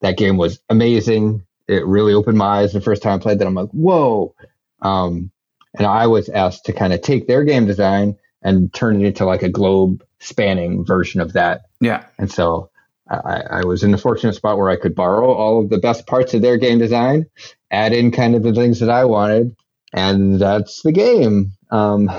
that 0.00 0.16
game 0.16 0.36
was 0.36 0.60
amazing. 0.68 1.44
It 1.66 1.86
really 1.86 2.12
opened 2.12 2.38
my 2.38 2.60
eyes 2.60 2.72
the 2.72 2.80
first 2.80 3.02
time 3.02 3.18
I 3.18 3.22
played 3.22 3.38
that. 3.38 3.46
I'm 3.46 3.54
like, 3.54 3.70
whoa. 3.70 4.34
Um, 4.82 5.30
and 5.76 5.86
I 5.86 6.06
was 6.06 6.28
asked 6.28 6.66
to 6.66 6.72
kind 6.72 6.92
of 6.92 7.00
take 7.00 7.26
their 7.26 7.42
game 7.44 7.66
design 7.66 8.16
and 8.42 8.72
turn 8.72 9.00
it 9.00 9.06
into 9.06 9.24
like 9.24 9.42
a 9.42 9.48
globe 9.48 10.04
spanning 10.20 10.84
version 10.84 11.20
of 11.20 11.32
that. 11.32 11.62
Yeah. 11.80 12.04
And 12.18 12.30
so 12.30 12.70
I, 13.08 13.42
I, 13.50 13.64
was 13.64 13.82
in 13.82 13.90
the 13.90 13.98
fortunate 13.98 14.34
spot 14.34 14.56
where 14.56 14.70
I 14.70 14.76
could 14.76 14.94
borrow 14.94 15.32
all 15.32 15.62
of 15.62 15.70
the 15.70 15.78
best 15.78 16.06
parts 16.06 16.34
of 16.34 16.42
their 16.42 16.56
game 16.56 16.78
design, 16.78 17.26
add 17.70 17.92
in 17.92 18.10
kind 18.10 18.34
of 18.34 18.42
the 18.42 18.54
things 18.54 18.80
that 18.80 18.90
I 18.90 19.04
wanted, 19.04 19.56
and 19.92 20.40
that's 20.40 20.82
the 20.82 20.92
game. 20.92 21.52
Um, 21.70 22.10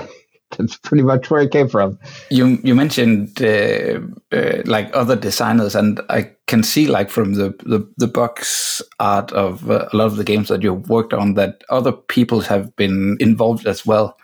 that's 0.50 0.76
pretty 0.76 1.02
much 1.02 1.30
where 1.30 1.42
it 1.42 1.50
came 1.50 1.68
from. 1.68 1.98
You 2.30 2.58
you 2.62 2.74
mentioned 2.74 3.42
uh, 3.42 4.00
uh, 4.32 4.62
like 4.64 4.90
other 4.94 5.16
designers, 5.16 5.74
and 5.74 6.00
I 6.08 6.30
can 6.46 6.62
see 6.62 6.86
like 6.86 7.10
from 7.10 7.34
the 7.34 7.54
the, 7.64 7.86
the 7.96 8.06
box 8.06 8.82
art 9.00 9.32
of 9.32 9.70
uh, 9.70 9.88
a 9.92 9.96
lot 9.96 10.06
of 10.06 10.16
the 10.16 10.24
games 10.24 10.48
that 10.48 10.62
you've 10.62 10.88
worked 10.88 11.12
on 11.12 11.34
that 11.34 11.62
other 11.68 11.92
people 11.92 12.40
have 12.40 12.74
been 12.76 13.16
involved 13.20 13.66
as 13.66 13.84
well. 13.84 14.16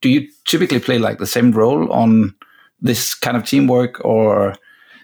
Do 0.00 0.08
you 0.08 0.28
typically 0.44 0.80
play 0.80 0.98
like 0.98 1.18
the 1.18 1.26
same 1.26 1.52
role 1.52 1.90
on 1.92 2.34
this 2.80 3.14
kind 3.14 3.36
of 3.36 3.44
teamwork, 3.44 4.04
or 4.04 4.54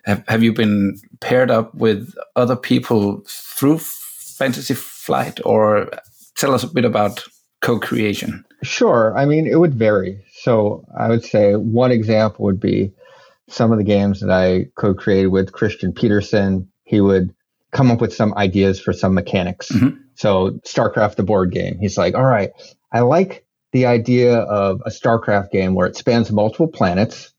have 0.04 0.22
have 0.28 0.42
you 0.42 0.52
been 0.52 0.98
paired 1.20 1.50
up 1.50 1.74
with 1.74 2.14
other 2.36 2.56
people 2.56 3.22
through 3.26 3.78
Fantasy 3.78 4.74
Flight, 4.74 5.40
or 5.44 5.90
tell 6.36 6.54
us 6.54 6.62
a 6.62 6.68
bit 6.68 6.84
about 6.84 7.24
co-creation? 7.62 8.44
Sure. 8.62 9.16
I 9.16 9.24
mean, 9.24 9.46
it 9.46 9.58
would 9.58 9.74
vary. 9.74 10.20
So 10.42 10.84
I 10.98 11.08
would 11.08 11.24
say 11.24 11.54
one 11.54 11.92
example 11.92 12.46
would 12.46 12.58
be 12.58 12.92
some 13.48 13.70
of 13.70 13.78
the 13.78 13.84
games 13.84 14.20
that 14.20 14.30
I 14.30 14.66
co-created 14.74 15.28
with 15.28 15.52
Christian 15.52 15.92
Petersen. 15.92 16.68
He 16.82 17.00
would 17.00 17.32
come 17.70 17.92
up 17.92 18.00
with 18.00 18.12
some 18.12 18.34
ideas 18.34 18.80
for 18.80 18.92
some 18.92 19.14
mechanics. 19.14 19.70
Mm-hmm. 19.70 19.98
So 20.16 20.58
StarCraft, 20.66 21.14
the 21.14 21.22
board 21.22 21.52
game, 21.52 21.78
he's 21.78 21.96
like, 21.96 22.14
all 22.14 22.24
right, 22.24 22.50
I 22.90 23.00
like 23.00 23.46
the 23.70 23.86
idea 23.86 24.36
of 24.36 24.82
a 24.84 24.90
StarCraft 24.90 25.52
game 25.52 25.74
where 25.74 25.86
it 25.86 25.96
spans 25.96 26.32
multiple 26.32 26.68
planets 26.68 27.32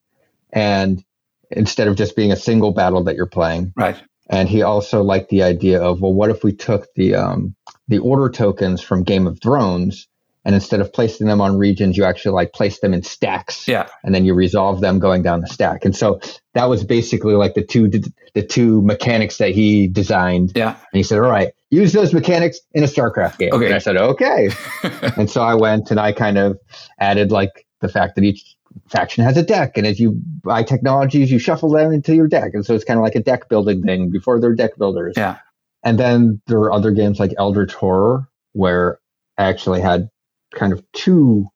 and 0.51 1.03
instead 1.51 1.89
of 1.89 1.97
just 1.97 2.15
being 2.15 2.31
a 2.31 2.37
single 2.37 2.71
battle 2.71 3.03
that 3.03 3.15
you're 3.15 3.25
playing. 3.27 3.73
Right. 3.75 4.01
And 4.29 4.47
he 4.47 4.61
also 4.61 5.03
liked 5.03 5.29
the 5.29 5.43
idea 5.43 5.81
of, 5.81 6.01
well, 6.01 6.13
what 6.13 6.29
if 6.29 6.43
we 6.43 6.53
took 6.53 6.87
the 6.95 7.15
um, 7.15 7.55
the 7.89 7.99
order 7.99 8.29
tokens 8.29 8.81
from 8.81 9.03
Game 9.03 9.27
of 9.27 9.41
Thrones 9.41 10.07
and 10.45 10.55
instead 10.55 10.81
of 10.81 10.91
placing 10.91 11.27
them 11.27 11.39
on 11.39 11.57
regions, 11.57 11.95
you 11.95 12.03
actually 12.03 12.33
like 12.33 12.53
place 12.53 12.79
them 12.79 12.93
in 12.93 13.03
stacks. 13.03 13.67
Yeah. 13.67 13.87
And 14.03 14.13
then 14.13 14.25
you 14.25 14.33
resolve 14.33 14.81
them 14.81 14.99
going 14.99 15.23
down 15.23 15.41
the 15.41 15.47
stack. 15.47 15.85
And 15.85 15.95
so 15.95 16.19
that 16.53 16.65
was 16.65 16.83
basically 16.83 17.35
like 17.35 17.53
the 17.53 17.63
two 17.63 17.89
the 18.33 18.43
two 18.43 18.81
mechanics 18.81 19.37
that 19.37 19.51
he 19.51 19.87
designed. 19.87 20.51
Yeah. 20.55 20.71
And 20.71 20.97
he 20.97 21.03
said, 21.03 21.19
"All 21.19 21.29
right, 21.29 21.53
use 21.69 21.93
those 21.93 22.13
mechanics 22.13 22.59
in 22.73 22.83
a 22.83 22.87
StarCraft 22.87 23.37
game." 23.37 23.53
Okay. 23.53 23.67
And 23.67 23.75
I 23.75 23.79
said, 23.79 23.97
"Okay." 23.97 24.49
and 25.17 25.29
so 25.29 25.41
I 25.41 25.55
went 25.55 25.91
and 25.91 25.99
I 25.99 26.11
kind 26.11 26.37
of 26.37 26.57
added 26.99 27.31
like 27.31 27.65
the 27.81 27.89
fact 27.89 28.15
that 28.15 28.23
each 28.23 28.55
faction 28.89 29.23
has 29.23 29.37
a 29.37 29.43
deck, 29.43 29.77
and 29.77 29.85
as 29.87 29.99
you 29.99 30.19
buy 30.43 30.63
technologies, 30.63 31.31
you 31.31 31.39
shuffle 31.39 31.69
them 31.69 31.93
into 31.93 32.15
your 32.15 32.27
deck, 32.27 32.51
and 32.53 32.65
so 32.65 32.73
it's 32.73 32.83
kind 32.83 32.97
of 32.97 33.03
like 33.03 33.15
a 33.15 33.21
deck 33.21 33.47
building 33.49 33.81
thing 33.83 34.09
before 34.09 34.39
they're 34.39 34.55
deck 34.55 34.77
builders. 34.77 35.13
Yeah. 35.15 35.37
And 35.83 35.99
then 35.99 36.41
there 36.47 36.59
were 36.59 36.71
other 36.71 36.91
games 36.91 37.19
like 37.19 37.33
Eldritch 37.37 37.73
Horror 37.73 38.27
where 38.53 38.99
I 39.37 39.45
actually 39.45 39.81
had 39.81 40.09
kind 40.53 40.73
of 40.73 40.83
two 40.93 41.47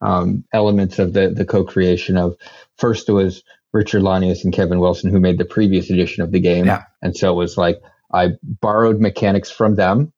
um, 0.00 0.44
elements 0.52 0.98
of 0.98 1.12
the 1.14 1.30
the 1.30 1.44
co-creation 1.44 2.16
of 2.16 2.36
first 2.78 3.08
it 3.08 3.12
was 3.12 3.42
Richard 3.72 4.02
Launius 4.02 4.44
and 4.44 4.52
Kevin 4.52 4.78
Wilson 4.80 5.10
who 5.10 5.20
made 5.20 5.38
the 5.38 5.44
previous 5.44 5.90
edition 5.90 6.22
of 6.22 6.32
the 6.32 6.40
game, 6.40 6.66
Yeah. 6.66 6.84
and 7.02 7.16
so 7.16 7.32
it 7.32 7.36
was 7.36 7.56
like 7.56 7.80
I 8.12 8.30
borrowed 8.42 9.00
mechanics 9.00 9.50
from 9.50 9.74
them, 9.76 10.12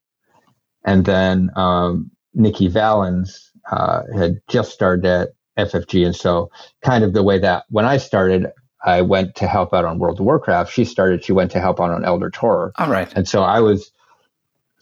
and 0.84 1.04
then 1.04 1.50
um, 1.56 2.10
Nikki 2.34 2.68
Valens 2.68 3.50
uh, 3.70 4.02
had 4.16 4.40
just 4.48 4.72
started 4.72 5.04
at 5.06 5.28
FFG, 5.70 6.06
and 6.06 6.14
so 6.16 6.50
kind 6.84 7.04
of 7.04 7.12
the 7.14 7.22
way 7.22 7.38
that 7.38 7.64
when 7.70 7.84
I 7.84 7.96
started, 7.96 8.46
I 8.84 9.02
went 9.02 9.34
to 9.36 9.46
help 9.48 9.72
out 9.74 9.84
on 9.84 9.98
World 9.98 10.20
of 10.20 10.26
Warcraft. 10.26 10.72
She 10.72 10.84
started, 10.84 11.24
she 11.24 11.32
went 11.32 11.50
to 11.52 11.60
help 11.60 11.80
out 11.80 11.90
on 11.90 12.04
Eldritch 12.04 12.36
Horror, 12.36 12.72
All 12.78 12.90
right. 12.90 13.12
and 13.16 13.26
so 13.28 13.42
I 13.42 13.60
was 13.60 13.90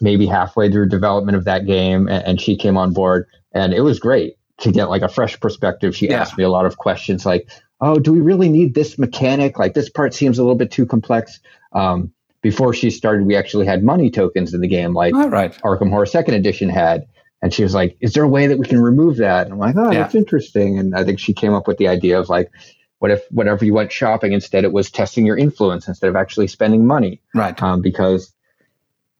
maybe 0.00 0.26
halfway 0.26 0.70
through 0.70 0.88
development 0.88 1.36
of 1.36 1.44
that 1.44 1.66
game, 1.66 2.08
and, 2.08 2.24
and 2.24 2.40
she 2.40 2.56
came 2.56 2.76
on 2.76 2.92
board, 2.92 3.26
and 3.52 3.72
it 3.72 3.80
was 3.80 3.98
great 3.98 4.34
to 4.58 4.72
get 4.72 4.88
like 4.90 5.02
a 5.02 5.08
fresh 5.08 5.38
perspective. 5.40 5.94
She 5.96 6.08
Yeah. 6.08 6.20
asked 6.22 6.36
me 6.38 6.44
a 6.44 6.48
lot 6.50 6.66
of 6.66 6.76
questions, 6.78 7.26
like, 7.26 7.48
"Oh, 7.80 7.98
do 7.98 8.12
we 8.12 8.20
really 8.20 8.48
need 8.48 8.74
this 8.74 8.98
mechanic? 8.98 9.58
Like, 9.58 9.74
this 9.74 9.88
part 9.90 10.14
seems 10.14 10.38
a 10.38 10.42
little 10.42 10.56
bit 10.56 10.70
too 10.70 10.86
complex." 10.86 11.40
Um, 11.72 12.12
before 12.42 12.72
she 12.72 12.90
started, 12.90 13.26
we 13.26 13.34
actually 13.36 13.66
had 13.66 13.82
money 13.82 14.10
tokens 14.10 14.54
in 14.54 14.60
the 14.60 14.68
game, 14.68 14.94
like 14.94 15.14
All 15.14 15.28
right. 15.28 15.52
Arkham 15.62 15.90
Horror 15.90 16.06
Second 16.06 16.34
Edition 16.34 16.68
had. 16.68 17.06
And 17.42 17.52
she 17.52 17.62
was 17.62 17.74
like, 17.74 17.96
"Is 18.00 18.14
there 18.14 18.22
a 18.24 18.28
way 18.28 18.46
that 18.46 18.58
we 18.58 18.66
can 18.66 18.80
remove 18.80 19.16
that?" 19.18 19.44
And 19.44 19.52
I'm 19.52 19.58
like, 19.58 19.76
"Oh, 19.76 19.90
Yeah. 19.92 20.00
that's 20.02 20.14
interesting." 20.14 20.78
And 20.78 20.94
I 20.96 21.04
think 21.04 21.18
she 21.18 21.34
came 21.34 21.52
up 21.52 21.66
with 21.68 21.76
the 21.76 21.86
idea 21.88 22.18
of 22.18 22.28
like, 22.30 22.50
what 22.98 23.10
if 23.10 23.22
whenever 23.30 23.62
you 23.64 23.74
went 23.74 23.92
shopping, 23.92 24.32
instead 24.32 24.64
it 24.64 24.72
was 24.72 24.90
testing 24.90 25.26
your 25.26 25.36
influence 25.36 25.86
instead 25.86 26.08
of 26.08 26.16
actually 26.16 26.46
spending 26.46 26.86
money? 26.86 27.20
Right. 27.34 27.60
um, 27.62 27.82
because 27.82 28.32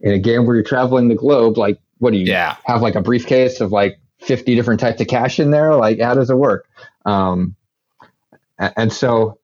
in 0.01 0.13
a 0.13 0.19
game 0.19 0.47
where 0.47 0.55
you're 0.57 0.65
traveling 0.65 1.09
the 1.09 1.15
globe, 1.15 1.57
like 1.59 1.79
what 1.99 2.13
do 2.13 2.19
you 2.19 2.27
Yeah. 2.27 2.57
have 2.65 2.83
like 2.83 2.95
a 2.95 3.01
briefcase 3.01 3.61
of 3.61 3.73
like 3.73 3.99
50 4.21 4.55
different 4.55 4.81
types 4.81 5.01
of 5.01 5.07
cash 5.09 5.41
in 5.41 5.51
there? 5.51 5.75
Like 5.75 6.01
how 6.01 6.15
does 6.15 6.31
it 6.31 6.37
work? 6.37 6.69
Um, 7.05 7.57
and 8.59 8.93
so 8.93 9.39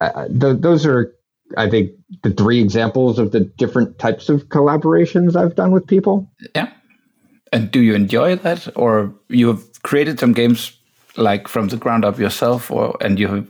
uh, 0.00 0.26
th- 0.28 0.58
those 0.60 0.84
are, 0.86 1.14
I 1.56 1.68
think, 1.70 1.90
the 2.22 2.30
three 2.32 2.60
examples 2.60 3.18
of 3.18 3.30
the 3.32 3.40
different 3.40 3.98
types 3.98 4.28
of 4.28 4.48
collaborations 4.48 5.36
I've 5.36 5.54
done 5.54 5.70
with 5.70 5.86
people. 5.86 6.30
Yeah. 6.54 6.70
And 7.52 7.70
do 7.70 7.80
you 7.80 7.94
enjoy 7.94 8.36
that, 8.36 8.66
or 8.76 9.14
you 9.28 9.48
have 9.48 9.82
created 9.82 10.18
some 10.18 10.32
games 10.32 10.76
like 11.16 11.46
from 11.48 11.68
the 11.68 11.76
ground 11.76 12.04
up 12.04 12.18
yourself, 12.18 12.70
or 12.70 12.96
and 13.02 13.18
you 13.20 13.28
have 13.28 13.46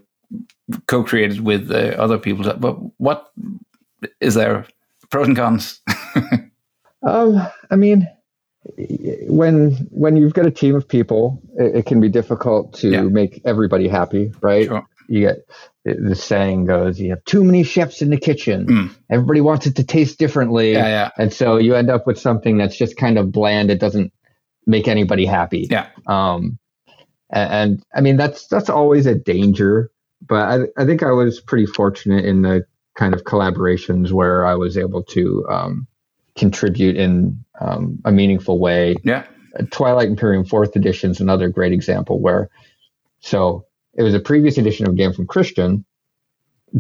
co-created 0.87 1.41
with 1.41 1.71
uh, 1.71 1.95
other 1.99 2.19
people? 2.19 2.53
But 2.59 2.75
what 2.99 3.31
is 4.21 4.35
there 4.35 4.67
pros 5.13 5.29
and 5.29 5.37
cons? 5.37 5.81
Um, 7.05 7.45
I 7.69 7.75
mean, 7.75 8.09
when 9.29 9.73
when 9.91 10.17
you've 10.17 10.35
got 10.35 10.47
a 10.47 10.53
team 10.53 10.77
of 10.77 10.87
people, 10.87 11.43
it, 11.59 11.79
it 11.79 11.87
can 11.87 12.01
be 12.01 12.09
difficult 12.09 12.75
to 12.75 12.91
Yeah. 12.91 13.03
make 13.03 13.41
everybody 13.45 13.89
happy, 13.89 14.33
right? 14.41 14.67
Sure. 14.67 14.87
You 15.09 15.21
get 15.21 15.39
the 15.85 16.15
saying 16.15 16.67
goes, 16.67 17.01
you 17.01 17.11
have 17.11 17.25
too 17.25 17.43
many 17.43 17.65
chefs 17.65 18.03
in 18.03 18.11
the 18.11 18.17
kitchen. 18.17 18.67
Mm. 18.67 18.95
Everybody 19.11 19.41
wants 19.41 19.67
it 19.67 19.75
to 19.77 19.85
taste 19.85 20.19
differently, 20.21 20.75
Yeah, 20.75 20.87
yeah, 20.87 21.11
and 21.19 21.33
so 21.33 21.57
you 21.57 21.75
end 21.75 21.91
up 21.91 22.07
with 22.07 22.21
something 22.21 22.57
that's 22.57 22.77
just 22.77 22.97
kind 22.97 23.19
of 23.19 23.33
bland. 23.33 23.71
It 23.73 23.81
doesn't 23.81 24.13
make 24.69 24.87
anybody 24.87 25.27
happy. 25.27 25.67
yeah, 25.69 25.89
Um, 26.07 26.57
and, 27.31 27.53
and 27.53 27.83
I 27.97 28.01
mean 28.01 28.17
that's 28.17 28.47
that's 28.47 28.71
always 28.71 29.07
a 29.07 29.17
danger. 29.17 29.91
But 30.25 30.71
I, 30.77 30.83
I 30.83 30.85
think 30.87 31.03
I 31.03 31.11
was 31.11 31.41
pretty 31.41 31.67
fortunate 31.67 32.25
in 32.25 32.43
the 32.43 32.65
kind 32.97 33.15
of 33.15 33.25
collaborations 33.25 34.13
where 34.13 34.47
I 34.47 34.55
was 34.55 34.77
able 34.77 35.03
to 35.05 35.47
um, 35.49 35.87
contribute 36.37 36.97
in 36.97 37.43
um, 37.61 37.99
a 38.05 38.13
meaningful 38.13 38.59
way. 38.59 38.97
yeah. 39.05 39.25
Twilight 39.71 40.09
Imperium 40.09 40.45
Fourth 40.47 40.75
Edition 40.77 41.11
is 41.11 41.21
another 41.21 41.49
great 41.51 41.73
example 41.73 42.21
where, 42.21 42.49
so 43.21 43.67
it 43.95 44.03
was 44.03 44.15
a 44.15 44.21
previous 44.21 44.57
edition 44.57 44.87
of 44.87 44.95
a 44.95 44.97
game 44.97 45.13
from 45.13 45.27
Christian. 45.27 45.85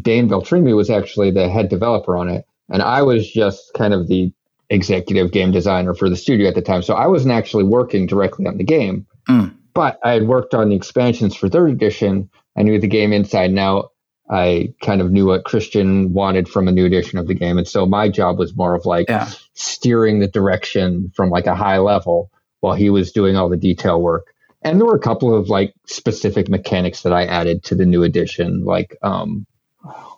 Dane 0.00 0.26
Beltrami 0.28 0.72
was 0.74 0.88
actually 0.88 1.30
the 1.30 1.50
head 1.50 1.68
developer 1.68 2.16
on 2.16 2.28
it, 2.30 2.46
and 2.70 2.80
I 2.82 3.02
was 3.02 3.30
just 3.30 3.72
kind 3.74 3.92
of 3.92 4.08
the 4.08 4.32
executive 4.70 5.32
game 5.32 5.50
designer 5.52 5.92
for 5.92 6.08
the 6.08 6.16
studio 6.16 6.48
at 6.48 6.54
the 6.54 6.62
time. 6.62 6.80
So 6.82 6.94
I 6.94 7.06
wasn't 7.08 7.32
actually 7.34 7.64
working 7.64 8.06
directly 8.06 8.46
on 8.46 8.56
the 8.56 8.64
game, 8.64 9.06
Mm. 9.28 9.54
but 9.74 10.00
I 10.02 10.12
had 10.12 10.26
worked 10.26 10.54
on 10.54 10.70
the 10.70 10.74
expansions 10.76 11.36
for 11.36 11.48
third 11.50 11.70
edition. 11.70 12.30
I 12.56 12.62
knew 12.62 12.80
the 12.80 12.88
game 12.88 13.12
inside 13.12 13.50
and 13.50 13.58
out. 13.58 13.91
I 14.32 14.72
kind 14.80 15.00
of 15.02 15.12
knew 15.12 15.26
what 15.26 15.44
Christian 15.44 16.12
wanted 16.14 16.48
from 16.48 16.66
a 16.68 16.72
new 16.72 16.86
edition 16.86 17.18
of 17.18 17.26
the 17.26 17.34
game, 17.34 17.58
and 17.58 17.68
so 17.68 17.84
my 17.86 18.08
job 18.08 18.38
was 18.38 18.56
more 18.56 18.74
of 18.74 18.86
like 18.86 19.08
Yeah. 19.08 19.28
steering 19.54 20.20
the 20.20 20.28
direction 20.28 21.12
from 21.14 21.30
like 21.30 21.46
a 21.46 21.54
high 21.54 21.78
level 21.78 22.30
while 22.60 22.74
he 22.74 22.90
was 22.90 23.12
doing 23.12 23.36
all 23.36 23.48
the 23.50 23.56
detail 23.58 24.00
work. 24.00 24.34
And 24.62 24.80
there 24.80 24.86
were 24.86 24.96
a 24.96 25.00
couple 25.00 25.34
of 25.34 25.48
like 25.50 25.74
specific 25.86 26.48
mechanics 26.48 27.02
that 27.02 27.12
I 27.12 27.26
added 27.26 27.64
to 27.64 27.74
the 27.74 27.84
new 27.84 28.04
edition, 28.04 28.64
like 28.64 28.96
um, 29.02 29.44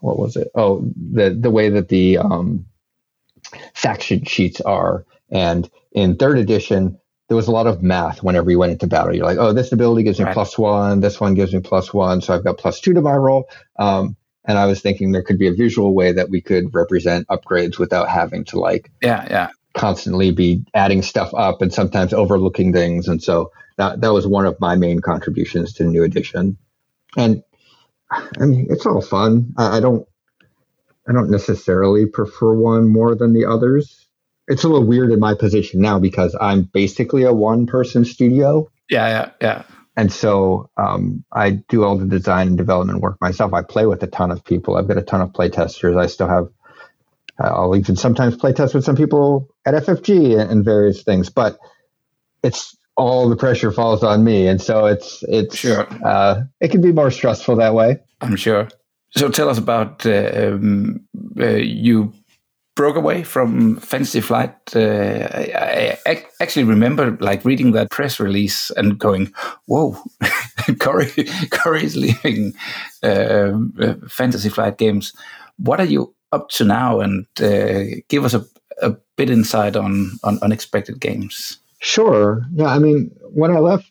what 0.00 0.18
was 0.18 0.36
it? 0.36 0.48
Oh, 0.54 0.86
the 1.12 1.30
the 1.30 1.50
way 1.50 1.70
that 1.70 1.88
the 1.88 2.18
um, 2.18 2.66
faction 3.74 4.24
sheets 4.24 4.60
are, 4.60 5.04
and 5.30 5.68
in 5.92 6.16
third 6.16 6.38
edition. 6.38 6.98
There 7.34 7.36
was 7.36 7.48
a 7.48 7.50
lot 7.50 7.66
of 7.66 7.82
math 7.82 8.22
whenever 8.22 8.48
you 8.48 8.60
went 8.60 8.70
into 8.70 8.86
battle. 8.86 9.12
You're 9.12 9.24
like, 9.26 9.38
oh, 9.38 9.52
this 9.52 9.72
ability 9.72 10.04
gives 10.04 10.20
me 10.20 10.24
Right. 10.26 10.34
plus 10.34 10.56
one. 10.56 11.00
This 11.00 11.20
one 11.20 11.34
gives 11.34 11.52
me 11.52 11.58
plus 11.58 11.92
one. 11.92 12.20
So 12.20 12.32
I've 12.32 12.44
got 12.44 12.58
plus 12.58 12.80
two 12.80 12.94
to 12.94 13.00
my 13.00 13.16
roll. 13.16 13.48
Um, 13.76 14.14
and 14.44 14.56
I 14.56 14.66
was 14.66 14.80
thinking 14.80 15.10
there 15.10 15.24
could 15.24 15.36
be 15.40 15.48
a 15.48 15.52
visual 15.52 15.96
way 15.96 16.12
that 16.12 16.30
we 16.30 16.40
could 16.40 16.72
represent 16.72 17.26
upgrades 17.26 17.76
without 17.76 18.08
having 18.08 18.44
to 18.44 18.60
like 18.60 18.92
Yeah, 19.02 19.26
yeah, 19.28 19.48
constantly 19.76 20.30
be 20.30 20.62
adding 20.74 21.02
stuff 21.02 21.34
up 21.34 21.60
and 21.60 21.74
sometimes 21.74 22.12
overlooking 22.12 22.72
things. 22.72 23.08
And 23.08 23.20
so 23.20 23.50
that 23.78 24.00
that 24.02 24.12
was 24.12 24.28
one 24.28 24.46
of 24.46 24.60
my 24.60 24.76
main 24.76 25.00
contributions 25.00 25.72
to 25.72 25.82
the 25.82 25.90
new 25.90 26.04
edition. 26.04 26.56
And 27.16 27.42
I 28.12 28.46
mean, 28.46 28.68
it's 28.70 28.86
all 28.86 29.00
fun. 29.02 29.54
I, 29.58 29.78
I 29.78 29.80
don't 29.80 30.06
I 31.08 31.12
don't 31.12 31.32
necessarily 31.32 32.06
prefer 32.06 32.54
one 32.54 32.88
more 32.88 33.16
than 33.16 33.32
the 33.32 33.46
others. 33.46 34.03
It's 34.48 34.64
a 34.64 34.68
little 34.68 34.86
weird 34.86 35.10
in 35.10 35.20
my 35.20 35.34
position 35.34 35.80
now 35.80 35.98
because 35.98 36.36
I'm 36.40 36.62
basically 36.64 37.22
a 37.24 37.32
one 37.32 37.66
person 37.66 38.04
studio. 38.04 38.70
yeah, 38.90 39.08
yeah, 39.08 39.30
yeah. 39.40 39.62
And 39.96 40.12
so 40.12 40.68
um, 40.76 41.24
I 41.32 41.50
do 41.50 41.84
all 41.84 41.96
the 41.96 42.04
design 42.06 42.48
and 42.48 42.58
development 42.58 43.00
work 43.00 43.16
myself. 43.20 43.52
I 43.54 43.62
play 43.62 43.86
with 43.86 44.02
a 44.02 44.08
ton 44.08 44.32
of 44.32 44.44
people. 44.44 44.76
I've 44.76 44.88
got 44.88 44.98
a 44.98 45.02
ton 45.02 45.20
of 45.20 45.32
play 45.32 45.48
testers. 45.48 45.96
I 45.96 46.06
still 46.06 46.26
have, 46.26 46.48
I'll 47.38 47.76
even 47.76 47.94
sometimes 47.94 48.36
play 48.36 48.52
test 48.52 48.74
with 48.74 48.84
some 48.84 48.96
people 48.96 49.48
at 49.64 49.74
FFG 49.74 50.38
and, 50.40 50.50
and 50.50 50.64
various 50.64 51.04
things, 51.04 51.30
but 51.30 51.58
it's 52.42 52.76
all 52.96 53.28
the 53.28 53.36
pressure 53.36 53.70
falls 53.70 54.02
on 54.02 54.24
me. 54.24 54.48
And 54.48 54.60
so 54.60 54.86
it's, 54.86 55.22
it's, 55.28 55.56
Sure. 55.56 55.86
uh, 56.04 56.42
it 56.60 56.72
can 56.72 56.80
be 56.80 56.90
more 56.92 57.12
stressful 57.12 57.56
that 57.56 57.74
way. 57.74 57.98
I'm 58.20 58.34
sure. 58.36 58.68
So 59.16 59.28
tell 59.30 59.48
us 59.48 59.58
about 59.58 60.04
uh, 60.04 60.30
um, 60.54 61.06
uh, 61.38 61.46
you 61.50 62.12
broke 62.76 62.96
away 62.96 63.22
from 63.22 63.76
Fantasy 63.76 64.20
Flight. 64.20 64.54
Uh, 64.74 65.28
I, 65.32 65.98
I 66.06 66.24
actually 66.40 66.64
remember 66.64 67.16
like 67.20 67.44
reading 67.44 67.72
that 67.72 67.90
press 67.90 68.18
release 68.20 68.70
and 68.76 68.98
going, 68.98 69.32
"Whoa, 69.66 69.96
Corey, 70.80 71.10
Corey 71.50 71.84
is 71.84 71.96
leaving 71.96 72.52
uh, 73.02 73.52
uh, 73.80 73.94
Fantasy 74.08 74.48
Flight 74.48 74.78
Games." 74.78 75.12
What 75.58 75.80
are 75.80 75.86
you 75.86 76.14
up 76.32 76.48
to 76.50 76.64
now? 76.64 77.00
And 77.00 77.26
uh, 77.40 78.00
give 78.08 78.24
us 78.24 78.34
a, 78.34 78.44
a 78.82 78.96
bit 79.16 79.30
insight 79.30 79.76
on 79.76 80.12
on 80.24 80.38
unexpected 80.42 81.00
games. 81.00 81.58
Sure. 81.80 82.42
Yeah. 82.54 82.66
I 82.66 82.78
mean, 82.78 83.10
when 83.34 83.50
I 83.50 83.58
left 83.60 83.90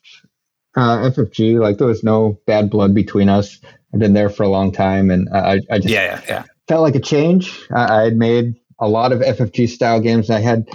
uh, 0.75 0.97
FFG, 1.09 1.59
like 1.59 1.77
there 1.77 1.87
was 1.87 2.03
no 2.03 2.39
bad 2.47 2.69
blood 2.69 2.93
between 2.93 3.29
us. 3.29 3.59
I've 3.93 3.99
been 3.99 4.13
there 4.13 4.29
for 4.29 4.41
a 4.43 4.49
long 4.49 4.71
time, 4.71 5.11
and 5.11 5.29
I, 5.29 5.59
I 5.69 5.77
just 5.77 5.89
Yeah, 5.93 6.03
yeah, 6.03 6.21
yeah. 6.27 6.43
felt 6.67 6.81
like 6.81 6.95
a 6.95 6.99
change. 6.99 7.55
I, 7.71 7.99
I 7.99 8.03
had 8.05 8.17
made 8.17 8.55
a 8.83 8.87
lot 8.87 9.11
of 9.11 9.21
FFG 9.21 9.69
style 9.69 9.99
games. 10.01 10.29
I 10.29 10.39
had 10.39 10.67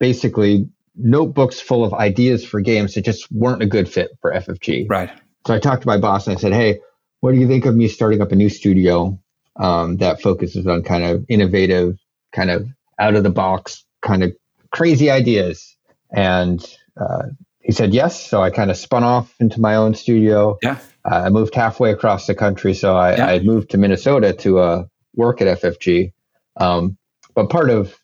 basically 0.00 0.68
notebooks 0.96 1.60
full 1.60 1.84
of 1.84 1.94
ideas 1.94 2.44
for 2.44 2.60
games 2.60 2.94
that 2.94 3.04
just 3.04 3.30
weren't 3.30 3.62
a 3.62 3.66
good 3.66 3.88
fit 3.88 4.10
for 4.20 4.32
FFG. 4.32 4.86
Right. 4.88 5.10
So 5.46 5.54
I 5.54 5.58
talked 5.60 5.82
to 5.82 5.88
my 5.88 5.98
boss 5.98 6.26
and 6.26 6.36
I 6.36 6.40
said, 6.40 6.52
"Hey, 6.52 6.80
what 7.20 7.32
do 7.32 7.38
you 7.38 7.46
think 7.46 7.64
of 7.64 7.76
me 7.76 7.88
starting 7.88 8.20
up 8.20 8.32
a 8.32 8.36
new 8.36 8.48
studio 8.48 9.18
um, 9.56 9.98
that 9.98 10.20
focuses 10.20 10.66
on 10.66 10.82
kind 10.82 11.04
of 11.04 11.24
innovative, 11.28 11.96
kind 12.32 12.50
of 12.50 12.66
out 12.98 13.14
of 13.14 13.22
the 13.22 13.30
box, 13.30 13.84
kind 14.02 14.24
of 14.24 14.32
crazy 14.72 15.10
ideas? 15.10 15.76
And 16.10 16.64
uh, 17.00 17.28
he 17.60 17.72
said 17.72 17.94
yes. 17.94 18.28
So 18.28 18.42
I 18.42 18.50
kind 18.50 18.70
of 18.70 18.76
spun 18.76 19.04
off 19.04 19.32
into 19.38 19.60
my 19.60 19.76
own 19.76 19.94
studio. 19.94 20.58
Yeah. 20.62 20.78
Uh, 21.04 21.22
I 21.26 21.28
moved 21.28 21.54
halfway 21.54 21.92
across 21.92 22.26
the 22.26 22.34
country. 22.34 22.74
So 22.74 22.96
I, 22.96 23.16
Yeah. 23.16 23.26
I 23.26 23.38
moved 23.40 23.70
to 23.70 23.78
Minnesota 23.78 24.32
to 24.32 24.58
uh, 24.58 24.84
work 25.14 25.40
at 25.40 25.60
FFG. 25.60 26.12
Um, 26.56 26.96
but 27.34 27.50
part 27.50 27.70
of 27.70 27.96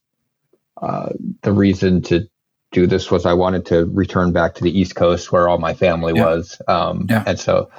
uh, 0.80 1.10
the 1.42 1.52
reason 1.52 2.02
to 2.02 2.28
do 2.72 2.86
this 2.86 3.10
was 3.10 3.26
I 3.26 3.34
wanted 3.34 3.66
to 3.66 3.84
return 3.86 4.32
back 4.32 4.54
to 4.54 4.64
the 4.64 4.78
East 4.78 4.94
Coast 4.94 5.30
where 5.30 5.48
all 5.48 5.58
my 5.58 5.74
family 5.74 6.12
Yeah. 6.14 6.24
was. 6.24 6.60
Um, 6.66 7.06
Yeah. 7.08 7.22
And 7.26 7.38
so 7.38 7.70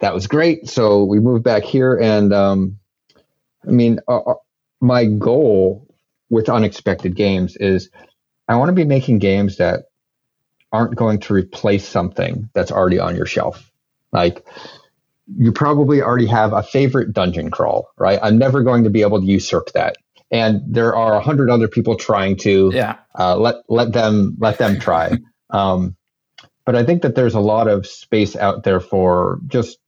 that 0.00 0.14
was 0.14 0.26
great. 0.26 0.68
So 0.68 1.04
we 1.04 1.20
moved 1.20 1.44
back 1.44 1.62
here. 1.62 1.96
And 1.96 2.32
um, 2.32 2.78
I 3.66 3.70
mean, 3.70 4.00
uh, 4.08 4.18
uh, 4.18 4.34
my 4.80 5.04
goal 5.04 5.86
with 6.28 6.48
Unexpected 6.48 7.14
Games 7.14 7.56
is 7.56 7.90
I 8.48 8.56
want 8.56 8.68
to 8.68 8.74
be 8.74 8.84
making 8.84 9.20
games 9.20 9.58
that 9.58 9.84
aren't 10.72 10.96
going 10.96 11.20
to 11.20 11.34
replace 11.34 11.86
something 11.86 12.48
that's 12.54 12.72
already 12.72 12.98
on 12.98 13.14
your 13.14 13.26
shelf. 13.26 13.70
Like, 14.12 14.44
you 15.38 15.52
probably 15.52 16.02
already 16.02 16.26
have 16.26 16.52
a 16.52 16.62
favorite 16.62 17.12
dungeon 17.12 17.50
crawl, 17.50 17.90
right? 17.96 18.18
I'm 18.22 18.38
never 18.38 18.62
going 18.62 18.84
to 18.84 18.90
be 18.90 19.02
able 19.02 19.20
to 19.20 19.26
usurp 19.26 19.70
that. 19.72 19.96
And 20.32 20.62
there 20.66 20.96
are 20.96 21.14
a 21.14 21.20
hundred 21.20 21.50
other 21.50 21.68
people 21.68 21.94
trying 21.96 22.36
to 22.38 22.70
Yeah. 22.74 22.96
uh, 23.18 23.36
let 23.36 23.56
let 23.68 23.92
them 23.92 24.34
let 24.40 24.58
them 24.58 24.80
try. 24.80 25.18
um, 25.50 25.94
but 26.64 26.74
I 26.74 26.84
think 26.84 27.02
that 27.02 27.14
there's 27.14 27.34
a 27.34 27.40
lot 27.40 27.68
of 27.68 27.86
space 27.86 28.34
out 28.36 28.64
there 28.64 28.80
for 28.80 29.38
just 29.48 29.78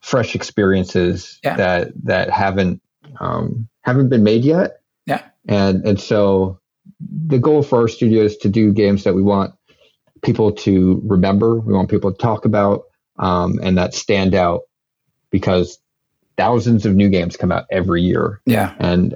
fresh 0.00 0.34
experiences 0.34 1.38
Yeah. 1.44 1.56
that 1.56 1.92
that 2.04 2.30
haven't 2.30 2.82
um, 3.20 3.68
haven't 3.82 4.08
been 4.08 4.24
made 4.24 4.44
yet. 4.44 4.80
Yeah. 5.06 5.22
And 5.46 5.86
and 5.86 6.00
so 6.00 6.58
the 7.28 7.38
goal 7.38 7.62
for 7.62 7.80
our 7.82 7.88
studio 7.88 8.24
is 8.24 8.36
to 8.38 8.48
do 8.48 8.72
games 8.72 9.04
that 9.04 9.14
we 9.14 9.22
want 9.22 9.54
people 10.22 10.52
to 10.52 11.00
remember, 11.04 11.60
we 11.60 11.72
want 11.74 11.90
people 11.90 12.12
to 12.12 12.18
talk 12.18 12.44
about, 12.44 12.82
um, 13.18 13.58
and 13.62 13.76
that 13.78 13.94
stand 13.94 14.34
out 14.34 14.62
because 15.30 15.78
thousands 16.36 16.86
of 16.86 16.94
new 16.94 17.08
games 17.08 17.36
come 17.36 17.52
out 17.52 17.64
every 17.70 18.02
year 18.02 18.40
Yeah. 18.46 18.74
and 18.78 19.14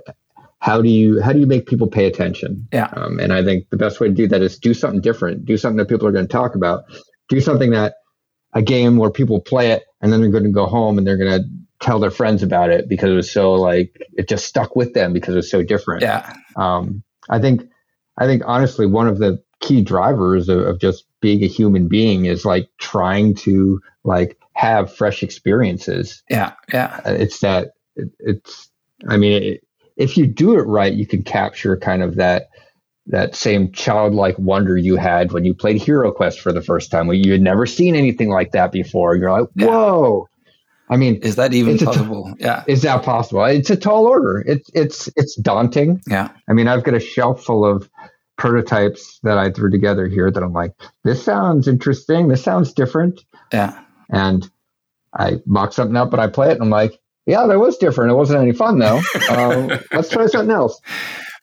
how 0.61 0.81
do 0.81 0.89
you 0.89 1.21
how 1.21 1.33
do 1.33 1.39
you 1.39 1.47
make 1.47 1.67
people 1.67 1.87
pay 1.87 2.07
attention 2.07 2.67
Yeah. 2.73 2.89
um, 2.97 3.19
and 3.21 3.33
i 3.33 3.43
think 3.45 3.69
the 3.71 3.77
best 3.77 4.01
way 4.01 4.09
to 4.09 4.15
do 4.15 4.27
that 4.29 4.43
is 4.43 4.59
do 4.59 4.75
something 4.75 5.01
different 5.01 5.45
do 5.45 5.57
something 5.57 5.77
that 5.79 5.89
people 5.89 6.07
are 6.07 6.13
going 6.13 6.27
to 6.27 6.33
talk 6.33 6.55
about 6.55 6.85
do 7.29 7.41
something 7.41 7.71
that 7.71 7.95
a 8.55 8.63
game 8.63 8.97
where 8.97 9.11
people 9.11 9.41
play 9.41 9.71
it 9.73 9.83
and 10.01 10.13
then 10.13 10.21
they're 10.21 10.31
going 10.31 10.45
to 10.45 10.51
go 10.51 10.67
home 10.67 10.97
and 10.99 11.07
they're 11.07 11.19
going 11.19 11.41
to 11.41 11.47
tell 11.81 11.99
their 11.99 12.11
friends 12.11 12.43
about 12.43 12.71
it 12.71 12.89
because 12.89 13.11
it 13.11 13.15
was 13.15 13.31
so 13.31 13.53
like 13.53 13.95
it 14.17 14.29
just 14.29 14.47
stuck 14.47 14.75
with 14.77 14.95
them 14.95 15.13
because 15.13 15.35
it 15.35 15.39
was 15.39 15.51
so 15.51 15.63
different 15.63 16.03
Yeah. 16.03 16.35
um, 16.57 17.03
I 17.29 17.39
think 17.39 17.63
I 18.19 18.25
think 18.27 18.43
honestly 18.47 18.87
one 18.87 19.09
of 19.09 19.19
the 19.19 19.43
key 19.61 19.83
drivers 19.83 20.49
of, 20.49 20.61
of 20.61 20.81
just 20.81 21.05
being 21.21 21.43
a 21.43 21.47
human 21.47 21.87
being 21.89 22.25
is 22.27 22.45
like 22.47 22.69
trying 22.79 23.35
to 23.35 23.81
like 24.05 24.39
have 24.55 24.95
fresh 24.95 25.23
experiences. 25.23 26.23
Yeah. 26.31 26.53
Yeah. 26.73 27.01
Uh, 27.05 27.13
It's 27.13 27.41
that 27.41 27.73
it, 27.95 28.09
it's 28.21 28.71
I 29.09 29.17
mean 29.19 29.43
it, 29.43 29.66
if 29.97 30.17
you 30.17 30.27
do 30.27 30.55
it 30.59 30.63
right, 30.63 30.93
you 30.93 31.07
can 31.07 31.23
capture 31.23 31.77
kind 31.77 32.03
of 32.03 32.17
that 32.17 32.49
that 33.09 33.37
same 33.37 33.71
childlike 33.71 34.37
wonder 34.39 34.77
you 34.77 34.97
had 34.97 35.31
when 35.33 35.45
you 35.45 35.55
played 35.55 35.81
Hero 35.81 36.11
Quest 36.11 36.41
for 36.41 36.53
the 36.53 36.61
first 36.63 36.91
time, 36.91 37.07
where 37.07 37.17
you 37.17 37.31
had 37.33 37.41
never 37.41 37.65
seen 37.65 37.95
anything 37.95 38.31
like 38.31 38.51
that 38.53 38.73
before. 38.73 39.15
You're 39.15 39.31
like, 39.31 39.49
Yeah. 39.55 39.67
whoa! 39.69 40.29
I 40.91 40.97
mean, 40.97 41.17
Is 41.17 41.37
that 41.37 41.53
even 41.55 41.77
a 41.77 41.79
t- 41.79 41.85
possible? 41.85 42.35
yeah. 42.39 42.65
is 42.67 42.83
that 42.83 43.03
possible? 43.05 43.45
It's 43.45 43.71
a 43.71 43.77
tall 43.77 44.07
order. 44.07 44.43
It's 44.47 44.69
it's 44.75 45.09
it's 45.17 45.37
daunting. 45.37 46.01
Yeah. 46.09 46.31
I 46.49 46.53
mean, 46.53 46.67
I've 46.69 46.83
got 46.85 46.95
a 46.95 47.01
shelf 47.01 47.45
full 47.45 47.65
of 47.65 47.89
prototypes 48.39 49.19
that 49.23 49.39
I 49.39 49.51
threw 49.51 49.71
together 49.71 50.07
here 50.09 50.31
that 50.31 50.43
I'm 50.43 50.53
like, 50.53 50.73
this 51.05 51.23
sounds 51.25 51.67
interesting. 51.69 52.29
This 52.29 52.43
sounds 52.45 52.73
different. 52.73 53.21
Yeah. 53.53 53.81
And 54.11 54.49
I 55.15 55.41
mock 55.47 55.73
something 55.73 55.97
up, 55.97 56.11
but 56.11 56.21
I 56.21 56.27
play 56.27 56.49
it 56.51 56.53
and 56.55 56.63
I'm 56.63 56.71
like, 56.71 56.99
yeah, 57.27 57.47
that 57.47 57.59
was 57.59 57.77
different. 57.77 58.13
It 58.13 58.15
wasn't 58.15 58.43
any 58.43 58.53
fun 58.53 58.79
though. 58.79 59.01
uh, 59.29 59.79
let's 59.93 60.09
try 60.09 60.27
something 60.27 60.55
else. 60.55 60.81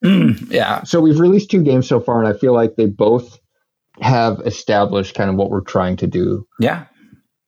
Mm, 0.04 0.52
yeah. 0.52 0.84
So 0.84 1.02
we've 1.02 1.20
released 1.20 1.52
two 1.52 1.64
games 1.64 1.88
so 1.88 2.00
far, 2.00 2.24
and 2.24 2.34
I 2.34 2.38
feel 2.38 2.54
like 2.54 2.76
they 2.76 2.86
both 2.86 3.40
have 4.02 4.40
established 4.46 5.16
kind 5.16 5.30
of 5.30 5.36
what 5.36 5.50
we're 5.50 5.62
trying 5.62 5.98
to 5.98 6.08
do. 6.08 6.48
Yeah. 6.60 6.86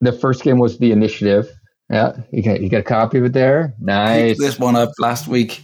The 0.02 0.12
first 0.12 0.44
game 0.44 0.60
was 0.60 0.78
the 0.78 0.92
initiative. 0.92 1.48
Yeah, 1.90 2.14
you 2.32 2.44
got 2.44 2.62
you 2.62 2.70
got 2.70 2.80
a 2.80 2.84
copy 2.84 3.20
of 3.20 3.26
it 3.26 3.34
there. 3.34 3.74
Nice. 3.80 4.32
picked 4.32 4.42
this 4.42 4.60
one 4.60 4.76
up 4.76 4.92
last 5.00 5.28
week 5.28 5.64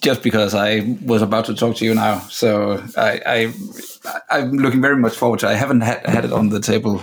just 0.00 0.22
because 0.22 0.54
I 0.54 0.96
was 1.02 1.22
about 1.22 1.46
to 1.46 1.54
talk 1.54 1.76
to 1.76 1.84
you 1.84 1.94
now. 1.94 2.18
So 2.20 2.84
I, 2.96 3.20
I 3.24 3.54
I'm 4.30 4.52
looking 4.52 4.80
very 4.80 4.96
much 4.96 5.16
forward 5.16 5.40
to. 5.40 5.46
it. 5.46 5.50
I 5.50 5.54
haven't 5.54 5.80
had, 5.82 6.04
had 6.06 6.24
it 6.24 6.32
on 6.32 6.48
the 6.48 6.60
table 6.60 7.02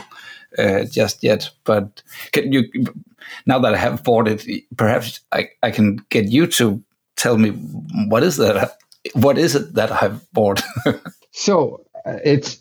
uh, 0.58 0.84
just 0.86 1.24
yet, 1.24 1.50
but 1.64 2.02
can 2.32 2.52
you 2.52 2.64
now 3.46 3.60
that 3.60 3.74
I 3.74 3.78
have 3.78 4.04
bought 4.04 4.28
it, 4.28 4.46
perhaps 4.78 5.22
I, 5.32 5.50
I 5.62 5.72
can 5.72 5.98
get 6.10 6.26
you 6.26 6.48
to 6.48 6.84
tell 7.16 7.38
me 7.38 7.52
what 8.08 8.24
is 8.24 8.38
that? 8.38 8.78
What 9.14 9.38
is 9.38 9.56
it 9.56 9.76
that 9.76 9.92
I've 9.92 10.32
bought? 10.32 10.62
So 11.32 11.86
uh, 12.06 12.18
it's 12.24 12.60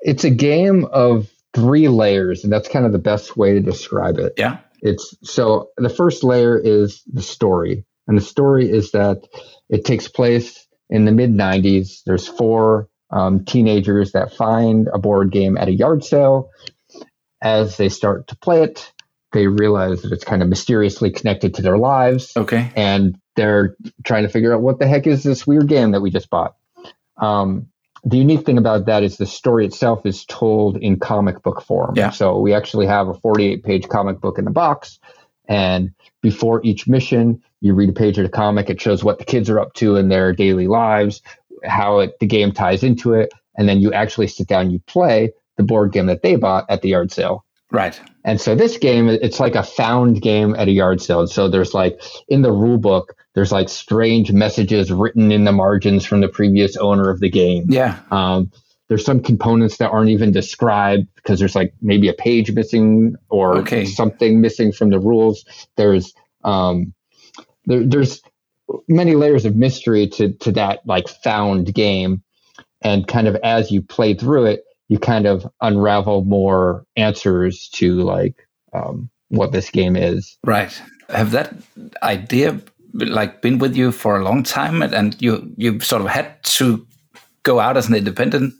it's 0.00 0.24
a 0.24 0.30
game 0.30 0.84
of 0.92 1.28
three 1.54 1.88
layers, 1.88 2.44
and 2.44 2.52
that's 2.52 2.68
kind 2.68 2.86
of 2.86 2.92
the 2.92 2.98
best 2.98 3.36
way 3.36 3.54
to 3.54 3.60
describe 3.60 4.18
it. 4.18 4.34
yeah. 4.36 4.58
It's 4.82 5.16
so 5.22 5.70
the 5.78 5.88
first 5.88 6.22
layer 6.22 6.58
is 6.58 7.02
the 7.12 7.22
story, 7.22 7.84
and 8.06 8.18
the 8.18 8.22
story 8.22 8.70
is 8.70 8.90
that 8.90 9.26
it 9.70 9.86
takes 9.86 10.06
place 10.08 10.66
in 10.90 11.06
the 11.06 11.12
mid 11.12 11.30
'90s. 11.30 12.02
There's 12.04 12.28
four 12.28 12.88
um, 13.10 13.44
teenagers 13.46 14.12
that 14.12 14.34
find 14.34 14.88
a 14.92 14.98
board 14.98 15.32
game 15.32 15.56
at 15.56 15.68
a 15.68 15.72
yard 15.72 16.04
sale. 16.04 16.50
As 17.44 17.76
they 17.76 17.88
start 17.88 18.26
to 18.28 18.36
play 18.36 18.62
it, 18.62 18.92
they 19.32 19.46
realize 19.46 20.02
that 20.02 20.12
it's 20.12 20.24
kind 20.24 20.42
of 20.42 20.48
mysteriously 20.48 21.10
connected 21.10 21.54
to 21.54 21.62
their 21.62 21.78
lives 21.78 22.32
Okay. 22.36 22.72
and 22.74 23.18
they're 23.36 23.76
trying 24.04 24.22
to 24.22 24.28
figure 24.28 24.54
out 24.54 24.62
what 24.62 24.78
the 24.78 24.86
heck 24.86 25.06
is 25.06 25.22
this 25.22 25.46
weird 25.46 25.68
game 25.68 25.90
that 25.90 26.00
we 26.00 26.10
just 26.10 26.30
bought. 26.30 26.54
Um, 27.16 27.66
the 28.04 28.16
unique 28.18 28.44
thing 28.46 28.58
about 28.58 28.86
that 28.86 29.02
is 29.02 29.16
the 29.16 29.26
story 29.26 29.64
itself 29.66 30.04
is 30.06 30.24
told 30.26 30.76
in 30.76 30.98
comic 30.98 31.42
book 31.42 31.62
form. 31.62 31.94
Yeah. 31.96 32.10
So 32.10 32.38
we 32.38 32.52
actually 32.54 32.86
have 32.86 33.08
a 33.08 33.14
48 33.14 33.64
page 33.64 33.88
comic 33.88 34.20
book 34.20 34.38
in 34.38 34.44
the 34.44 34.50
box. 34.50 34.98
And 35.48 35.92
before 36.22 36.60
each 36.64 36.86
mission, 36.86 37.42
you 37.60 37.74
read 37.74 37.88
a 37.88 37.92
page 37.92 38.18
of 38.18 38.24
the 38.24 38.30
comic. 38.30 38.70
It 38.70 38.80
shows 38.80 39.02
what 39.02 39.18
the 39.18 39.24
kids 39.24 39.50
are 39.50 39.58
up 39.58 39.72
to 39.74 39.96
in 39.96 40.08
their 40.08 40.32
daily 40.32 40.66
lives, 40.68 41.22
how 41.64 42.00
it, 42.00 42.18
the 42.20 42.26
game 42.26 42.52
ties 42.52 42.82
into 42.82 43.14
it. 43.14 43.32
And 43.56 43.68
then 43.68 43.80
you 43.80 43.92
actually 43.92 44.28
sit 44.28 44.46
down, 44.48 44.70
you 44.70 44.78
play 44.80 45.32
the 45.56 45.62
board 45.62 45.92
game 45.92 46.06
that 46.06 46.22
they 46.22 46.36
bought 46.36 46.64
at 46.68 46.82
the 46.82 46.90
yard 46.90 47.12
sale. 47.12 47.44
Right. 47.70 48.00
And 48.24 48.40
so 48.40 48.54
this 48.54 48.78
game, 48.78 49.08
it's 49.08 49.40
like 49.40 49.54
a 49.56 49.62
found 49.62 50.22
game 50.22 50.54
at 50.54 50.68
a 50.68 50.70
yard 50.70 51.00
sale. 51.02 51.20
And 51.20 51.30
so 51.30 51.48
there's 51.48 51.74
like 51.74 52.00
in 52.28 52.42
the 52.42 52.52
rule 52.52 52.78
book, 52.78 53.16
there's 53.34 53.50
like 53.52 53.68
strange 53.68 54.30
messages 54.30 54.92
written 54.92 55.32
in 55.32 55.44
the 55.44 55.52
margins 55.52 56.04
from 56.06 56.20
the 56.20 56.28
previous 56.28 56.76
owner 56.76 57.10
of 57.10 57.20
the 57.20 57.28
game. 57.30 57.64
Yeah. 57.68 57.98
Um, 58.10 58.52
there's 58.88 59.04
some 59.04 59.20
components 59.20 59.78
that 59.78 59.90
aren't 59.90 60.10
even 60.10 60.30
described 60.30 61.08
because 61.16 61.38
there's 61.40 61.56
like 61.56 61.74
maybe 61.80 62.08
a 62.08 62.12
page 62.12 62.52
missing 62.52 63.16
or 63.28 63.56
Okay. 63.58 63.86
something 63.86 64.40
missing 64.40 64.72
from 64.72 64.90
the 64.90 65.00
rules. 65.00 65.44
There's 65.76 66.12
um, 66.44 66.92
there, 67.64 67.82
there's 67.84 68.22
many 68.88 69.14
layers 69.14 69.46
of 69.46 69.56
mystery 69.56 70.06
to 70.08 70.32
to 70.34 70.52
that 70.52 70.80
like 70.86 71.08
found 71.08 71.74
game, 71.74 72.22
and 72.82 73.06
kind 73.08 73.26
of 73.26 73.36
as 73.36 73.70
you 73.72 73.80
play 73.82 74.14
through 74.14 74.44
it, 74.46 74.64
you 74.88 74.98
kind 74.98 75.26
of 75.26 75.46
unravel 75.60 76.24
more 76.24 76.84
answers 76.96 77.68
to 77.70 77.94
like 78.00 78.46
um, 78.72 79.08
what 79.28 79.52
this 79.52 79.70
game 79.70 79.96
is. 79.96 80.36
Right. 80.44 80.80
Have 81.08 81.30
that 81.32 81.54
idea 82.02 82.60
like 82.92 83.42
been 83.42 83.58
with 83.58 83.74
you 83.76 83.92
for 83.92 84.18
a 84.18 84.24
long 84.24 84.42
time, 84.42 84.82
and, 84.82 84.94
and 84.94 85.20
you 85.20 85.52
you 85.56 85.80
sort 85.80 86.02
of 86.02 86.08
had 86.08 86.42
to 86.44 86.86
go 87.42 87.60
out 87.60 87.76
as 87.76 87.88
an 87.88 87.94
independent 87.94 88.54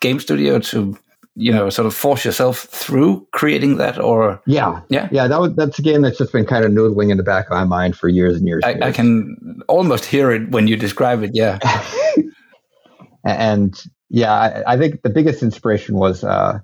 game 0.00 0.20
studio 0.20 0.58
to 0.60 0.96
you 1.34 1.52
know 1.52 1.70
sort 1.70 1.86
of 1.86 1.94
force 1.94 2.24
yourself 2.24 2.58
through 2.70 3.26
creating 3.32 3.76
that, 3.78 3.98
or 3.98 4.40
Yeah, 4.46 4.80
Yeah. 4.90 5.08
yeah. 5.10 5.26
That 5.28 5.40
was 5.40 5.54
that's 5.54 5.78
a 5.78 5.82
game 5.82 6.02
that's 6.02 6.18
just 6.18 6.32
been 6.32 6.44
kind 6.46 6.64
of 6.64 6.70
noodling 6.72 7.10
in 7.10 7.16
the 7.16 7.22
back 7.22 7.46
of 7.46 7.52
my 7.52 7.64
mind 7.64 7.96
for 7.96 8.08
years 8.08 8.36
and 8.36 8.46
years. 8.46 8.62
and 8.64 8.84
I, 8.84 8.88
I 8.88 8.92
can 8.92 9.60
almost 9.68 10.04
hear 10.04 10.30
it 10.30 10.50
when 10.50 10.66
you 10.68 10.76
describe 10.76 11.22
it. 11.22 11.30
Yeah. 11.34 11.58
and 13.24 13.80
yeah, 14.10 14.32
I, 14.32 14.74
I 14.74 14.78
think 14.78 15.02
the 15.02 15.10
biggest 15.10 15.42
inspiration 15.42 15.96
was 15.96 16.24
uh, 16.24 16.60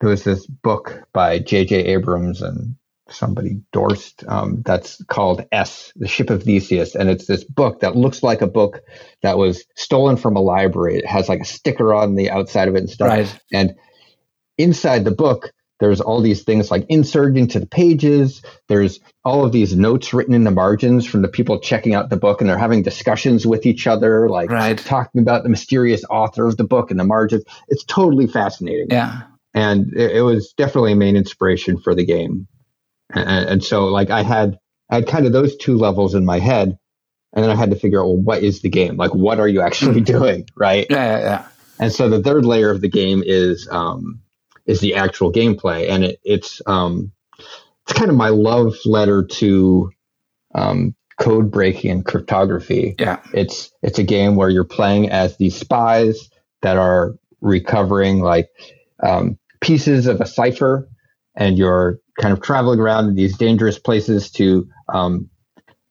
there 0.00 0.10
was 0.10 0.24
this 0.24 0.46
book 0.46 1.02
by 1.12 1.38
J.J. 1.38 1.76
Abrams 1.76 2.42
and 2.42 2.76
somebody 3.10 3.60
Dorst 3.72 4.28
um, 4.30 4.62
that's 4.64 5.02
called 5.04 5.44
S, 5.50 5.92
the 5.96 6.08
Ship 6.08 6.30
of 6.30 6.42
Theseus, 6.42 6.94
and 6.94 7.08
it's 7.08 7.26
this 7.26 7.44
book 7.44 7.80
that 7.80 7.96
looks 7.96 8.22
like 8.22 8.42
a 8.42 8.46
book 8.46 8.82
that 9.22 9.38
was 9.38 9.64
stolen 9.76 10.16
from 10.16 10.36
a 10.36 10.40
library. 10.40 10.98
It 10.98 11.06
has 11.06 11.28
like 11.28 11.40
a 11.40 11.46
sticker 11.46 11.94
on 11.94 12.16
the 12.16 12.30
outside 12.30 12.68
of 12.68 12.74
it 12.74 12.80
and 12.80 12.90
stuff. 12.90 13.08
Right. 13.08 13.40
And 13.52 13.74
inside 14.58 15.04
the 15.04 15.10
book, 15.10 15.52
there's 15.80 16.00
all 16.00 16.20
these 16.20 16.42
things 16.42 16.70
like 16.70 16.86
inserted 16.88 17.36
into 17.36 17.60
the 17.60 17.66
pages. 17.66 18.42
There's 18.68 19.00
all 19.24 19.44
of 19.44 19.52
these 19.52 19.76
notes 19.76 20.12
written 20.12 20.34
in 20.34 20.44
the 20.44 20.50
margins 20.50 21.06
from 21.06 21.22
the 21.22 21.28
people 21.28 21.60
checking 21.60 21.94
out 21.94 22.10
the 22.10 22.16
book, 22.16 22.40
and 22.40 22.48
they're 22.50 22.58
having 22.58 22.82
discussions 22.82 23.46
with 23.46 23.64
each 23.66 23.86
other, 23.86 24.28
like 24.28 24.50
Right. 24.50 24.76
talking 24.78 25.20
about 25.20 25.42
the 25.44 25.48
mysterious 25.48 26.04
author 26.10 26.46
of 26.48 26.56
the 26.56 26.64
book 26.64 26.90
and 26.90 26.98
the 26.98 27.04
margins. 27.04 27.44
It's 27.68 27.84
totally 27.84 28.26
fascinating 28.26 28.88
Yeah. 28.90 29.22
and 29.54 29.92
it, 29.94 30.16
it 30.16 30.22
was 30.22 30.52
definitely 30.56 30.92
a 30.92 30.96
main 30.96 31.16
inspiration 31.16 31.78
for 31.78 31.94
the 31.94 32.04
game. 32.04 32.48
And, 33.10 33.48
and 33.48 33.64
so, 33.64 33.86
like, 33.86 34.10
I 34.10 34.22
had 34.22 34.58
I 34.90 34.96
had 34.96 35.06
kind 35.06 35.26
of 35.26 35.32
those 35.32 35.56
two 35.56 35.76
levels 35.76 36.14
in 36.14 36.24
my 36.24 36.38
head, 36.38 36.78
and 37.34 37.42
then 37.44 37.50
I 37.50 37.54
had 37.56 37.70
to 37.70 37.76
figure 37.76 38.00
out, 38.00 38.06
well, 38.06 38.16
what 38.16 38.42
is 38.42 38.62
the 38.62 38.68
game? 38.70 38.96
Like, 38.96 39.14
what 39.14 39.38
are 39.38 39.48
you 39.48 39.60
actually 39.60 40.00
doing, 40.16 40.46
right? 40.56 40.86
Yeah. 40.90 40.96
Yeah. 40.96 41.20
yeah. 41.20 41.46
And 41.78 41.92
so, 41.92 42.08
the 42.08 42.22
third 42.22 42.44
layer 42.44 42.70
of 42.70 42.80
the 42.80 42.88
game 42.88 43.22
is 43.24 43.68
um, 43.70 44.20
is 44.68 44.80
the 44.80 44.94
actual 44.94 45.32
gameplay, 45.32 45.90
and 45.90 46.04
it, 46.04 46.20
it's 46.22 46.62
um, 46.66 47.10
it's 47.38 47.98
kind 47.98 48.10
of 48.10 48.16
my 48.16 48.28
love 48.28 48.76
letter 48.84 49.24
to 49.24 49.90
um, 50.54 50.94
code 51.18 51.50
breaking 51.50 51.90
and 51.90 52.04
cryptography. 52.04 52.94
Yeah. 52.98 53.20
It's 53.32 53.72
it's 53.82 53.98
a 53.98 54.04
game 54.04 54.36
where 54.36 54.50
you're 54.50 54.64
playing 54.64 55.10
as 55.10 55.36
these 55.36 55.56
spies 55.56 56.30
that 56.62 56.76
are 56.76 57.14
recovering 57.40 58.20
like 58.20 58.50
um, 59.02 59.38
pieces 59.60 60.06
of 60.06 60.20
a 60.20 60.26
cipher, 60.26 60.88
and 61.34 61.56
you're 61.58 61.98
kind 62.20 62.32
of 62.32 62.42
traveling 62.42 62.78
around 62.78 63.08
in 63.08 63.14
these 63.14 63.36
dangerous 63.38 63.78
places 63.78 64.30
to 64.32 64.68
um, 64.92 65.30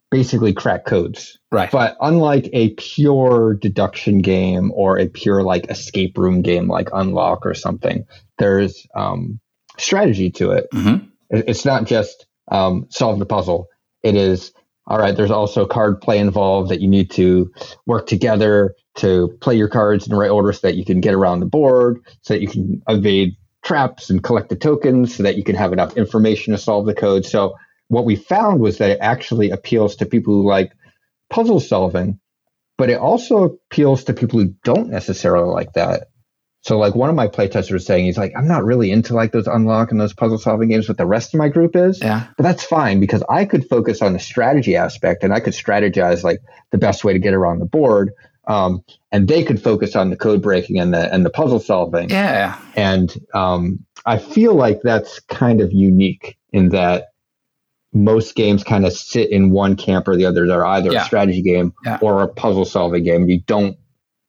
basically 0.10 0.54
crack 0.54 0.86
codes. 0.86 1.38
Right. 1.52 1.70
But 1.72 1.98
unlike 2.00 2.50
a 2.54 2.74
pure 2.76 3.56
deduction 3.56 4.20
game 4.20 4.72
or 4.74 4.98
a 5.00 5.08
pure 5.08 5.44
like 5.44 5.70
escape 5.70 6.18
room 6.18 6.42
game 6.42 6.68
like 6.68 6.90
Unlock 6.94 7.46
or 7.46 7.54
something, 7.54 8.06
there's 8.38 8.88
um, 8.96 9.40
strategy 9.78 10.30
to 10.32 10.52
it. 10.52 10.68
Mhm. 10.74 11.10
It's 11.30 11.66
not 11.66 11.86
just 11.86 12.26
um, 12.50 12.88
solve 12.90 13.20
the 13.20 13.26
puzzle. 13.26 13.68
It 14.04 14.16
is 14.16 14.54
all 14.90 14.98
right. 14.98 15.16
There's 15.16 15.32
also 15.32 15.66
card 15.66 16.00
play 16.00 16.18
involved 16.18 16.72
that 16.72 16.80
you 16.80 16.88
need 16.88 17.12
to 17.12 17.52
work 17.86 18.08
together 18.08 18.74
to 18.96 19.38
play 19.42 19.56
your 19.56 19.68
cards 19.68 20.08
in 20.08 20.12
the 20.12 20.18
right 20.18 20.32
order 20.32 20.54
so 20.54 20.66
that 20.66 20.76
you 20.76 20.86
can 20.86 21.02
get 21.02 21.14
around 21.14 21.42
the 21.42 21.46
board, 21.46 22.00
so 22.22 22.34
that 22.34 22.42
you 22.42 22.48
can 22.48 22.82
evade 22.88 23.36
traps 23.66 24.10
and 24.10 24.24
collect 24.24 24.48
the 24.48 24.56
tokens, 24.56 25.14
so 25.14 25.24
that 25.24 25.36
you 25.36 25.44
can 25.44 25.56
have 25.56 25.74
enough 25.74 25.98
information 25.98 26.54
to 26.54 26.58
solve 26.58 26.86
the 26.86 26.94
code. 26.94 27.26
So 27.26 27.56
what 27.90 28.06
we 28.06 28.16
found 28.16 28.60
was 28.60 28.78
that 28.80 28.92
it 28.92 29.00
actually 29.02 29.52
appeals 29.52 29.98
to 29.98 30.06
people 30.06 30.34
who 30.34 30.48
like 30.48 30.74
puzzle 31.30 31.60
solving, 31.60 32.20
but 32.78 32.90
it 32.90 33.00
also 33.00 33.44
appeals 33.44 34.04
to 34.06 34.14
people 34.14 34.40
who 34.40 34.54
don't 34.64 34.90
necessarily 34.90 35.50
like 35.50 35.74
that. 35.74 36.08
So 36.62 36.78
like 36.78 36.96
one 36.96 37.10
of 37.10 37.16
my 37.16 37.28
playtesters 37.28 37.72
was 37.72 37.86
saying, 37.86 38.06
he's 38.06 38.18
like, 38.18 38.34
I'm 38.36 38.48
not 38.48 38.66
really 38.66 38.92
into 38.92 39.14
like 39.14 39.32
those 39.32 39.48
unlock 39.48 39.92
and 39.92 40.02
those 40.02 40.14
puzzle 40.14 40.38
solving 40.38 40.68
games, 40.68 40.88
but 40.88 40.98
the 40.98 41.06
rest 41.06 41.34
of 41.34 41.38
my 41.38 41.48
group 41.48 41.78
is. 41.78 42.02
Yeah. 42.02 42.28
But 42.36 42.44
that's 42.44 42.64
fine 42.64 43.00
because 43.00 43.24
I 43.30 43.46
could 43.46 43.70
focus 43.70 44.02
on 44.02 44.12
the 44.12 44.20
strategy 44.20 44.76
aspect 44.76 45.24
and 45.24 45.34
I 45.34 45.40
could 45.40 45.54
strategize 45.54 46.24
like 46.24 46.42
the 46.72 46.78
best 46.78 47.06
way 47.06 47.14
to 47.14 47.20
get 47.20 47.34
around 47.34 47.60
the 47.60 47.66
board. 47.66 48.12
Um, 48.48 48.84
and 49.12 49.28
they 49.28 49.44
could 49.44 49.62
focus 49.62 49.96
on 49.96 50.10
the 50.10 50.18
code 50.18 50.42
breaking 50.42 50.80
and 50.80 50.94
the 50.94 51.14
and 51.14 51.26
the 51.26 51.30
puzzle 51.30 51.60
solving. 51.60 52.10
Yeah. 52.10 52.60
And 52.76 53.14
um, 53.34 53.86
I 54.06 54.18
feel 54.18 54.54
like 54.54 54.82
that's 54.82 55.20
kind 55.22 55.62
of 55.62 55.72
unique 55.72 56.38
in 56.52 56.70
that 56.70 57.10
most 58.04 58.36
games 58.36 58.64
kind 58.64 58.86
of 58.86 58.94
sit 58.94 59.32
in 59.32 59.52
one 59.52 59.76
camp 59.76 60.08
or 60.08 60.16
the 60.16 60.26
other. 60.26 60.48
They're 60.48 60.66
either 60.66 60.92
Yeah. 60.92 61.04
a 61.04 61.06
strategy 61.06 61.42
game 61.42 61.74
Yeah. 61.86 61.98
or 62.02 62.22
a 62.22 62.28
puzzle 62.28 62.66
solving 62.66 63.04
game. 63.04 63.30
You 63.30 63.42
don't 63.48 63.78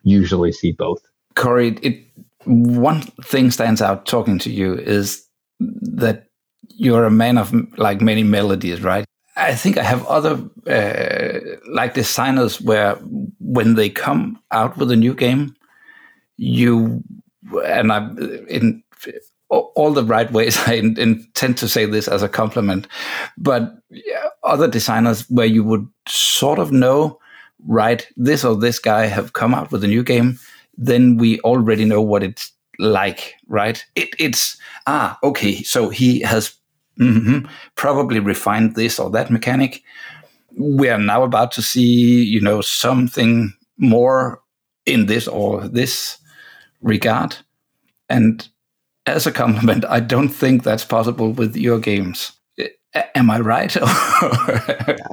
usually 0.03 0.53
see 0.53 0.73
both. 0.73 1.01
Corey, 1.35 1.77
it 1.83 2.05
one 2.45 3.03
thing 3.25 3.51
stands 3.51 3.83
out 3.83 4.07
talking 4.07 4.39
to 4.39 4.51
you 4.51 4.75
is 4.75 5.25
that 5.61 6.25
you're 6.69 7.05
a 7.05 7.11
man 7.11 7.37
of 7.39 7.53
like 7.79 8.01
many 8.01 8.23
melodies, 8.23 8.81
right? 8.83 9.05
I 9.37 9.55
think 9.55 9.77
I 9.79 9.83
have 9.85 10.05
other 10.07 10.41
uh, 10.67 11.39
like 11.73 11.95
designers 11.95 12.61
where 12.61 12.95
when 13.41 13.75
they 13.75 13.89
come 13.91 14.39
out 14.51 14.77
with 14.77 14.91
a 14.91 14.97
new 14.97 15.15
game, 15.15 15.55
you 16.37 17.03
and 17.65 17.93
I 17.93 18.09
in 18.49 18.83
all 19.51 19.93
the 19.93 20.05
right 20.05 20.31
ways. 20.33 20.57
I 20.67 20.75
in- 20.75 20.99
intend 20.99 21.57
to 21.59 21.69
say 21.69 21.87
this 21.87 22.09
as 22.09 22.23
a 22.23 22.29
compliment, 22.29 22.87
but 23.37 23.75
other 24.45 24.69
designers 24.69 25.29
where 25.31 25.47
you 25.47 25.65
would 25.65 25.87
sort 26.07 26.59
of 26.59 26.73
know, 26.73 27.19
right? 27.67 28.07
This 28.17 28.45
or 28.45 28.57
this 28.57 28.79
guy 28.79 29.07
have 29.07 29.33
come 29.33 29.55
out 29.55 29.71
with 29.73 29.85
a 29.85 29.89
new 29.89 30.03
game 30.03 30.39
then 30.79 31.17
we 31.17 31.41
already 31.41 31.85
know 31.85 32.01
what 32.01 32.23
it's 32.23 32.53
like, 32.79 33.35
right? 33.49 33.85
It, 33.97 34.11
it's 34.19 34.57
ah 34.87 35.19
okay, 35.23 35.63
so 35.65 35.89
he 35.91 36.21
has 36.21 36.55
mhm, 37.01 37.49
probably 37.75 38.21
refined 38.21 38.77
this 38.77 38.99
or 38.99 39.11
that 39.11 39.31
mechanic. 39.31 39.83
We 40.59 40.89
are 40.89 40.99
now 40.99 41.23
about 41.25 41.53
to 41.53 41.63
see, 41.63 42.23
you 42.25 42.41
know, 42.41 42.61
something 42.61 43.53
more 43.79 44.41
in 44.87 45.07
this 45.07 45.29
or 45.29 45.69
this 45.69 46.19
regard. 46.83 47.37
And 48.09 48.49
as 49.09 49.27
a 49.27 49.33
compliment, 49.33 49.85
I 49.89 50.01
don't 50.01 50.29
think 50.29 50.63
that's 50.63 50.85
possible 50.85 51.33
with 51.33 51.57
your 51.57 51.79
games. 51.79 52.33
Am 53.15 53.31
I 53.31 53.41
right? 53.41 53.77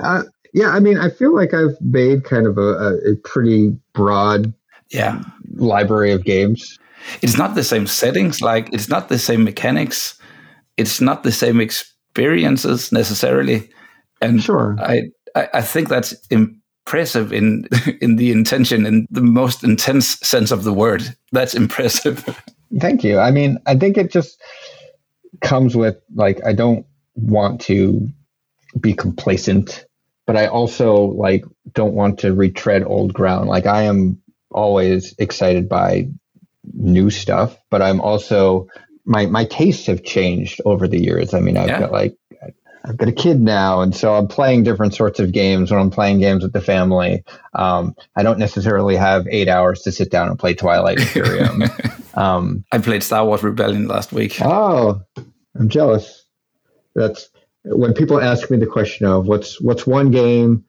Uh, 0.03 0.23
yeah, 0.53 0.69
I 0.69 0.79
mean, 0.79 0.97
I 0.97 1.09
feel 1.09 1.35
like 1.35 1.53
I've 1.53 1.75
made 1.81 2.23
kind 2.23 2.47
of 2.47 2.57
a, 2.57 2.97
a, 3.11 3.15
pretty 3.23 3.75
broad 3.93 4.53
yeah. 4.89 5.21
library 5.55 6.11
of 6.13 6.23
games. 6.23 6.79
it's 7.21 7.37
not 7.37 7.55
the 7.55 7.63
same 7.63 7.87
settings 7.87 8.41
like 8.41 8.71
it's 8.73 8.89
not 8.89 9.09
the 9.09 9.19
same 9.19 9.43
mechanics 9.43 10.17
it's 10.77 10.99
not 10.99 11.23
the 11.23 11.31
same 11.31 11.59
experiences 11.61 12.91
necessarily 12.91 13.69
and 14.21 14.41
Sure. 14.43 14.75
i 14.79 15.03
i, 15.35 15.47
I 15.55 15.61
think 15.61 15.89
that's 15.89 16.13
impressive 16.29 17.33
in 17.33 17.67
in 18.01 18.15
the 18.15 18.31
intention 18.31 18.85
in 18.85 19.07
the 19.09 19.21
most 19.21 19.63
intense 19.63 20.19
sense 20.19 20.51
of 20.51 20.63
the 20.63 20.73
word 20.73 21.15
that's 21.31 21.53
impressive 21.53 22.25
Thank 22.79 23.03
you. 23.03 23.19
I 23.19 23.31
mean, 23.31 23.59
I 23.65 23.75
think 23.75 23.97
it 23.97 24.11
just 24.11 24.41
comes 25.41 25.75
with 25.75 25.97
like 26.13 26.45
I 26.45 26.53
don't 26.53 26.85
want 27.15 27.61
to 27.61 28.09
be 28.79 28.93
complacent, 28.93 29.85
but 30.27 30.37
I 30.37 30.47
also 30.47 30.95
like 31.05 31.45
don't 31.73 31.93
want 31.93 32.19
to 32.19 32.33
retread 32.33 32.83
old 32.83 33.13
ground. 33.13 33.49
Like 33.49 33.65
I 33.65 33.83
am 33.83 34.21
always 34.51 35.15
excited 35.17 35.69
by 35.69 36.09
new 36.73 37.09
stuff, 37.09 37.57
but 37.69 37.81
I'm 37.81 38.01
also 38.01 38.67
my 39.05 39.25
my 39.27 39.45
tastes 39.45 39.87
have 39.87 40.03
changed 40.03 40.61
over 40.65 40.87
the 40.87 40.99
years. 41.01 41.33
I 41.33 41.39
mean, 41.39 41.57
I've 41.57 41.67
Yeah. 41.69 41.79
got 41.79 41.91
like 41.91 42.17
I've 42.87 42.97
got 42.97 43.07
a 43.09 43.11
kid 43.13 43.41
now, 43.41 43.81
and 43.81 43.95
so 43.95 44.13
I'm 44.13 44.27
playing 44.27 44.63
different 44.63 44.93
sorts 44.93 45.19
of 45.19 45.31
games 45.31 45.71
when 45.71 45.79
I'm 45.79 45.89
playing 45.89 46.19
games 46.19 46.43
with 46.43 46.53
the 46.53 46.61
family. 46.61 47.23
Um, 47.53 47.95
I 48.15 48.21
don't 48.23 48.37
necessarily 48.37 48.95
have 48.95 49.27
eight 49.29 49.47
hours 49.47 49.81
to 49.83 49.91
sit 49.91 50.11
down 50.11 50.29
and 50.29 50.37
play 50.37 50.53
Twilight 50.53 50.99
Imperium. 50.99 51.63
um, 52.13 52.63
i 52.71 52.77
played 52.77 53.03
star 53.03 53.25
wars 53.25 53.43
rebellion 53.43 53.87
last 53.87 54.13
week 54.13 54.37
Oh, 54.41 55.01
I'm 55.55 55.67
jealous. 55.69 56.23
That's 56.95 57.29
when 57.63 57.93
people 57.93 58.21
ask 58.21 58.49
me 58.51 58.57
the 58.57 58.67
question 58.67 59.05
of 59.07 59.27
what's 59.27 59.59
what's 59.59 59.87
one 59.87 60.11
game 60.11 60.63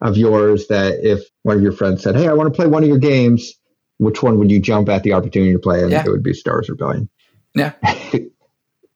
of 0.00 0.16
yours 0.16 0.66
that 0.68 0.98
if 1.02 1.20
one 1.42 1.56
of 1.56 1.62
your 1.62 1.72
friends 1.72 2.02
said, 2.02 2.16
"Hey, 2.16 2.26
I 2.26 2.32
want 2.32 2.52
to 2.52 2.56
play 2.56 2.66
one 2.66 2.82
of 2.82 2.88
your 2.88 2.98
games," 2.98 3.54
which 3.98 4.22
one 4.22 4.38
would 4.38 4.50
you 4.50 4.58
jump 4.60 4.88
at 4.88 5.02
the 5.04 5.12
opportunity 5.12 5.52
to 5.52 5.58
play? 5.58 5.82
And 5.82 5.90
Yeah. 5.90 6.02
it 6.04 6.10
would 6.10 6.22
be 6.22 6.32
Star 6.34 6.54
Wars 6.54 6.68
Rebellion. 6.68 7.08
yeah 7.54 7.72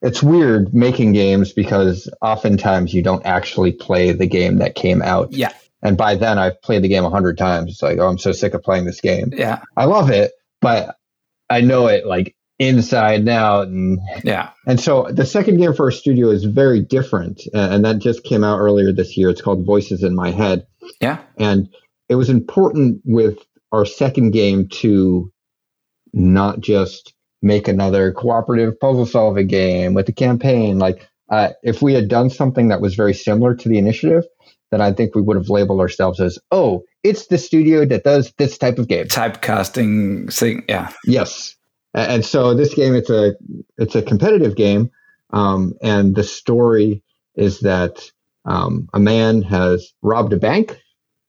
It's 0.05 0.23
weird 0.23 0.75
making 0.75 1.13
games 1.13 1.53
because 1.53 2.09
oftentimes 2.21 2.93
you 2.95 3.03
don't 3.03 3.25
actually 3.27 3.73
play 3.73 4.13
the 4.13 4.27
game 4.27 4.59
that 4.59 4.75
came 4.75 5.03
out. 5.03 5.33
yeah 5.33 5.53
And 5.83 5.97
by 5.97 6.15
then 6.15 6.39
I've 6.39 6.61
played 6.63 6.83
the 6.83 6.89
game 6.89 7.05
a 7.05 7.11
hundred 7.11 7.39
times. 7.39 7.73
It's 7.73 7.83
like, 7.83 7.99
oh, 7.99 8.07
I'm 8.07 8.19
so 8.19 8.33
sick 8.33 8.55
of 8.55 8.63
playing 8.63 8.85
this 8.85 9.01
game. 9.01 9.31
yeah 9.33 9.63
I 9.77 9.87
love 9.87 10.11
it, 10.11 10.33
but 10.61 10.97
I 11.49 11.63
know 11.63 11.87
it 11.89 12.07
like 12.07 12.37
inside 12.59 13.21
and 13.21 13.29
out 13.29 13.67
and 13.67 13.99
yeah 14.23 14.51
and 14.65 14.79
so 14.79 15.09
the 15.11 15.27
second 15.27 15.57
game 15.57 15.75
for 15.75 15.87
our 15.87 15.91
studio 15.91 16.29
is 16.29 16.45
very 16.45 16.81
different, 16.81 17.41
and 17.53 17.85
that 17.85 17.99
just 17.99 18.23
came 18.25 18.45
out 18.45 18.59
earlier 18.59 18.93
this 18.93 19.17
year. 19.17 19.31
It's 19.31 19.43
called 19.43 19.65
Voices 19.67 20.05
in 20.05 20.15
My 20.15 20.31
Head, 20.31 20.67
yeah 21.01 21.19
and 21.39 21.69
it 22.11 22.17
was 22.17 22.29
important 22.29 23.01
with 23.05 23.39
our 23.73 23.87
second 23.87 24.33
game 24.33 24.69
to 24.69 25.33
not 26.13 26.61
just 26.61 27.14
make 27.45 27.68
another 27.68 28.12
cooperative 28.12 28.78
puzzle 28.80 29.07
solving 29.07 29.47
game 29.47 29.95
with 29.95 30.07
the 30.07 30.12
campaign. 30.12 30.78
Like 30.78 31.09
uh, 31.30 31.51
if 31.62 31.82
we 31.82 31.95
had 31.95 32.09
done 32.09 32.30
something 32.30 32.68
that 32.68 32.80
was 32.80 32.95
very 32.95 33.14
similar 33.14 33.55
to 33.55 33.68
the 33.68 33.78
initiative, 33.78 34.24
then 34.70 34.80
I 34.80 34.92
think 34.92 35.14
we 35.14 35.22
would 35.22 35.36
have 35.36 35.49
labeled 35.49 35.80
ourselves 35.80 36.20
as, 36.20 36.38
oh, 36.51 36.82
it's 37.05 37.26
the 37.26 37.38
studio 37.38 37.84
that 37.84 38.03
does 38.03 38.32
this 38.38 38.59
type 38.59 38.78
of 38.78 38.88
game. 38.88 39.07
typecasting 39.07 40.32
thing 40.32 40.64
yeah 40.68 40.90
Yes, 41.05 41.55
and 41.92 42.24
so 42.24 42.55
this 42.55 42.74
game 42.74 42.95
it's 42.95 43.11
a 43.11 43.34
it's 43.78 43.95
a 43.95 44.03
competitive 44.03 44.57
game, 44.57 44.90
um, 45.32 45.74
and 45.82 46.16
the 46.16 46.24
story 46.24 47.03
is 47.36 47.61
that 47.61 48.11
um, 48.47 48.88
a 48.95 48.99
man 48.99 49.42
has 49.42 49.92
robbed 50.03 50.32
a 50.32 50.38
bank, 50.38 50.80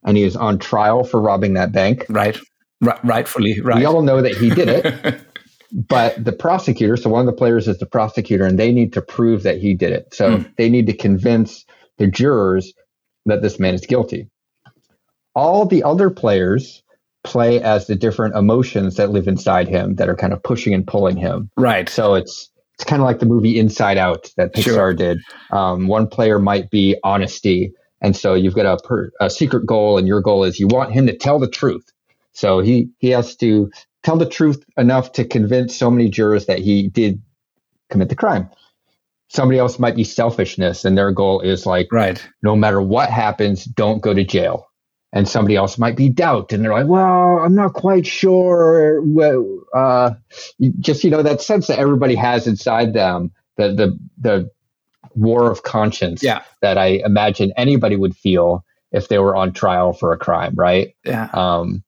and 0.05 0.18
he 0.18 0.24
is 0.24 0.36
on 0.36 0.57
trial 0.57 1.03
for 1.03 1.22
robbing 1.22 1.53
that 1.53 1.72
bank. 1.72 2.05
right 2.09 2.39
Ri- 2.82 2.93
rightfully 3.03 3.59
right 3.61 3.80
We 3.80 3.86
all 3.86 4.01
know 4.01 4.22
that 4.22 4.36
he 4.36 4.49
did 4.49 4.70
it, 4.70 5.22
but 5.76 6.24
the 6.24 6.32
prosecutor, 6.32 6.98
so 6.98 7.10
one 7.10 7.20
of 7.22 7.26
the 7.28 7.34
players 7.38 7.68
is 7.68 7.80
the 7.80 7.86
prosecutor, 7.86 8.46
and 8.46 8.58
they 8.58 8.72
need 8.72 8.94
to 8.94 9.02
prove 9.02 9.44
that 9.44 9.60
he 9.60 9.74
did 9.74 9.92
it. 9.92 10.14
So 10.16 10.38
Hmm. 10.40 10.44
they 10.58 10.70
need 10.70 10.88
to 10.88 10.94
convince 10.94 11.66
the 11.98 12.08
jurors 12.08 12.74
that 13.26 13.42
this 13.42 13.60
man 13.60 13.76
is 13.76 13.86
guilty. 13.86 14.30
All 15.36 15.66
the 15.66 15.84
other 15.84 16.10
players 16.10 16.82
play 17.24 17.62
as 17.62 17.88
the 17.88 17.96
different 17.96 18.36
emotions 18.36 18.96
that 18.96 19.12
live 19.12 19.28
inside 19.28 19.68
him 19.68 19.96
that 19.96 20.08
are 20.10 20.16
kind 20.16 20.32
of 20.34 20.42
pushing 20.44 20.74
and 20.74 20.88
pulling 20.88 21.18
him. 21.18 21.50
Right. 21.58 21.90
So 21.90 22.16
it's 22.16 22.50
it's 22.76 22.84
kind 22.86 23.02
of 23.02 23.06
like 23.06 23.20
the 23.20 23.26
movie 23.26 23.58
Inside 23.60 23.98
Out 23.98 24.30
that 24.38 24.54
Pixar 24.54 24.64
Sure. 24.64 24.94
did. 24.94 25.20
Um, 25.52 25.88
one 25.88 26.08
player 26.08 26.40
might 26.40 26.70
be 26.70 26.98
honesty, 27.04 27.72
and 28.02 28.16
so 28.16 28.34
you've 28.34 28.54
got 28.56 28.66
a, 28.66 28.78
per, 28.86 29.12
a 29.22 29.30
secret 29.30 29.66
goal, 29.66 29.98
and 29.98 30.08
your 30.08 30.22
goal 30.22 30.44
is 30.44 30.60
you 30.60 30.68
want 30.68 30.92
him 30.94 31.08
to 31.08 31.16
tell 31.18 31.40
the 31.40 31.48
truth. 31.50 31.86
So 32.34 32.60
he 32.60 32.90
he 33.00 33.10
has 33.12 33.36
to 33.38 33.72
tell 34.06 34.16
the 34.18 34.26
truth 34.30 34.64
enough 34.78 35.12
to 35.14 35.26
convince 35.26 35.76
so 35.76 35.91
many 35.91 36.10
jurors 36.10 36.45
that 36.45 36.60
he 36.60 36.88
did 36.88 37.22
commit 37.89 38.08
the 38.10 38.16
crime. 38.16 38.49
Somebody 39.30 39.60
else 39.60 39.80
might 39.80 39.95
be 39.95 40.03
selfishness, 40.03 40.86
and 40.86 40.97
their 40.97 41.12
goal 41.12 41.41
is 41.41 41.66
like 41.66 41.91
Right. 41.91 42.24
no 42.43 42.56
matter 42.56 42.82
what 42.82 43.10
happens, 43.10 43.66
don't 43.66 44.01
go 44.01 44.14
to 44.14 44.24
jail. 44.24 44.68
And 45.12 45.28
somebody 45.28 45.56
else 45.56 45.78
might 45.78 45.95
be 45.97 46.10
doubt, 46.10 46.51
and 46.53 46.64
they're 46.64 46.74
like, 46.74 46.88
"Well, 46.88 47.39
I'm 47.39 47.56
not 47.56 47.74
quite 47.74 48.06
sure." 48.06 49.01
Well, 49.01 49.62
uh, 49.74 50.12
just 50.80 51.03
you 51.06 51.10
know 51.10 51.24
that 51.24 51.41
sense 51.41 51.68
that 51.68 51.80
everybody 51.80 52.16
has 52.16 52.47
inside 52.47 52.93
them, 52.93 53.32
the 53.58 53.70
the 53.74 53.99
the 54.18 54.51
war 55.16 55.49
of 55.49 55.64
conscience 55.64 56.22
Yeah. 56.22 56.41
that 56.62 56.78
I 56.78 56.99
imagine 57.06 57.53
anybody 57.56 57.95
would 57.95 58.16
feel 58.16 58.66
if 58.91 59.08
they 59.08 59.18
were 59.20 59.36
on 59.36 59.53
trial 59.53 59.93
for 59.93 60.12
a 60.12 60.18
crime, 60.18 60.53
right? 60.56 60.93
Yeah. 61.06 61.30
Um, 61.34 61.84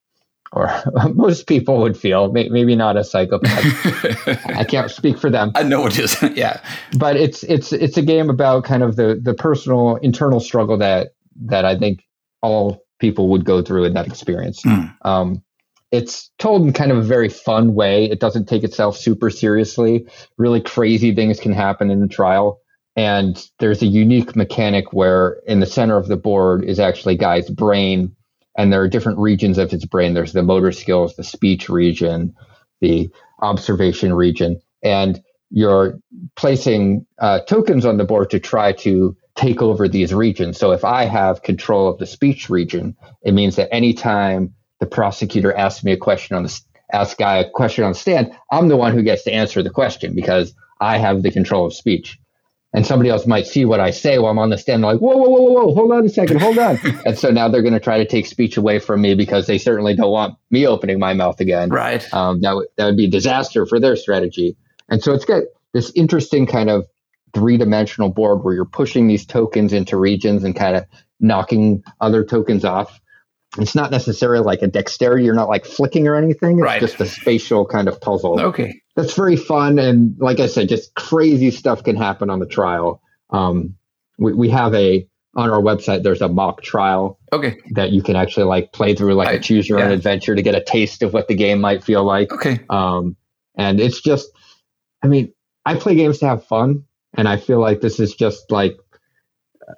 or 0.52 0.70
most 1.14 1.48
people 1.48 1.80
would 1.80 1.98
feel, 1.98 2.32
maybe 2.32 2.76
not 2.76 2.98
a 2.98 3.04
psychopath. 3.04 4.48
I 4.48 4.64
can't 4.64 4.90
speak 4.90 5.18
for 5.18 5.30
them 5.30 5.52
I 5.56 5.64
know 5.64 5.86
it 5.86 5.98
is. 6.00 6.16
Yeah. 6.36 6.62
but 6.98 7.16
it's 7.16 7.44
it's 7.44 7.74
it's 7.74 7.98
a 7.98 8.02
game 8.02 8.30
about 8.30 8.64
kind 8.64 8.84
of 8.84 8.96
the 8.96 9.20
the 9.22 9.34
personal 9.34 9.96
internal 9.98 10.40
struggle 10.40 10.78
that 10.78 11.10
that 11.46 11.66
I 11.66 11.78
think 11.78 12.04
all 12.42 12.84
people 13.00 13.30
would 13.30 13.46
go 13.46 13.62
through 13.62 13.86
in 13.86 13.94
that 13.94 14.08
experience. 14.08 14.62
Mm. 14.64 14.94
Um, 15.04 15.44
it's 15.92 16.30
told 16.38 16.64
in 16.64 16.74
kind 16.74 16.92
of 16.92 16.98
a 16.98 17.02
very 17.02 17.30
fun 17.30 17.74
way. 17.74 18.06
It 18.06 18.20
doesn't 18.20 18.48
take 18.48 18.64
itself 18.64 18.98
super 18.98 19.30
seriously. 19.30 20.06
Really 20.38 20.62
crazy 20.62 21.16
things 21.16 21.40
can 21.40 21.54
happen 21.54 21.90
in 21.90 22.02
the 22.02 22.08
trial. 22.08 22.60
And 22.96 23.42
there's 23.60 23.84
a 23.84 23.88
unique 23.88 24.36
mechanic 24.36 24.92
where 24.92 25.40
in 25.48 25.60
the 25.60 25.68
center 25.68 25.98
of 25.98 26.08
the 26.08 26.18
board 26.18 26.66
is 26.66 26.80
actually 26.80 27.16
Guy's 27.16 27.50
brain, 27.50 28.16
and 28.58 28.74
there 28.74 28.82
are 28.82 28.88
different 28.88 29.20
regions 29.20 29.58
of 29.58 29.72
his 29.72 29.86
brain. 29.86 30.14
There's 30.14 30.34
the 30.34 30.44
motor 30.44 30.72
skills, 30.72 31.16
the 31.16 31.24
speech 31.24 31.70
region, 31.70 32.36
the 32.82 33.10
observation 33.42 34.14
region, 34.14 34.60
and 34.84 35.22
you're 35.50 36.00
placing 36.36 37.06
uh, 37.20 37.40
tokens 37.48 37.86
on 37.86 37.98
the 37.98 38.04
board 38.04 38.30
to 38.32 38.40
try 38.40 38.74
to 38.74 39.16
take 39.36 39.62
over 39.62 39.88
these 39.88 40.14
regions. 40.14 40.58
So 40.58 40.72
if 40.72 40.84
I 40.84 41.06
have 41.06 41.44
control 41.44 41.88
of 41.88 42.00
the 42.00 42.08
speech 42.08 42.50
region, 42.50 42.96
it 43.24 43.34
means 43.34 43.56
that 43.56 43.74
anytime 43.74 44.54
the 44.80 44.88
prosecutor 44.88 45.54
asks 45.54 45.84
me 45.84 45.92
a 45.92 45.98
question 45.98 46.36
on 46.36 46.44
the 46.44 46.60
asks 46.92 47.16
guy 47.16 47.38
a 47.38 47.50
question 47.50 47.84
on 47.84 47.92
the 47.92 47.98
stand, 47.98 48.32
I'm 48.52 48.68
the 48.68 48.78
one 48.78 48.94
who 48.94 49.04
gets 49.04 49.24
to 49.24 49.32
answer 49.32 49.62
the 49.62 49.70
question 49.70 50.16
because 50.16 50.54
I 50.80 50.98
have 50.98 51.22
the 51.22 51.32
control 51.32 51.66
of 51.66 51.74
speech. 51.74 52.20
And 52.78 52.86
somebody 52.86 53.10
else 53.10 53.26
might 53.26 53.48
see 53.48 53.66
what 53.66 53.80
I 53.80 53.90
say 53.90 54.20
while 54.20 54.30
I'm 54.30 54.38
on 54.38 54.52
the 54.52 54.58
stand, 54.60 54.84
like, 54.84 55.00
whoa, 55.00 55.18
whoa, 55.18 55.30
whoa, 55.30 55.52
whoa, 55.52 55.74
hold 55.74 55.92
on 55.92 56.06
a 56.06 56.10
second, 56.10 56.40
hold 56.40 56.60
on. 56.60 56.78
and 57.08 57.18
so 57.18 57.32
now 57.32 57.50
they're 57.50 57.64
going 57.64 57.74
to 57.74 57.80
try 57.80 57.98
to 57.98 58.06
take 58.06 58.28
speech 58.28 58.56
away 58.56 58.78
from 58.78 59.02
me 59.02 59.16
because 59.16 59.48
they 59.48 59.58
certainly 59.58 59.96
don't 59.96 60.12
want 60.12 60.36
me 60.52 60.68
opening 60.68 61.00
my 61.00 61.16
mouth 61.16 61.40
again 61.40 61.70
Right. 61.70 62.06
um, 62.14 62.42
that 62.42 62.56
would 62.56 62.68
that 62.78 62.86
would 62.86 62.98
be 62.98 63.06
a 63.06 63.10
disaster 63.10 63.66
for 63.66 63.80
their 63.80 63.96
strategy. 63.96 64.56
And 64.90 65.02
so 65.02 65.14
it's 65.14 65.26
got 65.26 65.42
this 65.74 65.92
interesting 65.96 66.46
kind 66.46 66.70
of 66.70 66.86
three 67.34 67.58
dimensional 67.58 68.10
board 68.12 68.44
where 68.44 68.54
you're 68.54 68.64
pushing 68.66 69.08
these 69.08 69.26
tokens 69.26 69.74
into 69.74 69.98
regions 69.98 70.44
and 70.44 70.56
kind 70.56 70.76
of 70.78 70.86
knocking 71.20 71.84
other 72.00 72.24
tokens 72.24 72.64
off. 72.64 73.02
It's 73.58 73.74
not 73.74 73.90
necessarily 73.90 74.44
like 74.46 74.62
a 74.62 74.68
dexterity. 74.68 75.26
You're 75.26 75.34
not 75.34 75.50
like 75.50 75.66
flicking 75.66 76.08
or 76.08 76.16
anything. 76.16 76.60
It's 76.60 76.64
Right. 76.64 76.80
just 76.80 77.02
a 77.02 77.08
spatial 77.08 77.66
kind 77.66 77.88
of 77.88 78.00
puzzle. 78.02 78.40
Okay. 78.40 78.82
That's 78.98 79.14
very 79.14 79.38
fun. 79.38 79.80
And 79.80 80.18
like 80.20 80.42
I 80.42 80.48
said, 80.48 80.68
just 80.68 80.94
crazy 80.96 81.52
stuff 81.52 81.84
can 81.84 81.96
happen 81.96 82.30
on 82.30 82.40
the 82.40 82.46
trial. 82.48 83.02
Um, 83.30 83.76
we, 84.18 84.34
we 84.34 84.50
have 84.50 84.74
a, 84.74 85.08
on 85.36 85.52
our 85.52 85.62
website, 85.62 86.02
there's 86.02 86.22
a 86.22 86.28
mock 86.28 86.64
trial 86.64 87.20
Okay. 87.32 87.58
that 87.76 87.92
you 87.92 88.02
can 88.02 88.16
actually 88.16 88.46
like 88.46 88.74
play 88.74 88.96
through 88.96 89.14
like 89.14 89.28
I- 89.30 89.34
a 89.34 89.40
choose 89.40 89.70
your 89.70 89.80
own 89.80 89.92
adventure 89.92 90.36
to 90.36 90.42
get 90.42 90.56
a 90.56 90.64
taste 90.64 91.04
of 91.04 91.14
what 91.14 91.28
the 91.28 91.36
game 91.36 91.62
might 91.62 91.84
feel 91.84 92.04
like. 92.04 92.34
Okay. 92.34 92.60
Um, 92.72 93.16
and 93.56 93.80
it's 93.80 94.02
just, 94.02 94.28
I 95.04 95.08
mean, 95.08 95.32
I 95.66 95.76
play 95.76 95.96
games 95.96 96.18
to 96.20 96.28
have 96.28 96.46
fun, 96.46 96.84
and 97.16 97.28
I 97.28 97.38
feel 97.38 97.60
like 97.60 97.82
this 97.82 98.00
is 98.00 98.16
just 98.16 98.52
like 98.52 98.78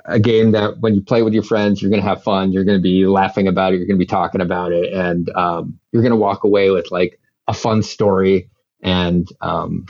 a 0.05 0.20
game 0.20 0.51
that 0.51 0.80
when 0.80 0.95
you 0.95 1.01
play 1.01 1.24
with 1.24 1.34
your 1.34 1.43
friends, 1.43 1.82
you're 1.82 1.89
going 1.89 2.01
to 2.01 2.07
have 2.07 2.24
fun. 2.24 2.51
You're 2.53 2.63
going 2.63 2.78
to 2.78 2.82
be 2.82 3.05
laughing 3.05 3.47
about 3.47 3.74
it. 3.74 3.78
You're 3.78 3.88
going 3.88 3.97
to 3.97 4.05
be 4.05 4.05
talking 4.05 4.39
about 4.39 4.72
it, 4.72 4.93
and 4.93 5.30
um, 5.36 5.80
you're 5.91 6.03
going 6.03 6.11
to 6.11 6.17
walk 6.17 6.43
away 6.45 6.70
with 6.70 6.91
like 6.91 7.20
a 7.47 7.53
fun 7.53 7.82
story 7.84 8.49
and 8.82 9.27
um, 9.41 9.86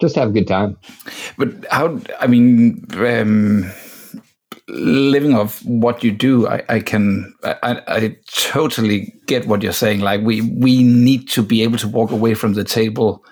just 0.00 0.16
have 0.16 0.28
a 0.28 0.32
good 0.32 0.46
time. 0.46 0.76
But 1.36 1.66
how? 1.70 2.00
I 2.20 2.26
mean, 2.26 2.86
um, 2.96 3.70
living 4.68 5.34
off 5.34 5.64
what 5.64 6.04
you 6.04 6.12
do, 6.12 6.46
I, 6.46 6.62
I 6.68 6.80
can, 6.80 7.34
I, 7.42 7.80
I 7.88 8.16
totally 8.30 9.14
get 9.26 9.46
what 9.46 9.62
you're 9.62 9.72
saying. 9.72 10.00
Like 10.00 10.20
we 10.22 10.42
we 10.42 10.82
need 10.82 11.28
to 11.30 11.42
be 11.42 11.62
able 11.62 11.78
to 11.78 11.88
walk 11.88 12.10
away 12.10 12.34
from 12.34 12.54
the 12.54 12.64
table, 12.64 13.24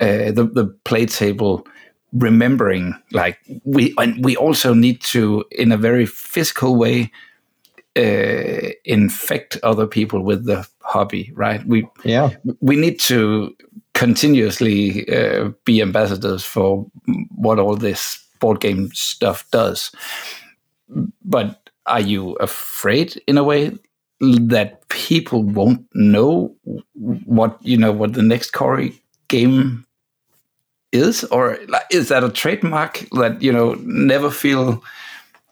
uh, 0.00 0.32
the 0.32 0.48
the 0.52 0.66
play 0.84 1.06
table, 1.06 1.66
remembering 2.12 2.94
like 3.12 3.38
we 3.64 3.94
and 3.98 4.24
we 4.24 4.36
also 4.36 4.74
need 4.74 5.00
to 5.02 5.44
in 5.50 5.72
a 5.72 5.76
very 5.76 6.06
physical 6.06 6.76
way 6.76 7.10
uh, 7.96 8.70
infect 8.84 9.58
other 9.62 9.86
people 9.86 10.22
with 10.22 10.44
the 10.44 10.66
hobby, 10.80 11.32
right? 11.34 11.66
We 11.66 11.88
Yeah, 12.04 12.30
we 12.60 12.76
need 12.76 13.00
to 13.00 13.56
continuously 13.96 15.08
uh, 15.08 15.50
be 15.64 15.80
ambassadors 15.80 16.44
for 16.44 16.86
what 17.34 17.58
all 17.58 17.76
this 17.76 18.22
board 18.40 18.60
game 18.60 18.90
stuff 18.92 19.50
does. 19.50 19.90
But 21.24 21.70
are 21.86 22.00
you 22.00 22.34
afraid, 22.34 23.20
in 23.26 23.38
a 23.38 23.42
way, 23.44 23.72
that 24.20 24.86
people 24.88 25.42
won't 25.42 25.86
know 25.94 26.54
what 26.94 27.58
you 27.62 27.76
know 27.76 27.92
what 27.92 28.12
the 28.12 28.22
next 28.22 28.50
Corey 28.52 28.92
game 29.28 29.86
is, 30.92 31.24
or 31.24 31.58
is 31.90 32.08
that 32.08 32.24
a 32.24 32.30
trademark 32.30 33.04
that 33.12 33.42
you 33.42 33.52
know 33.52 33.74
never 33.84 34.30
feel 34.30 34.82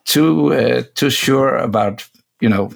too 0.05 0.53
uh, 0.53 0.83
too 0.95 1.11
sure 1.11 1.57
about 1.57 2.07
you 2.41 2.49
know 2.49 2.71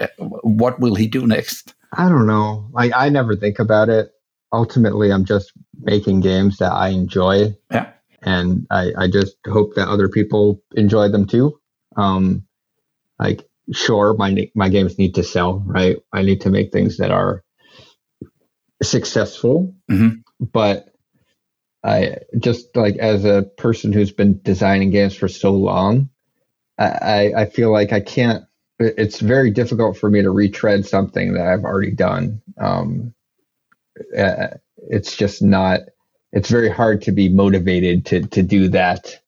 uh, 0.00 0.08
what 0.18 0.80
will 0.80 0.96
he 0.96 1.06
do 1.06 1.26
next? 1.26 1.74
I 1.92 2.08
don't 2.08 2.26
know. 2.26 2.66
Like 2.72 2.92
I 2.94 3.08
never 3.08 3.36
think 3.36 3.58
about 3.58 3.88
it. 3.88 4.12
Ultimately, 4.52 5.10
I'm 5.12 5.24
just 5.24 5.52
making 5.80 6.20
games 6.20 6.58
that 6.58 6.72
I 6.72 6.88
enjoy. 6.90 7.56
Yeah. 7.70 7.92
and 8.22 8.66
I, 8.70 8.92
I 8.96 9.08
just 9.08 9.36
hope 9.46 9.74
that 9.74 9.88
other 9.88 10.08
people 10.08 10.62
enjoy 10.76 11.08
them 11.08 11.26
too. 11.26 11.58
Um, 11.96 12.46
like, 13.18 13.48
sure, 13.72 14.14
my 14.14 14.50
my 14.54 14.68
games 14.68 14.98
need 14.98 15.14
to 15.16 15.24
sell, 15.24 15.62
right? 15.66 15.96
I 16.12 16.22
need 16.22 16.42
to 16.42 16.50
make 16.50 16.72
things 16.72 16.98
that 16.98 17.10
are 17.10 17.42
successful, 18.82 19.74
Mhm. 19.90 20.22
but 20.40 20.86
I 21.84 22.18
just 22.38 22.76
like 22.76 22.96
as 22.96 23.24
a 23.24 23.42
person 23.56 23.92
who's 23.92 24.12
been 24.12 24.40
designing 24.42 24.90
games 24.90 25.14
for 25.16 25.28
so 25.28 25.52
long, 25.52 26.10
I, 26.78 26.86
I 26.86 27.32
I 27.42 27.46
feel 27.46 27.72
like 27.72 27.92
I 27.92 28.00
can't. 28.00 28.44
It's 28.78 29.20
very 29.20 29.50
difficult 29.50 29.96
for 29.96 30.10
me 30.10 30.22
to 30.22 30.30
retread 30.30 30.86
something 30.86 31.34
that 31.34 31.46
I've 31.46 31.64
already 31.64 31.92
done. 31.92 32.42
Um, 32.58 33.14
uh, 34.16 34.48
it's 34.90 35.16
just 35.16 35.42
not 35.42 35.80
it's 36.32 36.48
very 36.48 36.70
hard 36.70 37.02
to 37.02 37.12
be 37.12 37.28
motivated 37.28 38.06
to 38.06 38.22
to 38.28 38.42
do 38.42 38.68
that. 38.68 39.20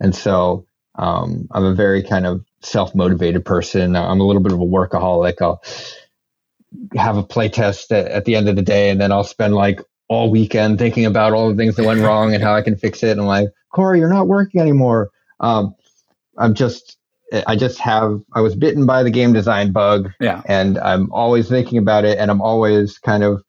And 0.00 0.14
so 0.14 0.66
um, 0.96 1.46
i'm 1.52 1.64
a 1.64 1.74
very 1.74 2.02
kind 2.02 2.26
of 2.26 2.44
self-motivated 2.62 3.44
person. 3.44 3.94
I'm 3.96 4.20
a 4.20 4.26
little 4.26 4.42
bit 4.42 4.52
of 4.52 4.60
a 4.60 4.64
workaholic. 4.64 5.40
I'll 5.40 5.62
have 6.96 7.16
a 7.16 7.22
play 7.22 7.48
test 7.48 7.92
at, 7.92 8.06
at 8.10 8.24
the 8.24 8.34
end 8.34 8.48
of 8.48 8.56
the 8.56 8.62
day 8.62 8.90
and 8.90 9.00
then 9.00 9.12
i'll 9.12 9.24
spend 9.24 9.54
like 9.54 9.80
all 10.08 10.30
weekend 10.30 10.78
thinking 10.78 11.06
about 11.06 11.32
all 11.32 11.48
the 11.48 11.54
things 11.56 11.76
that 11.76 11.84
went 11.84 12.00
wrong 12.00 12.34
and 12.34 12.42
how 12.42 12.54
i 12.54 12.62
can 12.62 12.76
fix 12.76 13.02
it. 13.02 13.10
And 13.12 13.20
i'm 13.20 13.26
like 13.26 13.48
corey 13.72 13.98
you're 13.98 14.08
not 14.12 14.26
working 14.28 14.60
anymore. 14.60 15.10
Um, 15.40 15.74
i'm 16.38 16.54
just 16.54 16.96
i 17.46 17.56
just 17.56 17.78
have 17.78 18.20
i 18.34 18.40
was 18.40 18.54
bitten 18.54 18.86
by 18.86 19.02
the 19.02 19.10
game 19.10 19.32
design 19.32 19.72
bug 19.72 20.10
Yeah. 20.20 20.42
and 20.46 20.78
i'm 20.78 21.10
always 21.12 21.48
thinking 21.48 21.78
about 21.78 22.04
it 22.04 22.18
and 22.18 22.30
i'm 22.30 22.40
always 22.42 22.98
kind 22.98 23.22
of 23.24 23.42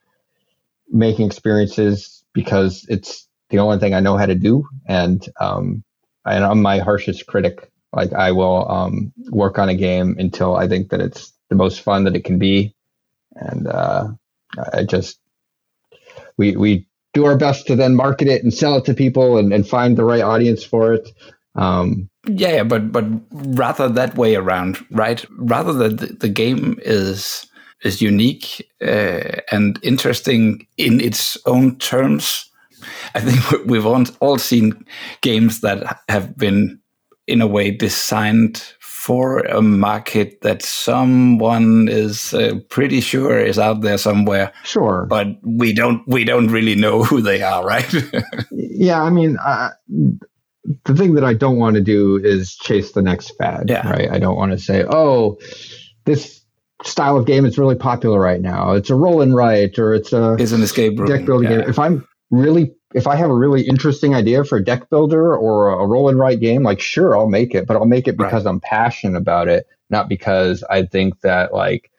making 0.89 1.27
experiences 1.27 2.23
because 2.33 2.85
it's 2.89 3.27
the 3.49 3.59
only 3.59 3.79
thing 3.79 3.93
I 3.93 3.99
know 3.99 4.17
how 4.17 4.25
to 4.25 4.35
do. 4.35 4.67
And 4.88 5.27
um, 5.39 5.83
and 6.25 6.43
I'm 6.43 6.61
my 6.61 6.79
harshest 6.79 7.27
critic. 7.27 7.71
Like 7.93 8.13
I 8.13 8.31
will 8.31 8.69
um, 8.69 9.13
work 9.29 9.57
on 9.57 9.69
a 9.69 9.75
game 9.75 10.15
until 10.19 10.55
I 10.55 10.67
think 10.67 10.89
that 10.89 10.99
it's 10.99 11.33
the 11.49 11.55
most 11.55 11.81
fun 11.81 12.03
that 12.03 12.15
it 12.15 12.25
can 12.25 12.38
be. 12.38 12.75
And 13.35 13.67
uh, 13.67 14.09
I 14.73 14.83
just 14.83 15.19
we 16.38 16.55
we 16.55 16.88
do 17.13 17.25
our 17.25 17.38
best 17.38 17.67
to 17.67 17.75
then 17.75 17.95
market 17.95 18.27
it 18.27 18.43
and 18.43 18.53
sell 18.53 18.77
it 18.77 18.85
to 18.85 18.93
people 18.93 19.38
and, 19.38 19.53
and 19.53 19.67
find 19.67 19.97
the 19.97 20.05
right 20.05 20.21
audience 20.21 20.63
for 20.63 20.93
it. 20.93 21.09
Um, 21.55 22.09
yeah, 22.27 22.63
but 22.63 22.91
but 22.91 23.05
rather 23.31 23.89
that 23.89 24.15
way 24.15 24.35
around, 24.35 24.85
right? 24.91 25.25
Rather 25.38 25.73
that 25.73 25.97
the, 25.97 26.07
the 26.07 26.29
game 26.29 26.77
is 26.83 27.47
is 27.84 28.01
unique 28.01 28.67
uh, 28.82 29.41
and 29.51 29.80
interesting 29.84 30.67
in 30.78 30.99
its 30.99 31.38
own 31.45 31.78
terms. 31.78 32.49
I 33.15 33.21
think 33.21 33.65
we've 33.65 33.86
all, 33.86 34.03
all 34.19 34.38
seen 34.38 34.86
games 35.21 35.61
that 35.61 35.99
have 36.09 36.38
been, 36.38 36.80
in 37.28 37.41
a 37.41 37.47
way, 37.47 37.71
designed 37.71 38.63
for 39.07 39.39
a 39.39 39.61
market 39.61 40.41
that 40.41 40.61
someone 40.61 41.88
is 41.88 42.34
uh, 42.34 42.55
pretty 42.69 42.99
sure 42.99 43.39
is 43.39 43.57
out 43.57 43.82
there 43.82 43.97
somewhere. 43.97 44.51
Sure, 44.63 45.05
but 45.09 45.28
we 45.43 45.71
don't 45.71 46.05
we 46.07 46.25
don't 46.25 46.49
really 46.49 46.75
know 46.75 47.03
who 47.03 47.21
they 47.21 47.41
are, 47.41 47.65
right? 47.65 47.93
yeah, 48.51 49.01
I 49.01 49.09
mean, 49.09 49.38
uh, 49.38 49.69
the 50.84 50.95
thing 50.95 51.13
that 51.15 51.23
I 51.23 51.34
don't 51.34 51.57
want 51.57 51.75
to 51.75 51.82
do 51.82 52.17
is 52.17 52.55
chase 52.55 52.91
the 52.91 53.01
next 53.01 53.32
fad. 53.38 53.69
Yeah. 53.69 53.89
Right. 53.89 54.11
I 54.11 54.19
don't 54.19 54.36
want 54.36 54.51
to 54.51 54.57
say, 54.57 54.84
oh, 54.89 55.38
this 56.05 56.36
style 56.84 57.17
of 57.17 57.25
game 57.25 57.45
is 57.45 57.57
really 57.57 57.75
popular 57.75 58.19
right 58.19 58.41
now. 58.41 58.73
It's 58.73 58.89
a 58.89 58.95
roll 58.95 59.21
and 59.21 59.36
write 59.36 59.80
or 59.80 59.93
it's 59.93 60.13
a 60.13 60.36
is 60.36 60.51
an 60.51 60.61
escape 60.61 60.97
room. 60.99 61.07
deck 61.07 61.25
building 61.25 61.49
yeah. 61.49 61.61
game. 61.61 61.69
If 61.69 61.80
I'm 61.80 62.07
really 62.30 62.73
if 62.93 63.07
I 63.07 63.15
have 63.15 63.30
a 63.30 63.36
really 63.36 63.67
interesting 63.67 64.15
idea 64.15 64.43
for 64.43 64.57
a 64.57 64.63
deck 64.63 64.89
builder 64.89 65.36
or 65.36 65.69
a 65.69 65.86
roll 65.86 66.09
and 66.09 66.17
write 66.17 66.39
game, 66.39 66.63
like 66.63 66.80
sure 66.80 67.17
I'll 67.17 67.28
make 67.28 67.53
it, 67.53 67.67
but 67.67 67.75
I'll 67.75 67.86
make 67.86 68.07
it 68.07 68.17
because 68.17 68.45
right. 68.45 68.51
I'm 68.51 68.59
passionate 68.59 69.17
about 69.17 69.47
it, 69.47 69.67
not 69.89 70.07
because 70.07 70.63
I 70.69 70.84
think 70.84 71.21
that 71.21 71.53
like 71.53 71.91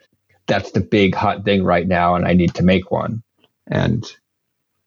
that's 0.46 0.72
the 0.72 0.80
big 0.80 1.14
hot 1.14 1.44
thing 1.44 1.62
right 1.64 1.86
now 1.86 2.14
and 2.14 2.26
I 2.26 2.32
need 2.32 2.54
to 2.54 2.62
make 2.62 2.90
one. 2.90 3.22
And 3.66 4.10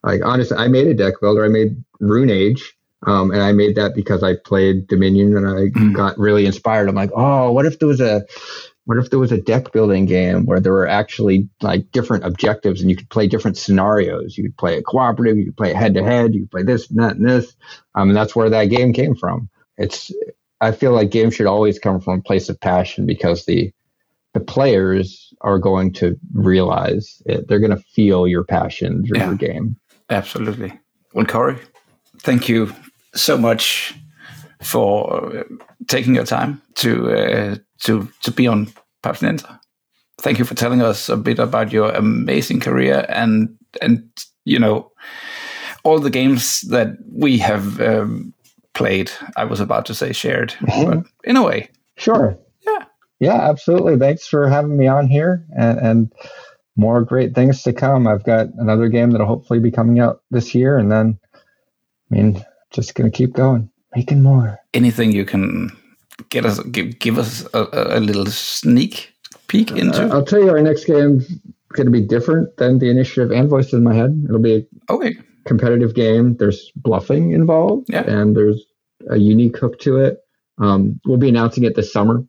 like 0.04 0.22
honestly, 0.24 0.58
I 0.58 0.68
made 0.68 0.88
a 0.88 0.94
deck 0.94 1.16
builder. 1.22 1.46
I 1.46 1.50
made 1.50 1.84
Rune 2.00 2.30
Age. 2.30 2.76
Um, 3.08 3.32
and 3.32 3.42
I 3.42 3.52
made 3.52 3.76
that 3.78 3.96
because 3.96 4.22
I 4.22 4.36
played 4.36 4.88
Dominion 4.88 5.36
and 5.36 5.48
I 5.48 5.70
mm. 5.70 5.94
got 5.96 6.20
really 6.20 6.46
inspired. 6.46 6.88
I'm 6.88 6.94
like, 6.94 7.10
oh, 7.16 7.52
what 7.52 7.66
if 7.66 7.80
there 7.80 7.88
was 7.88 8.00
a 8.00 8.24
what 8.86 8.98
if 8.98 9.10
there 9.10 9.20
was 9.20 9.32
a 9.32 9.42
deck 9.42 9.72
building 9.72 10.06
game 10.06 10.46
where 10.46 10.60
there 10.60 10.74
were 10.74 10.88
actually 10.88 11.48
like 11.62 11.92
different 11.92 12.26
objectives 12.26 12.82
and 12.82 12.90
you 12.90 12.96
could 12.96 13.10
play 13.10 13.28
different 13.28 13.58
scenarios? 13.58 14.38
You 14.38 14.44
could 14.44 14.58
play 14.58 14.78
a 14.78 14.82
cooperative, 14.82 15.38
you 15.38 15.46
could 15.46 15.58
play 15.58 15.70
it 15.72 15.76
head 15.76 15.94
to 15.94 16.04
head, 16.04 16.34
you 16.34 16.42
could 16.42 16.52
play 16.52 16.64
this 16.64 16.90
and 16.90 17.00
that 17.00 17.16
and 17.18 17.30
this. 17.30 17.56
Um, 17.96 18.10
and 18.10 18.18
that's 18.18 18.36
where 18.36 18.50
that 18.50 18.66
game 18.66 18.94
came 18.94 19.16
from. 19.16 19.50
It's 19.78 20.12
I 20.62 20.72
feel 20.72 20.94
like 20.94 21.12
games 21.12 21.36
should 21.36 21.48
always 21.48 21.80
come 21.80 22.00
from 22.00 22.20
a 22.20 22.22
place 22.24 22.50
of 22.50 22.60
passion 22.60 23.06
because 23.06 23.46
the 23.46 23.72
the 24.34 24.40
players 24.40 25.34
are 25.42 25.60
going 25.60 25.92
to 25.94 26.18
realize 26.34 27.22
it. 27.26 27.48
They're 27.48 27.60
going 27.60 27.76
to 27.76 27.84
feel 27.94 28.28
your 28.28 28.44
passion 28.44 29.06
through 29.06 29.20
yeah, 29.20 29.26
your 29.28 29.36
game. 29.36 29.76
Absolutely. 30.10 30.72
Well, 31.14 31.26
Corey, 31.26 31.58
thank 32.20 32.48
you 32.48 32.74
so 33.14 33.38
much 33.38 33.94
for 34.62 35.46
taking 35.88 36.16
your 36.16 36.26
time 36.26 36.62
to 36.76 37.12
uh, 37.12 37.56
to 37.82 38.08
to 38.24 38.32
be 38.32 38.48
on 38.48 38.72
Papsnenser. 39.04 39.60
Thank 40.20 40.40
you 40.40 40.46
for 40.46 40.56
telling 40.56 40.82
us 40.82 41.10
a 41.10 41.18
bit 41.18 41.40
about 41.40 41.72
your 41.72 41.92
amazing 41.92 42.60
career 42.60 43.06
and 43.10 43.50
and 43.82 44.04
you 44.46 44.60
know 44.60 44.92
all 45.84 46.00
the 46.00 46.10
games 46.10 46.62
that 46.62 46.90
we 47.12 47.38
have 47.40 47.82
um, 47.82 48.34
played. 48.74 49.12
I 49.36 49.46
was 49.46 49.60
about 49.60 49.86
to 49.88 49.96
say 49.96 50.14
shared, 50.14 50.52
mm-hmm. 50.52 50.90
but 50.90 51.06
in 51.24 51.38
a 51.38 51.44
way, 51.44 51.70
sure. 51.98 52.38
Yeah, 52.66 52.86
yeah, 53.20 53.50
absolutely. 53.50 53.98
Thanks 53.98 54.28
for 54.28 54.48
having 54.48 54.78
me 54.78 54.88
on 54.88 55.08
here, 55.08 55.46
and, 55.58 55.80
and 55.80 56.14
more 56.76 57.02
great 57.02 57.34
things 57.34 57.64
to 57.64 57.74
come. 57.74 58.08
I've 58.08 58.24
got 58.24 58.48
another 58.58 58.90
game 58.90 59.12
that'll 59.12 59.28
hopefully 59.28 59.60
be 59.60 59.72
coming 59.72 60.00
out 60.00 60.22
this 60.30 60.54
year, 60.54 60.78
and 60.78 60.92
then 60.92 61.20
I 62.12 62.16
mean, 62.16 62.46
just 62.70 62.94
gonna 62.94 63.10
keep 63.10 63.34
going, 63.34 63.72
making 63.96 64.22
more. 64.22 64.60
Anything 64.74 65.12
you 65.12 65.26
can 65.26 65.76
get 66.30 66.46
us 66.46 66.60
give, 66.60 67.00
give 67.00 67.18
us 67.18 67.46
a, 67.54 67.98
a 67.98 68.00
little 68.00 68.26
sneak 68.26 69.14
peek 69.48 69.72
uh, 69.72 69.76
into? 69.76 70.06
Uh, 70.06 70.10
I'll 70.10 70.26
tell 70.26 70.42
you, 70.42 70.50
our 70.50 70.62
next 70.62 70.86
game's 70.86 71.28
going 71.74 71.86
to 71.86 71.92
be 71.92 72.02
different 72.02 72.56
than 72.58 72.80
the 72.80 72.90
initiative 72.90 73.32
and 73.32 73.50
voices 73.50 73.74
in 73.74 73.84
my 73.84 73.94
head. 73.94 74.24
It'll 74.26 74.40
be 74.40 74.68
a 74.90 74.94
okay. 74.94 75.16
competitive 75.46 75.96
game. 75.96 76.36
There's 76.38 76.72
bluffing 76.76 77.32
involved, 77.32 77.88
yeah. 77.90 78.04
and 78.04 78.36
there's 78.36 78.64
a 79.10 79.18
unique 79.18 79.58
hook 79.58 79.80
to 79.80 79.98
it. 79.98 80.20
Um, 80.58 81.00
we'll 81.06 81.18
be 81.18 81.30
announcing 81.30 81.64
it 81.64 81.76
this 81.76 81.92
summer, 81.92 82.24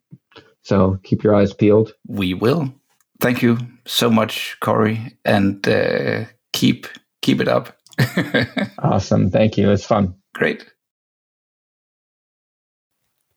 so 0.62 0.98
keep 1.02 1.22
your 1.22 1.34
eyes 1.34 1.52
peeled. 1.52 1.92
We 2.06 2.34
will. 2.34 2.72
Thank 3.20 3.42
you 3.42 3.58
so 3.86 4.10
much, 4.10 4.56
Corey, 4.60 5.16
and 5.24 5.66
uh, 5.68 6.24
keep 6.52 6.86
keep 7.20 7.40
it 7.40 7.48
up. 7.48 7.76
awesome. 8.78 9.30
Thank 9.30 9.56
you. 9.56 9.70
It's 9.70 9.84
fun. 9.84 10.14
Great. 10.34 10.66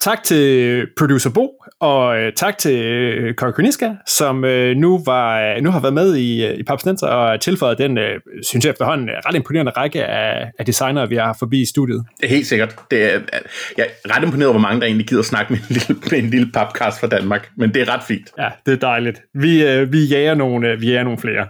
Tak 0.06 0.24
til 0.24 0.88
producer 0.98 1.30
Bo, 1.30 1.64
og 1.80 2.18
øh, 2.18 2.34
tak 2.34 2.58
til 2.58 2.86
øh, 2.86 3.36
som 4.08 4.46
øh, 4.46 4.78
nu, 4.78 5.02
var, 5.06 5.60
nu 5.62 5.72
har 5.72 5.80
været 5.80 5.94
med 5.94 6.16
i, 6.16 6.54
i 6.54 6.64
Papsnenser 6.64 7.08
og 7.08 7.42
tilføjet 7.42 7.78
den, 7.78 7.98
synes 8.44 8.66
jeg 8.66 8.72
efterhånden, 8.72 9.10
ret 9.26 9.36
imponerende 9.36 9.72
række 9.72 10.06
af, 10.06 10.52
af 10.60 10.66
designere, 10.66 11.10
vi 11.10 11.16
har 11.16 11.36
forbi 11.40 11.62
i 11.62 11.66
studiet. 11.66 12.06
Det 12.22 12.26
er 12.26 12.30
helt 12.30 12.48
sikkert. 12.48 12.76
Det 12.92 13.14
er, 13.14 13.20
jeg 13.78 13.88
er 14.06 14.18
ret 14.18 14.24
imponeret 14.24 14.48
over, 14.48 14.60
hvor 14.60 14.68
mange 14.68 14.82
der 14.82 14.88
egentlig 14.88 15.08
gider 15.08 15.24
snakke 15.24 15.54
med 15.54 15.60
en 15.60 15.66
lille, 15.70 15.96
med 16.12 16.20
en 16.20 16.30
lille 16.30 16.52
papkast 16.54 17.00
fra 17.00 17.08
Danmark, 17.08 17.50
men 17.58 17.74
det 17.74 17.82
er 17.82 17.94
ret 17.94 18.04
fint. 18.04 18.32
Ja, 18.38 18.50
det 18.66 18.74
er 18.74 18.78
dejligt. 18.78 19.22
Vi, 19.34 19.84
vi, 19.86 20.06
jager, 20.06 20.34
nogle, 20.34 20.80
vi 20.80 20.88
jager 20.88 21.04
nogle 21.04 21.20
flere. 21.20 21.48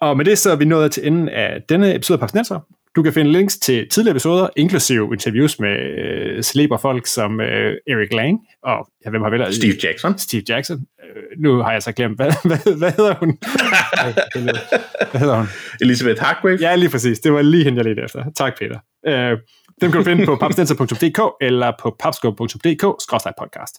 Og 0.00 0.16
med 0.16 0.24
det 0.24 0.38
så 0.38 0.50
er 0.50 0.56
vi 0.56 0.64
nået 0.64 0.92
til 0.92 1.06
enden 1.06 1.28
af 1.28 1.62
denne 1.68 1.94
episode 1.94 2.16
af 2.16 2.20
Papsnenser. 2.20 2.60
Du 2.98 3.02
kan 3.02 3.12
finde 3.12 3.32
links 3.32 3.58
til 3.58 3.88
tidligere 3.88 4.12
episoder, 4.12 4.48
inklusive 4.56 5.08
interviews 5.12 5.60
med 5.60 5.76
øh, 5.98 6.42
celebre 6.42 6.78
folk 6.78 7.06
som 7.06 7.40
øh, 7.40 7.76
Eric 7.86 8.12
Lang 8.12 8.40
og 8.62 8.88
ja, 9.04 9.10
hvem 9.10 9.22
har 9.22 9.30
vel 9.30 9.54
Steve 9.54 9.74
Jackson. 9.82 10.18
Steve 10.18 10.42
Jackson. 10.48 10.76
Øh, 11.04 11.42
nu 11.42 11.56
har 11.56 11.72
jeg 11.72 11.82
så 11.82 11.92
glemt, 11.92 12.16
hvad, 12.16 12.32
hvad, 12.44 12.76
hvad 12.76 12.92
hedder 12.92 13.14
hun? 13.14 13.28
hvad 15.10 15.20
hedder 15.20 15.36
hun? 15.36 15.46
Elizabeth 15.80 16.22
Hargrave. 16.22 16.58
Ja, 16.60 16.74
lige 16.74 16.90
præcis. 16.90 17.18
Det 17.18 17.32
var 17.32 17.42
lige 17.42 17.64
hende, 17.64 17.76
jeg 17.76 17.84
ledte 17.84 18.02
efter. 18.02 18.24
Tak, 18.36 18.58
Peter. 18.58 18.78
Øh, 19.06 19.38
dem 19.80 19.90
kan 19.90 19.98
du 20.00 20.04
finde 20.04 20.26
på 20.26 20.36
papstenser.dk 20.36 21.20
eller 21.40 21.72
på 21.82 21.96
papscope.dk-podcast. 22.00 23.74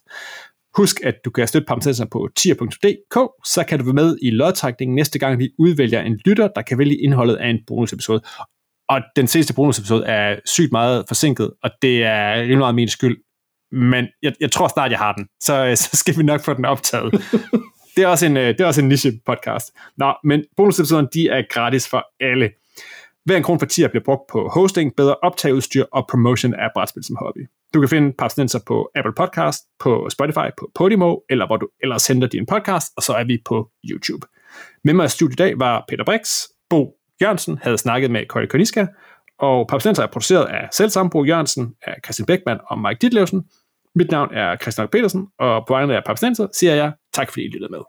Husk, 0.78 0.98
at 1.04 1.16
du 1.26 1.30
kan 1.32 1.48
støtte 1.48 1.66
Pamsenser 1.66 2.06
på 2.12 2.30
tier.dk, 2.36 3.16
så 3.46 3.64
kan 3.68 3.80
du 3.80 3.86
være 3.86 3.94
med 3.94 4.18
i 4.22 4.30
lodtrækningen 4.30 4.96
næste 4.96 5.20
gang, 5.20 5.40
vi 5.40 5.50
udvælger 5.60 6.02
en 6.02 6.20
lytter, 6.26 6.48
der 6.56 6.62
kan 6.62 6.78
vælge 6.78 6.98
indholdet 6.98 7.36
af 7.36 7.50
en 7.50 7.60
bonusepisode. 7.68 8.22
Og 8.90 9.02
den 9.16 9.28
seneste 9.28 9.54
bonusepisode 9.54 10.06
er 10.06 10.40
sygt 10.46 10.72
meget 10.72 11.06
forsinket, 11.08 11.52
og 11.64 11.72
det 11.82 12.04
er 12.04 12.34
rimelig 12.34 12.58
meget 12.58 12.76
min 12.76 12.88
skyld. 12.88 13.18
Men 13.72 14.08
jeg, 14.22 14.34
jeg 14.40 14.52
tror 14.52 14.68
snart, 14.68 14.92
jeg 14.92 15.00
har 15.00 15.14
den. 15.14 15.28
Så, 15.42 15.74
så 15.76 15.98
skal 15.98 16.18
vi 16.18 16.24
nok 16.24 16.42
få 16.42 16.54
den 16.54 16.66
optaget. 16.66 17.12
det, 17.96 18.04
er 18.04 18.08
også 18.08 18.26
en, 18.26 18.36
det 18.36 18.62
er 18.62 18.66
også 18.66 18.82
en 18.82 18.92
niche-podcast. 18.92 19.94
Nå, 19.98 20.14
men 20.24 20.44
bonusepisoderne, 20.58 21.08
de 21.14 21.30
er 21.30 21.44
gratis 21.50 21.88
for 21.88 22.06
alle. 22.20 22.50
Hver 23.26 23.38
en 23.38 23.44
krone 23.44 23.60
for 23.60 23.66
10 23.66 23.88
bliver 23.88 24.04
brugt 24.04 24.22
på 24.32 24.50
hosting, 24.54 24.96
bedre 24.98 25.16
optageudstyr 25.16 25.86
og 25.92 26.06
promotion 26.10 26.54
af 26.54 26.70
brætspil 26.76 27.04
som 27.04 27.16
hobby. 27.20 27.48
Du 27.74 27.80
kan 27.80 27.90
finde 27.90 28.14
Papsnenser 28.18 28.60
på 28.68 28.90
Apple 28.96 29.14
Podcast, 29.18 29.64
på 29.80 30.08
Spotify, 30.10 30.48
på 30.58 30.72
Podimo, 30.76 31.16
eller 31.30 31.48
hvor 31.48 31.58
du 31.58 31.68
ellers 31.84 32.08
henter 32.08 32.28
din 32.28 32.46
podcast, 32.46 32.88
og 32.98 33.04
så 33.04 33.14
er 33.14 33.24
vi 33.24 33.42
på 33.46 33.70
YouTube. 33.90 34.28
Med 34.84 34.94
mig 34.94 35.06
i 35.06 35.10
studiet 35.10 35.40
i 35.40 35.44
dag 35.44 35.60
var 35.60 35.86
Peter 35.88 36.04
Brix, 36.04 36.44
Bo 36.70 36.99
Jørgensen 37.22 37.60
havde 37.62 37.78
snakket 37.78 38.12
med 38.12 38.26
Køje 38.26 38.48
Koniska, 38.48 38.86
og 39.40 39.68
Papsnenser 39.68 40.04
er 40.04 40.08
produceret 40.08 40.46
af 40.46 40.68
selv 40.72 40.90
samme 40.90 41.10
Bo 41.10 41.24
Jørgensen, 41.24 41.76
af 41.82 41.96
Christian 42.04 42.26
Beckmann 42.26 42.60
og 42.66 42.80
Mike 42.80 42.98
Ditlevsen. 43.02 43.46
Mit 43.96 44.12
navn 44.12 44.34
er 44.34 44.58
Christian 44.58 44.88
Petersen, 44.88 45.28
og 45.40 45.66
på 45.68 45.74
vegne 45.74 45.98
af 45.98 46.04
Papsnenser 46.04 46.48
siger 46.54 46.76
jeg 46.76 46.92
tak 47.14 47.30
fordi 47.30 47.46
I 47.46 47.50
lyttede 47.50 47.72
med. 47.72 47.80